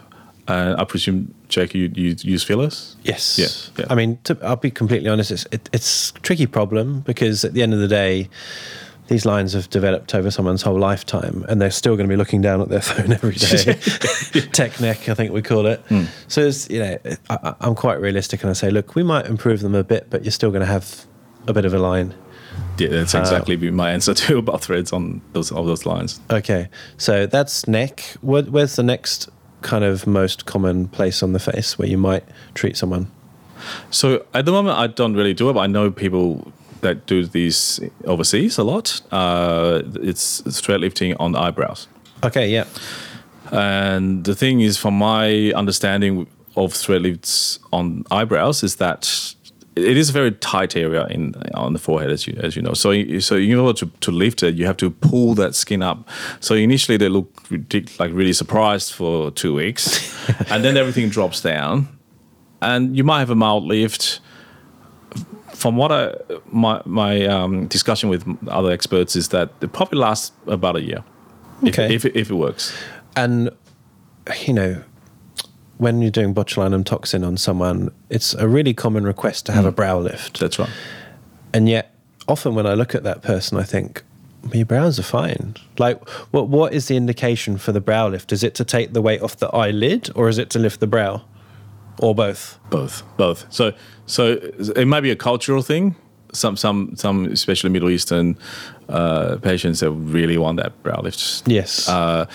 Uh, 0.46 0.74
I 0.78 0.84
presume, 0.84 1.34
Jake, 1.48 1.74
you, 1.74 1.90
you 1.94 2.16
use 2.20 2.42
fillers. 2.42 2.96
Yes. 3.02 3.38
Yeah, 3.38 3.82
yeah. 3.82 3.86
I 3.90 3.94
mean, 3.94 4.18
to, 4.24 4.38
I'll 4.42 4.56
be 4.56 4.70
completely 4.70 5.08
honest. 5.08 5.30
It's 5.30 5.46
it, 5.50 5.70
it's 5.72 6.10
a 6.10 6.20
tricky 6.20 6.46
problem 6.46 7.00
because 7.00 7.44
at 7.44 7.54
the 7.54 7.62
end 7.62 7.72
of 7.72 7.80
the 7.80 7.88
day, 7.88 8.28
these 9.08 9.24
lines 9.26 9.52
have 9.52 9.68
developed 9.70 10.14
over 10.14 10.30
someone's 10.30 10.62
whole 10.62 10.78
lifetime, 10.78 11.44
and 11.48 11.60
they're 11.60 11.70
still 11.70 11.96
going 11.96 12.08
to 12.08 12.12
be 12.12 12.16
looking 12.16 12.42
down 12.42 12.60
at 12.60 12.68
their 12.68 12.80
phone 12.82 13.12
every 13.12 13.34
day. 13.34 13.74
Tech 14.52 14.80
neck, 14.80 15.08
I 15.08 15.14
think 15.14 15.32
we 15.32 15.42
call 15.42 15.66
it. 15.66 15.80
Hmm. 15.88 16.04
So 16.28 16.42
it's 16.42 16.68
you 16.68 16.80
know, 16.80 16.98
I, 17.30 17.54
I'm 17.60 17.74
quite 17.74 18.00
realistic, 18.00 18.42
and 18.42 18.50
I 18.50 18.54
say, 18.54 18.70
look, 18.70 18.94
we 18.94 19.02
might 19.02 19.26
improve 19.26 19.60
them 19.60 19.74
a 19.74 19.84
bit, 19.84 20.08
but 20.10 20.24
you're 20.24 20.32
still 20.32 20.50
going 20.50 20.60
to 20.60 20.66
have 20.66 21.06
a 21.46 21.52
bit 21.52 21.64
of 21.64 21.72
a 21.72 21.78
line. 21.78 22.14
Yeah, 22.78 22.88
that's 22.88 23.14
exactly 23.14 23.56
be 23.56 23.70
my 23.70 23.90
answer 23.92 24.14
to 24.14 24.38
about 24.38 24.60
threads 24.60 24.92
on 24.92 25.20
those 25.32 25.52
all 25.52 25.64
those 25.64 25.86
lines. 25.86 26.20
Okay, 26.30 26.68
so 26.96 27.26
that's 27.26 27.68
neck. 27.68 28.00
What, 28.20 28.50
where's 28.50 28.76
the 28.76 28.82
next 28.82 29.28
kind 29.64 29.82
of 29.82 30.06
most 30.06 30.46
common 30.46 30.86
place 30.88 31.22
on 31.22 31.32
the 31.32 31.40
face 31.40 31.76
where 31.78 31.88
you 31.88 31.98
might 31.98 32.22
treat 32.54 32.76
someone? 32.76 33.10
So 33.90 34.24
at 34.34 34.44
the 34.44 34.52
moment, 34.52 34.78
I 34.78 34.86
don't 34.86 35.14
really 35.14 35.34
do 35.34 35.50
it, 35.50 35.54
but 35.54 35.60
I 35.60 35.66
know 35.66 35.90
people 35.90 36.52
that 36.82 37.06
do 37.06 37.26
these 37.26 37.80
overseas 38.04 38.58
a 38.58 38.62
lot. 38.62 39.00
Uh, 39.10 39.82
it's 40.02 40.42
thread 40.60 40.80
lifting 40.80 41.16
on 41.16 41.32
the 41.32 41.40
eyebrows. 41.40 41.88
Okay, 42.22 42.48
yeah. 42.48 42.64
And 43.50 44.24
the 44.24 44.34
thing 44.34 44.60
is, 44.60 44.76
from 44.76 44.94
my 44.94 45.52
understanding 45.52 46.26
of 46.56 46.72
thread 46.72 47.02
lifts 47.02 47.58
on 47.72 48.04
eyebrows, 48.10 48.62
is 48.62 48.76
that 48.76 49.34
it 49.76 49.96
is 49.96 50.08
a 50.10 50.12
very 50.12 50.32
tight 50.32 50.76
area 50.76 51.06
in 51.10 51.34
on 51.54 51.72
the 51.72 51.78
forehead, 51.78 52.10
as 52.10 52.26
you 52.26 52.38
as 52.42 52.54
you 52.56 52.62
know. 52.62 52.74
So 52.74 52.90
you- 52.92 53.20
so 53.20 53.36
in 53.36 53.58
order 53.58 53.78
to, 53.80 53.90
to 54.00 54.10
lift 54.12 54.42
it, 54.42 54.54
you 54.54 54.66
have 54.66 54.76
to 54.76 54.90
pull 54.90 55.34
that 55.34 55.54
skin 55.54 55.82
up. 55.82 56.08
So 56.40 56.54
initially 56.54 56.96
they 56.98 57.08
look 57.08 57.28
like 57.98 58.12
really 58.12 58.32
surprised 58.32 58.92
for 58.94 59.30
two 59.32 59.54
weeks, 59.54 60.14
and 60.50 60.62
then 60.64 60.76
everything 60.76 61.08
drops 61.10 61.40
down, 61.42 61.88
and 62.60 62.96
you 62.96 63.04
might 63.04 63.18
have 63.20 63.30
a 63.30 63.34
mild 63.36 63.64
lift. 63.64 64.20
From 65.54 65.76
what 65.76 65.90
I 65.92 66.14
my 66.52 66.82
my 66.84 67.26
um, 67.26 67.66
discussion 67.68 68.10
with 68.10 68.24
other 68.48 68.70
experts 68.72 69.16
is 69.16 69.28
that 69.28 69.50
it 69.60 69.72
probably 69.72 69.98
lasts 69.98 70.32
about 70.46 70.76
a 70.76 70.80
year, 70.82 71.02
Okay. 71.66 71.94
if, 71.94 72.04
if, 72.04 72.14
if 72.16 72.30
it 72.30 72.34
works. 72.34 72.72
And 73.16 73.50
you 74.46 74.52
know, 74.54 74.82
when 75.78 76.00
you're 76.00 76.10
doing 76.10 76.34
botulinum 76.34 76.84
toxin 76.84 77.24
on 77.24 77.36
someone, 77.36 77.90
it's 78.10 78.34
a 78.34 78.46
really 78.46 78.74
common 78.74 79.04
request 79.04 79.46
to 79.46 79.52
have 79.52 79.64
a 79.64 79.72
brow 79.72 79.98
lift. 79.98 80.40
That's 80.40 80.58
right. 80.58 80.70
And 81.52 81.68
yet, 81.68 81.94
often 82.28 82.54
when 82.54 82.66
I 82.66 82.74
look 82.74 82.94
at 82.94 83.02
that 83.02 83.22
person, 83.22 83.58
I 83.58 83.64
think, 83.64 84.02
well, 84.44 84.56
your 84.56 84.66
brows 84.66 84.98
are 84.98 85.04
fine. 85.04 85.56
Like, 85.78 86.08
what 86.30 86.48
what 86.48 86.72
is 86.74 86.88
the 86.88 86.96
indication 86.96 87.58
for 87.58 87.72
the 87.72 87.80
brow 87.80 88.08
lift? 88.08 88.32
Is 88.32 88.42
it 88.42 88.54
to 88.56 88.64
take 88.64 88.92
the 88.92 89.02
weight 89.02 89.22
off 89.22 89.36
the 89.36 89.48
eyelid, 89.48 90.10
or 90.14 90.28
is 90.28 90.38
it 90.38 90.50
to 90.50 90.58
lift 90.58 90.80
the 90.80 90.86
brow, 90.86 91.22
or 91.98 92.14
both? 92.14 92.58
Both, 92.70 93.02
both. 93.16 93.46
So, 93.50 93.72
so 94.06 94.32
it 94.76 94.86
may 94.86 95.00
be 95.00 95.10
a 95.10 95.16
cultural 95.16 95.62
thing. 95.62 95.96
Some, 96.32 96.56
some, 96.56 96.96
some, 96.96 97.26
especially 97.26 97.70
Middle 97.70 97.90
Eastern 97.90 98.36
uh, 98.88 99.36
patients 99.36 99.78
that 99.80 99.90
really 99.92 100.36
want 100.36 100.58
that 100.60 100.82
brow 100.82 101.00
lift. 101.00 101.44
Yes. 101.46 101.88
Uh, 101.88 102.26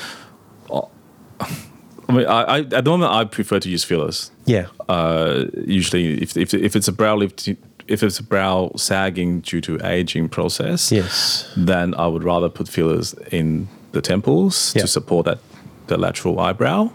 I 2.10 2.12
mean, 2.12 2.26
I, 2.26 2.42
I, 2.42 2.60
at 2.60 2.70
the 2.70 2.90
moment, 2.90 3.12
I 3.12 3.24
prefer 3.26 3.60
to 3.60 3.70
use 3.70 3.84
fillers. 3.84 4.32
yeah. 4.46 4.66
Uh, 4.90 5.46
usually, 5.66 6.22
if, 6.22 6.36
if 6.36 6.54
if 6.54 6.76
it's 6.76 6.88
a 6.88 6.92
brow 6.92 7.16
lift, 7.16 7.48
if 7.88 8.02
it's 8.04 8.20
a 8.20 8.24
brow 8.24 8.72
sagging 8.76 9.42
due 9.42 9.62
to 9.62 9.80
aging 9.86 10.30
process, 10.30 10.92
yes. 10.92 11.48
then 11.56 11.94
I 11.96 12.08
would 12.08 12.24
rather 12.24 12.50
put 12.50 12.68
fillers 12.68 13.14
in 13.32 13.68
the 13.92 14.02
temples 14.02 14.74
Yeah. 14.76 14.82
to 14.82 14.88
support 14.88 15.26
that 15.26 15.38
the 15.88 15.98
lateral 15.98 16.40
eyebrow, 16.40 16.90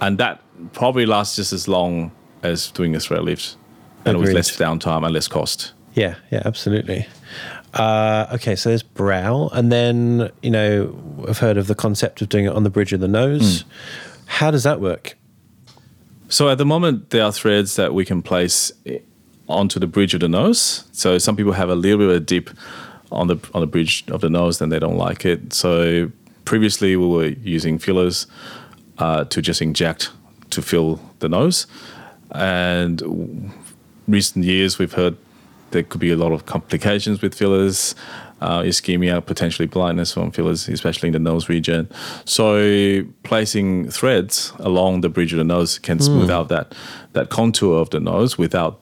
and 0.00 0.16
that 0.18 0.40
probably 0.72 1.04
lasts 1.06 1.36
just 1.36 1.52
as 1.52 1.68
long 1.68 2.10
as 2.42 2.70
doing 2.70 2.96
a 2.96 3.00
thread 3.00 3.22
lift, 3.22 3.56
and 4.06 4.16
with 4.16 4.28
Agreed. 4.30 4.36
less 4.36 4.56
downtime 4.56 5.04
and 5.04 5.12
less 5.14 5.28
cost. 5.28 5.72
Yeah, 5.94 6.14
yeah, 6.30 6.42
absolutely. 6.46 7.06
Uh, 7.74 8.26
okay, 8.34 8.56
so 8.56 8.68
there's 8.70 8.82
brow, 8.82 9.50
and 9.52 9.70
then 9.70 10.30
you 10.42 10.50
know 10.50 10.98
I've 11.28 11.38
heard 11.38 11.56
of 11.58 11.66
the 11.66 11.74
concept 11.74 12.22
of 12.22 12.28
doing 12.30 12.46
it 12.46 12.52
on 12.52 12.64
the 12.64 12.70
bridge 12.70 12.92
of 12.94 13.00
the 13.00 13.08
nose. 13.08 13.64
How 14.30 14.50
does 14.50 14.62
that 14.62 14.80
work? 14.80 15.16
So 16.28 16.48
at 16.48 16.58
the 16.58 16.64
moment, 16.64 17.10
there 17.10 17.24
are 17.24 17.32
threads 17.32 17.74
that 17.74 17.92
we 17.92 18.04
can 18.04 18.22
place 18.22 18.70
onto 19.48 19.80
the 19.80 19.88
bridge 19.88 20.14
of 20.14 20.20
the 20.20 20.28
nose. 20.28 20.84
So 20.92 21.18
some 21.18 21.36
people 21.36 21.52
have 21.52 21.68
a 21.68 21.74
little 21.74 21.98
bit 21.98 22.16
of 22.16 22.26
dip 22.26 22.50
on 23.10 23.26
the 23.26 23.36
on 23.52 23.60
the 23.60 23.66
bridge 23.66 24.04
of 24.08 24.20
the 24.20 24.30
nose, 24.30 24.60
then 24.60 24.68
they 24.68 24.78
don't 24.78 24.96
like 24.96 25.24
it. 25.24 25.52
So 25.52 26.12
previously, 26.44 26.96
we 26.96 27.06
were 27.06 27.26
using 27.42 27.78
fillers 27.78 28.28
uh, 28.98 29.24
to 29.24 29.42
just 29.42 29.60
inject 29.60 30.10
to 30.50 30.62
fill 30.62 31.00
the 31.18 31.28
nose, 31.28 31.66
and 32.30 33.52
recent 34.06 34.44
years 34.44 34.78
we've 34.78 34.92
heard 34.92 35.16
there 35.72 35.82
could 35.82 36.00
be 36.00 36.12
a 36.12 36.16
lot 36.16 36.32
of 36.32 36.46
complications 36.46 37.20
with 37.20 37.34
fillers, 37.34 37.96
uh, 38.40 38.60
ischemia, 38.60 39.24
potentially 39.24 39.66
blindness 39.66 40.12
from 40.12 40.30
fillers, 40.30 40.68
especially 40.68 41.08
in 41.08 41.12
the 41.12 41.18
nose 41.18 41.48
region. 41.48 41.88
So 42.24 43.04
placing 43.22 43.90
threads 43.90 44.52
along 44.58 45.02
the 45.02 45.08
bridge 45.08 45.32
of 45.32 45.38
the 45.38 45.44
nose 45.44 45.78
can 45.78 45.98
smooth 46.00 46.30
out 46.30 46.48
that 46.48 46.74
that 47.12 47.28
contour 47.28 47.80
of 47.80 47.90
the 47.90 48.00
nose 48.00 48.38
without 48.38 48.80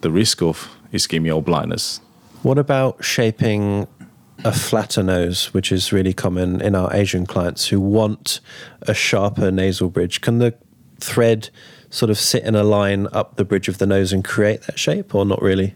the 0.00 0.10
risk 0.10 0.42
of 0.42 0.68
ischemia 0.92 1.34
or 1.34 1.42
blindness. 1.42 2.00
What 2.42 2.58
about 2.58 3.04
shaping 3.04 3.86
a 4.44 4.52
flatter 4.52 5.02
nose, 5.02 5.52
which 5.52 5.72
is 5.72 5.92
really 5.92 6.12
common 6.12 6.60
in 6.60 6.74
our 6.74 6.94
Asian 6.94 7.26
clients 7.26 7.68
who 7.68 7.80
want 7.80 8.40
a 8.82 8.94
sharper 8.94 9.50
nasal 9.50 9.88
bridge? 9.90 10.20
Can 10.20 10.38
the 10.38 10.54
thread 11.00 11.50
sort 11.90 12.10
of 12.10 12.18
sit 12.18 12.44
in 12.44 12.54
a 12.54 12.62
line 12.62 13.08
up 13.12 13.36
the 13.36 13.44
bridge 13.44 13.68
of 13.68 13.78
the 13.78 13.86
nose 13.86 14.12
and 14.12 14.24
create 14.24 14.62
that 14.62 14.78
shape, 14.78 15.14
or 15.14 15.24
not 15.24 15.42
really? 15.42 15.74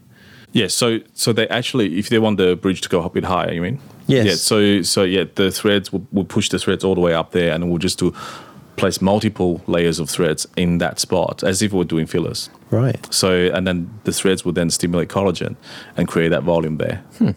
Yes, 0.53 0.73
so 0.73 0.99
so 1.13 1.33
they 1.33 1.47
actually, 1.49 1.99
if 1.99 2.09
they 2.09 2.19
want 2.19 2.37
the 2.37 2.55
bridge 2.55 2.81
to 2.81 2.89
go 2.89 3.03
a 3.03 3.09
bit 3.09 3.25
higher, 3.25 3.51
you 3.51 3.61
mean? 3.61 3.79
Yes. 4.07 4.25
Yeah. 4.25 4.35
So 4.35 4.81
so 4.83 5.03
yeah, 5.03 5.25
the 5.35 5.51
threads 5.51 5.91
will, 5.91 6.05
will 6.11 6.25
push 6.25 6.49
the 6.49 6.59
threads 6.59 6.83
all 6.83 6.95
the 6.95 7.01
way 7.01 7.13
up 7.13 7.31
there, 7.31 7.51
and 7.53 7.69
we'll 7.69 7.79
just 7.79 7.99
do 7.99 8.13
place 8.75 9.01
multiple 9.01 9.61
layers 9.67 9.99
of 9.99 10.09
threads 10.09 10.47
in 10.55 10.77
that 10.79 10.99
spot, 10.99 11.43
as 11.43 11.61
if 11.61 11.73
we 11.73 11.79
were 11.79 11.83
doing 11.83 12.05
fillers. 12.05 12.49
Right. 12.69 13.13
So 13.13 13.51
and 13.53 13.67
then 13.67 13.89
the 14.03 14.13
threads 14.13 14.45
will 14.45 14.53
then 14.53 14.69
stimulate 14.69 15.09
collagen 15.09 15.55
and 15.97 16.07
create 16.07 16.29
that 16.29 16.43
volume 16.43 16.77
there. 16.77 17.03
Hmm. 17.17 17.31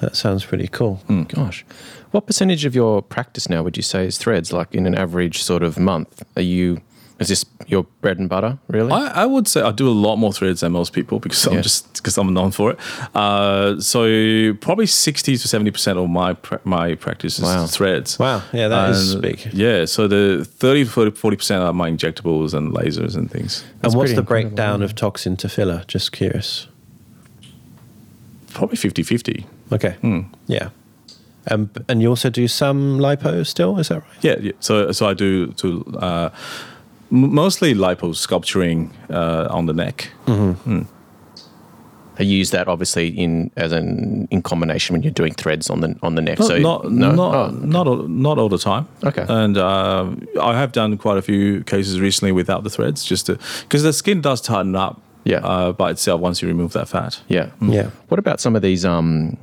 That 0.00 0.16
sounds 0.16 0.44
pretty 0.44 0.68
cool. 0.68 0.96
Hmm. 1.06 1.24
Gosh. 1.24 1.64
What 2.12 2.26
percentage 2.26 2.64
of 2.64 2.74
your 2.74 3.02
practice 3.02 3.48
now 3.48 3.64
would 3.64 3.76
you 3.76 3.82
say 3.82 4.06
is 4.06 4.18
threads? 4.18 4.52
Like 4.52 4.74
in 4.74 4.86
an 4.86 4.94
average 4.94 5.42
sort 5.42 5.64
of 5.64 5.78
month, 5.78 6.22
are 6.36 6.42
you 6.42 6.80
Is 7.20 7.28
this 7.28 7.44
your 7.68 7.84
bread 8.00 8.18
and 8.18 8.28
butter, 8.28 8.58
really? 8.68 8.90
I, 8.90 9.22
I 9.22 9.26
would 9.26 9.46
say 9.46 9.60
I 9.62 9.70
do 9.70 9.88
a 9.88 9.94
lot 9.94 10.16
more 10.16 10.32
threads 10.32 10.60
than 10.60 10.72
most 10.72 10.92
people 10.92 11.20
because 11.20 11.46
I'm 11.46 11.54
Yeah. 11.54 11.60
just 11.62 11.94
because 11.94 12.18
I'm 12.18 12.32
known 12.34 12.50
for 12.50 12.72
it. 12.72 12.78
Uh, 13.14 13.78
so 13.80 14.52
probably 14.60 14.86
sixty 14.86 15.36
to 15.36 15.48
seventy 15.48 15.70
percent 15.70 15.96
of 15.98 16.08
my 16.10 16.32
pra- 16.34 16.60
my 16.64 16.96
practice 16.96 17.38
is 17.38 17.44
Wow. 17.44 17.66
threads. 17.66 18.18
Wow. 18.18 18.42
Yeah, 18.52 18.66
that 18.68 18.90
is 18.90 19.12
And, 19.12 19.22
big. 19.22 19.48
Yeah, 19.52 19.84
so 19.86 20.08
the 20.08 20.44
30 20.44 20.84
to 20.86 21.10
40 21.12 21.36
percent 21.36 21.62
are 21.62 21.72
my 21.72 21.88
injectables 21.88 22.52
and 22.52 22.72
lasers 22.72 23.14
and 23.16 23.30
things. 23.30 23.62
and 23.82 23.94
what's 23.94 24.14
the 24.14 24.22
breakdown 24.22 24.82
of 24.82 24.94
toxin 24.96 25.36
to 25.36 25.48
filler? 25.48 25.84
Just 25.86 26.10
curious. 26.10 26.66
Probably 28.54 28.76
50-50. 28.76 29.44
Okay. 29.72 29.96
Hmm. 30.00 30.20
Yeah. 30.46 30.68
Um, 31.50 31.70
and 31.88 32.00
you 32.00 32.08
also 32.08 32.30
do 32.30 32.48
some 32.48 32.98
lipo 32.98 33.44
still, 33.46 33.78
is 33.78 33.88
that 33.88 33.96
right? 34.00 34.22
Yeah, 34.22 34.36
yeah. 34.40 34.52
So 34.60 34.92
so 34.92 35.06
I 35.06 35.14
do 35.14 35.48
to 35.52 35.84
uh, 36.00 36.30
m- 36.32 36.73
mostly 37.14 37.74
lipo 37.74 38.14
sculpturing 38.14 38.90
uh, 39.10 39.46
on 39.50 39.66
the 39.66 39.72
neck. 39.72 40.10
I 42.16 42.22
use 42.22 42.50
that 42.52 42.68
obviously 42.68 43.08
in 43.08 43.50
as 43.56 43.72
an 43.72 44.28
in 44.30 44.40
combination 44.42 44.94
when 44.94 45.02
you're 45.02 45.10
doing 45.10 45.34
threads 45.34 45.68
on 45.68 45.80
the 45.80 45.96
on 46.02 46.14
the 46.14 46.22
neck. 46.22 46.38
Not, 46.38 46.46
so 46.46 46.58
not, 46.58 46.90
no? 46.92 47.12
not, 47.12 47.34
Oh, 47.34 47.50
not, 47.50 47.86
all, 47.88 48.02
not 48.08 48.38
all 48.38 48.48
the 48.48 48.58
time. 48.58 48.86
Okay. 49.02 49.26
And 49.28 49.56
uh, 49.58 50.10
I 50.40 50.56
have 50.56 50.70
done 50.70 50.96
quite 50.96 51.18
a 51.18 51.22
few 51.22 51.64
cases 51.64 51.98
recently 52.00 52.30
without 52.30 52.62
the 52.62 52.70
threads, 52.70 53.04
just 53.04 53.26
because 53.62 53.82
the 53.82 53.92
skin 53.92 54.20
does 54.20 54.40
tighten 54.40 54.76
up. 54.76 55.00
Yeah. 55.24 55.38
Uh, 55.38 55.72
by 55.72 55.90
itself 55.90 56.20
once 56.20 56.42
you 56.42 56.48
remove 56.48 56.74
that 56.74 56.86
fat. 56.86 57.20
yeah, 57.28 57.48
Yeah. 57.62 57.88
What 58.08 58.18
about 58.18 58.40
some 58.40 58.54
of 58.54 58.60
these 58.62 58.84
um, 58.84 59.38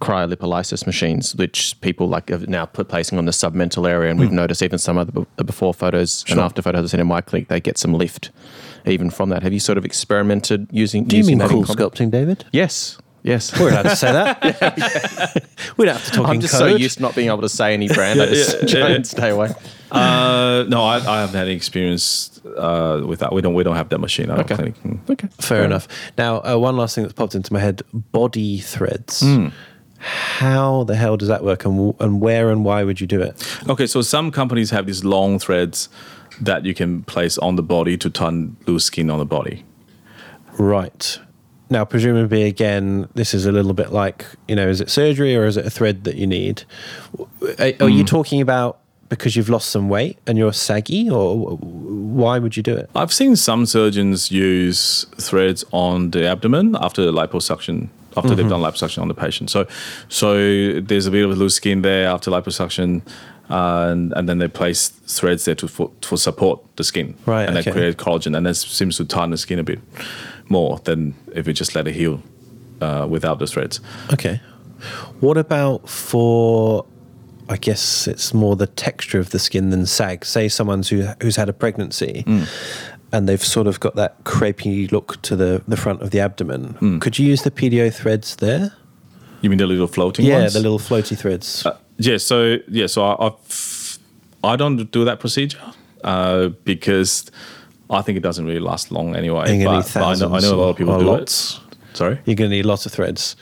cryolipolysis 0.00 0.86
machines, 0.86 1.34
which 1.36 1.74
people 1.80 2.08
like 2.08 2.30
are 2.30 2.38
now 2.46 2.66
put 2.66 2.88
placing 2.88 3.18
on 3.18 3.24
the 3.24 3.32
submental 3.32 3.88
area, 3.88 4.10
and 4.10 4.18
we've 4.20 4.30
noticed 4.32 4.62
even 4.62 4.78
some 4.78 4.98
of 4.98 5.06
the, 5.12 5.20
b- 5.20 5.26
the 5.36 5.44
before 5.44 5.72
photos 5.74 6.24
and 6.28 6.34
Hmm. 6.38 6.44
After 6.44 6.62
photos 6.62 6.82
I've 6.84 6.90
seen 6.90 7.00
in 7.00 7.06
my 7.06 7.20
clinic, 7.20 7.48
they 7.48 7.60
get 7.60 7.78
some 7.78 7.94
lift 7.94 8.30
even 8.86 9.10
from 9.10 9.30
that. 9.30 9.42
Have 9.42 9.52
you 9.52 9.60
sort 9.60 9.78
of 9.78 9.84
experimented 9.84 10.68
using? 10.70 11.04
Do 11.04 11.16
you 11.16 11.20
using 11.20 11.38
mean 11.38 11.38
that 11.46 11.50
cool 11.50 11.64
com- 11.64 11.76
sculpting, 11.76 12.10
David? 12.10 12.44
Yes, 12.52 12.98
yes. 13.22 13.58
We're 13.58 13.70
allowed 13.70 13.82
to 13.84 13.96
say 13.96 14.12
that. 14.12 15.42
we 15.76 15.86
don't 15.86 15.96
have 15.96 16.04
to 16.06 16.10
talk 16.12 16.28
I'm 16.28 16.40
just 16.40 16.52
code. 16.54 16.70
so 16.72 16.76
used 16.76 16.96
to 16.98 17.02
not 17.02 17.14
being 17.14 17.28
able 17.28 17.40
to 17.42 17.48
say 17.48 17.72
any 17.74 17.88
brand. 17.96 18.20
I 18.20 18.26
just 18.26 18.54
yeah, 18.62 18.68
try 18.68 18.88
yeah. 18.90 18.94
and 18.96 19.06
stay 19.06 19.30
away. 19.30 19.52
Uh, 19.90 20.64
no, 20.68 20.82
I, 20.84 20.96
I 20.96 21.20
haven't 21.20 21.36
had 21.36 21.46
any 21.46 21.54
experience 21.56 22.40
uh, 22.56 23.02
with 23.06 23.20
that. 23.20 23.32
We 23.32 23.40
don't 23.40 23.54
we 23.54 23.62
don't 23.62 23.76
have 23.76 23.88
that 23.90 23.98
machine 24.00 24.30
at 24.30 24.38
Okay. 24.40 24.54
our 24.54 24.56
clinic. 24.58 24.82
Mm. 24.82 25.10
Okay, 25.10 25.28
Fair 25.40 25.64
enough. 25.64 25.86
Now, 26.18 26.38
uh, 26.42 26.56
one 26.58 26.76
last 26.76 26.94
thing 26.94 27.04
that's 27.04 27.14
popped 27.14 27.34
into 27.34 27.52
my 27.52 27.60
head: 27.60 27.82
body 27.92 28.58
threads. 28.58 29.20
Hmm. 29.20 29.48
How 30.06 30.84
the 30.84 30.94
hell 30.94 31.16
does 31.16 31.28
that 31.28 31.42
work, 31.42 31.64
and, 31.64 31.94
and 31.98 32.20
where 32.20 32.50
and 32.50 32.64
why 32.64 32.84
would 32.84 33.00
you 33.00 33.06
do 33.06 33.20
it? 33.20 33.34
Okay, 33.68 33.86
so 33.86 34.02
some 34.02 34.30
companies 34.30 34.70
have 34.70 34.86
these 34.86 35.04
long 35.04 35.38
threads 35.38 35.88
that 36.40 36.64
you 36.64 36.74
can 36.74 37.02
place 37.02 37.38
on 37.38 37.56
the 37.56 37.62
body 37.62 37.96
to 37.96 38.08
turn 38.08 38.56
loose 38.66 38.84
skin 38.84 39.10
on 39.10 39.18
the 39.18 39.26
body. 39.26 39.64
Right. 40.58 41.18
Now, 41.68 41.84
presumably, 41.84 42.44
again, 42.44 43.08
this 43.14 43.34
is 43.34 43.46
a 43.46 43.52
little 43.52 43.74
bit 43.74 43.90
like 43.92 44.24
you 44.46 44.54
know, 44.54 44.68
is 44.68 44.80
it 44.80 44.90
surgery 44.90 45.34
or 45.34 45.46
is 45.46 45.56
it 45.56 45.66
a 45.66 45.70
thread 45.70 46.04
that 46.04 46.14
you 46.14 46.26
need? 46.26 46.62
Are, 47.58 47.72
are 47.80 47.88
you 47.88 48.04
mm. 48.04 48.06
talking 48.06 48.40
about 48.40 48.78
because 49.08 49.36
you've 49.36 49.48
lost 49.48 49.70
some 49.70 49.88
weight 49.88 50.18
and 50.26 50.38
you're 50.38 50.52
saggy, 50.52 51.10
or 51.10 51.56
why 51.56 52.38
would 52.38 52.56
you 52.56 52.62
do 52.62 52.76
it? 52.76 52.90
I've 52.94 53.12
seen 53.12 53.36
some 53.36 53.66
surgeons 53.66 54.30
use 54.30 55.04
threads 55.18 55.64
on 55.72 56.10
the 56.10 56.26
abdomen 56.26 56.76
after 56.80 57.02
liposuction, 57.10 57.88
after 58.16 58.34
they've 58.34 58.48
done 58.48 58.60
liposuction 58.60 59.02
on 59.02 59.08
the 59.08 59.14
patient. 59.14 59.50
So, 59.50 59.66
so 60.08 60.80
there's 60.80 61.06
a 61.06 61.10
bit 61.10 61.24
of 61.28 61.36
loose 61.36 61.54
skin 61.56 61.82
there 61.82 62.08
after 62.08 62.30
liposuction, 62.30 63.02
uh, 63.50 63.88
and, 63.90 64.12
and 64.14 64.28
then 64.28 64.38
they 64.38 64.48
place 64.48 64.88
threads 64.88 65.44
there 65.44 65.54
to 65.56 65.68
for, 65.68 65.90
for 66.02 66.16
support 66.16 66.60
the 66.76 66.84
skin, 66.84 67.14
Right, 67.26 67.48
And 67.48 67.56
okay. 67.56 67.70
they 67.70 67.72
create 67.72 67.96
collagen, 67.96 68.36
and 68.36 68.46
that 68.46 68.54
seems 68.54 68.96
to 68.96 69.04
tighten 69.04 69.30
the 69.30 69.36
skin 69.38 69.58
a 69.58 69.62
bit 69.64 69.80
more 70.48 70.78
than 70.84 71.14
if 71.34 71.46
you 71.46 71.52
just 71.52 71.74
let 71.74 71.86
it 71.86 71.94
heal 71.94 72.22
uh, 72.80 73.06
without 73.08 73.38
the 73.38 73.46
threads. 73.46 73.80
Okay. 74.12 74.40
What 75.20 75.36
about 75.38 75.88
for? 75.88 76.84
I 77.48 77.56
guess 77.56 78.08
it's 78.08 78.34
more 78.34 78.56
the 78.56 78.66
texture 78.66 79.20
of 79.20 79.30
the 79.30 79.38
skin 79.38 79.70
than 79.70 79.86
sag. 79.86 80.24
Say 80.24 80.48
someone's 80.48 80.88
who, 80.88 81.02
who's 81.22 81.36
had 81.36 81.48
a 81.48 81.52
pregnancy 81.52 82.24
and 83.12 83.28
they've 83.28 83.42
sort 83.44 83.66
of 83.66 83.78
got 83.80 83.94
that 83.96 84.22
crepey 84.24 84.90
look 84.90 85.20
to 85.22 85.36
the, 85.36 85.62
the 85.68 85.76
front 85.76 86.02
of 86.02 86.10
the 86.10 86.20
abdomen. 86.20 86.98
Could 87.00 87.18
you 87.18 87.26
use 87.26 87.42
the 87.42 87.50
PDO 87.50 87.94
threads 87.94 88.36
there? 88.36 88.72
You 89.42 89.50
mean 89.50 89.58
the 89.58 89.66
little 89.66 89.86
floating 89.86 90.24
Yeah, 90.26 90.40
ones? 90.40 90.54
the 90.54 90.60
little 90.60 90.78
floaty 90.78 91.16
threads. 91.16 91.66
Yeah, 91.98 92.16
so 92.18 92.56
yeah, 92.68 92.86
so 92.88 93.04
I 93.04 93.26
I've, 93.26 93.98
I 94.44 94.56
don't 94.56 94.90
do 94.90 95.04
that 95.04 95.20
procedure 95.20 95.60
uh, 96.04 96.48
because 96.64 97.30
I 97.88 98.02
think 98.02 98.16
it 98.18 98.22
doesn't 98.22 98.44
really 98.46 98.60
last 98.60 98.90
long 98.90 99.14
anyway. 99.16 99.54
You're 99.56 99.64
gonna 99.64 99.78
need 99.78 99.84
But, 99.84 99.94
but 99.94 100.02
I 100.02 100.14
know 100.14 100.34
I 100.34 100.40
know 100.40 100.54
a 100.54 100.56
lot 100.56 100.68
of 100.70 100.76
people 100.76 100.98
do 100.98 101.04
lots. 101.06 101.60
it. 101.70 101.96
Sorry. 101.96 102.18
You're 102.26 102.34
going 102.36 102.50
to 102.50 102.56
need 102.56 102.66
lots 102.66 102.84
of 102.84 102.92
threads. 102.92 103.36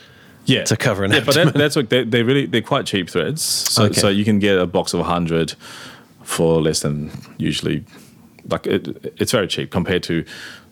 Yeah, 0.45 0.63
to 0.65 0.77
cover 0.77 1.03
an 1.03 1.11
yeah, 1.11 1.21
but 1.25 1.35
that, 1.35 1.53
that's 1.55 1.75
what 1.75 1.89
they 1.89 2.03
they 2.03 2.21
really 2.23 2.45
they're 2.45 2.61
quite 2.61 2.85
cheap 2.85 3.09
threads. 3.09 3.41
So 3.41 3.85
Okay. 3.85 3.99
so 3.99 4.07
you 4.09 4.23
can 4.23 4.37
get 4.39 4.57
a 4.59 4.67
box 4.67 4.93
of 4.93 5.03
hundred 5.05 5.55
for 6.23 6.61
less 6.61 6.81
than 6.81 7.09
usually 7.37 7.83
like 8.49 8.67
it, 8.67 9.13
it's 9.17 9.31
very 9.31 9.47
cheap 9.47 9.71
compared 9.71 10.03
to 10.03 10.25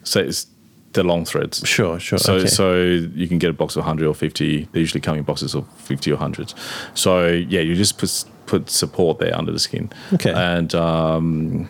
say 0.03 0.21
it's 0.23 0.47
the 0.93 1.03
long 1.03 1.25
threads. 1.25 1.67
Sure, 1.67 1.99
sure, 1.99 2.19
So 2.19 2.35
okay. 2.35 2.47
so 2.47 2.75
you 2.75 3.27
can 3.27 3.39
get 3.39 3.49
a 3.49 3.53
box 3.53 3.75
of 3.75 3.83
hundred 3.83 4.07
or 4.07 4.13
fifty. 4.13 4.67
They 4.71 4.79
usually 4.79 5.01
come 5.01 5.17
in 5.17 5.23
boxes 5.23 5.55
of 5.55 5.67
fifty 5.73 6.11
or 6.11 6.17
hundred. 6.17 6.53
So 6.93 7.27
yeah, 7.27 7.61
you 7.61 7.75
just 7.75 7.97
put 7.97 8.25
put 8.45 8.69
support 8.69 9.19
there 9.19 9.35
under 9.37 9.51
the 9.51 9.59
skin. 9.59 9.91
Okay. 10.13 10.31
and. 10.31 10.73
um 10.75 11.69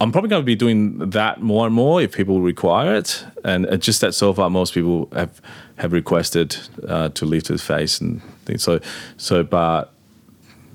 I'm 0.00 0.12
probably 0.12 0.30
going 0.30 0.42
to 0.42 0.46
be 0.46 0.54
doing 0.54 1.10
that 1.10 1.42
more 1.42 1.66
and 1.66 1.74
more 1.74 2.00
if 2.00 2.14
people 2.14 2.40
require 2.40 2.94
it, 2.94 3.24
and 3.44 3.66
just 3.82 4.00
that 4.00 4.14
so 4.14 4.32
far 4.32 4.48
most 4.48 4.72
people 4.72 5.08
have 5.12 5.40
have 5.76 5.92
requested 5.92 6.56
uh, 6.86 7.08
to 7.08 7.26
lift 7.26 7.48
his 7.48 7.62
face 7.62 8.00
and 8.00 8.22
things. 8.44 8.62
So, 8.62 8.78
so 9.16 9.42
but 9.42 9.92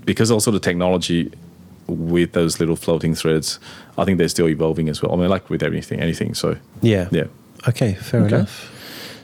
because 0.04 0.30
also 0.30 0.52
the 0.52 0.60
technology 0.60 1.32
with 1.88 2.32
those 2.34 2.60
little 2.60 2.76
floating 2.76 3.16
threads, 3.16 3.60
I 3.98 4.06
think 4.06 4.18
they're 4.18 4.28
still 4.30 4.48
evolving 4.50 4.90
as 4.90 5.02
well. 5.02 5.14
I 5.14 5.18
mean, 5.18 5.30
like 5.30 5.50
with 5.50 5.64
everything, 5.64 6.00
anything. 6.00 6.34
So 6.34 6.58
Yeah. 6.82 7.08
yeah. 7.12 7.26
Okay, 7.68 7.94
fair 7.94 8.22
Okay. 8.26 8.36
enough. 8.36 8.70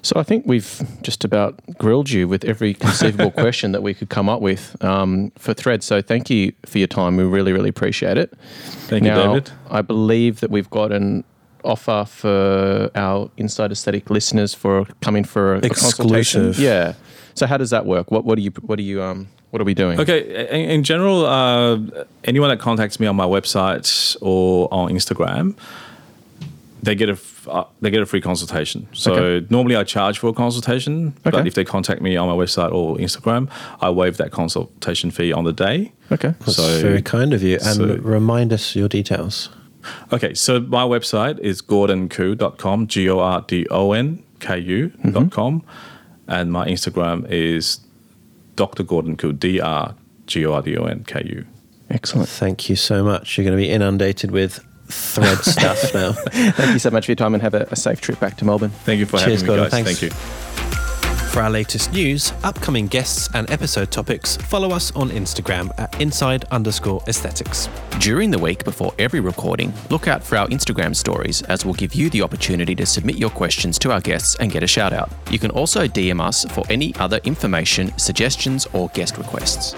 So 0.01 0.17
I 0.17 0.23
think 0.23 0.45
we've 0.47 0.81
just 1.01 1.25
about 1.25 1.59
grilled 1.77 2.09
you 2.09 2.25
with 2.27 2.45
every 2.45 2.73
conceivable 2.73 3.31
question 3.43 3.73
that 3.73 3.83
we 3.83 3.93
could 3.93 4.07
come 4.09 4.29
up 4.29 4.39
with 4.41 4.81
um, 4.81 5.31
for 5.37 5.53
Thread. 5.53 5.83
So 5.83 6.01
thank 6.01 6.29
you 6.29 6.53
for 6.65 6.77
your 6.77 6.87
time. 6.87 7.17
We 7.17 7.23
really, 7.25 7.51
really 7.51 7.67
appreciate 7.69 8.17
it. 8.17 8.31
Thank 8.87 9.03
you, 9.03 9.09
David. 9.13 9.51
I 9.69 9.81
believe 9.81 10.39
that 10.39 10.51
we've 10.51 10.69
got 10.69 10.93
an 10.93 11.25
offer 11.65 12.05
for 12.07 12.89
our 12.95 13.29
Inside 13.35 13.73
Aesthetic 13.73 14.09
listeners 14.09 14.53
for 14.53 14.85
coming 15.01 15.25
for 15.25 15.55
a, 15.55 15.57
a 15.57 15.61
consultation. 15.69 16.47
Exclusive. 16.49 16.59
Yeah. 16.63 16.93
So 17.39 17.47
how 17.47 17.57
does 17.57 17.69
that 17.69 17.85
work? 17.85 18.11
What 18.11 18.25
what 18.25 18.35
do 18.35 18.41
you 18.41 18.51
what 18.67 18.75
do 18.75 18.83
you 18.83 19.01
um 19.01 19.27
what 19.51 19.61
are 19.61 19.65
we 19.65 19.73
doing? 19.73 19.99
Okay, 19.99 20.19
in, 20.51 20.69
in 20.69 20.83
general, 20.83 21.25
uh, 21.25 21.79
anyone 22.25 22.49
that 22.49 22.59
contacts 22.59 22.99
me 22.99 23.07
on 23.07 23.15
my 23.15 23.25
website 23.25 24.15
or 24.21 24.67
on 24.71 24.91
Instagram, 24.91 25.55
they 26.83 26.95
get 26.95 27.09
a 27.09 27.13
f- 27.13 27.47
uh, 27.49 27.63
they 27.81 27.89
get 27.89 28.01
a 28.01 28.05
free 28.05 28.21
consultation. 28.21 28.87
So 28.93 29.13
Okay. 29.13 29.47
normally 29.49 29.75
I 29.77 29.83
charge 29.85 30.19
for 30.19 30.27
a 30.27 30.33
consultation, 30.33 31.13
Okay. 31.25 31.31
but 31.37 31.47
if 31.47 31.53
they 31.53 31.63
contact 31.63 32.01
me 32.01 32.17
on 32.17 32.27
my 32.27 32.35
website 32.43 32.71
or 32.73 32.97
Instagram, 32.97 33.47
I 33.81 33.89
waive 33.89 34.17
that 34.17 34.31
consultation 34.31 35.11
fee 35.11 35.31
on 35.33 35.45
the 35.45 35.53
day. 35.53 35.91
Okay. 36.11 36.33
That's 36.39 36.57
So- 36.57 36.81
very 36.81 37.01
kind 37.01 37.33
of 37.33 37.41
you. 37.41 37.55
And 37.55 37.75
so- 37.77 37.97
remind 38.17 38.51
us 38.53 38.75
your 38.75 38.87
details. 38.89 39.49
Okay, 40.11 40.33
so 40.33 40.59
my 40.59 40.83
website 40.83 41.39
is 41.39 41.61
gordonku.com, 41.61 42.87
G 42.87 43.09
O 43.09 43.19
R 43.19 43.45
D 43.47 43.65
O 43.71 43.93
N 43.93 44.19
K 44.39 44.59
U.com, 44.59 45.63
and 46.29 46.51
my 46.51 46.67
Instagram 46.67 47.29
is 47.29 47.79
Dr. 48.55 48.83
Gordon 48.83 49.17
Ku, 49.17 49.33
D 49.33 49.59
R 49.59 49.95
G 50.27 50.45
O 50.45 50.53
R 50.53 50.61
D 50.61 50.77
O 50.77 50.85
N 50.85 51.03
K 51.03 51.21
U. 51.25 51.45
Excellent. 51.89 52.29
Thank 52.29 52.69
you 52.69 52.75
so 52.75 53.03
much. 53.03 53.37
You're 53.37 53.45
going 53.45 53.57
to 53.57 53.61
be 53.61 53.69
inundated 53.69 54.31
with 54.31 54.59
thread 54.87 55.37
stuff 55.43 55.93
now. 55.93 56.11
Thank 56.13 56.73
you 56.73 56.79
so 56.79 56.91
much 56.91 57.05
for 57.07 57.11
your 57.11 57.15
time 57.17 57.33
and 57.33 57.41
have 57.43 57.55
a, 57.55 57.67
a 57.71 57.75
safe 57.75 57.99
trip 57.99 58.19
back 58.19 58.37
to 58.37 58.45
Melbourne. 58.45 58.69
Thank 58.69 58.99
you 58.99 59.05
for 59.05 59.17
Cheers, 59.17 59.41
having 59.41 59.43
me, 59.43 59.47
Gordon. 59.47 59.63
guys. 59.65 59.71
Thanks. 59.71 59.99
Thank 59.99 60.13
you. 60.83 60.88
For 61.29 61.41
our 61.41 61.49
latest 61.51 61.93
news, 61.93 62.33
upcoming 62.43 62.87
guests, 62.87 63.29
and 63.35 63.49
episode 63.51 63.91
topics, 63.91 64.35
follow 64.35 64.71
us 64.71 64.91
on 64.95 65.11
Instagram 65.11 65.71
at 65.77 66.01
inside 66.01 66.45
underscore 66.45 67.03
aesthetics. 67.07 67.69
During 67.99 68.31
the 68.31 68.39
week 68.39 68.63
before 68.63 68.93
every 68.97 69.19
recording, 69.19 69.71
look 69.91 70.07
out 70.07 70.23
for 70.23 70.37
our 70.37 70.47
Instagram 70.47 70.95
stories 70.95 71.43
as 71.43 71.63
we'll 71.63 71.75
give 71.75 71.93
you 71.93 72.09
the 72.09 72.23
opportunity 72.23 72.73
to 72.73 72.85
submit 72.85 73.17
your 73.17 73.29
questions 73.29 73.77
to 73.79 73.91
our 73.91 74.01
guests 74.01 74.37
and 74.39 74.51
get 74.51 74.63
a 74.63 74.67
shout 74.67 74.91
out. 74.91 75.11
You 75.29 75.37
can 75.37 75.51
also 75.51 75.85
DM 75.87 76.19
us 76.19 76.45
for 76.45 76.63
any 76.67 76.95
other 76.95 77.19
information, 77.23 77.95
suggestions, 77.99 78.67
or 78.73 78.89
guest 78.89 79.19
requests. 79.19 79.75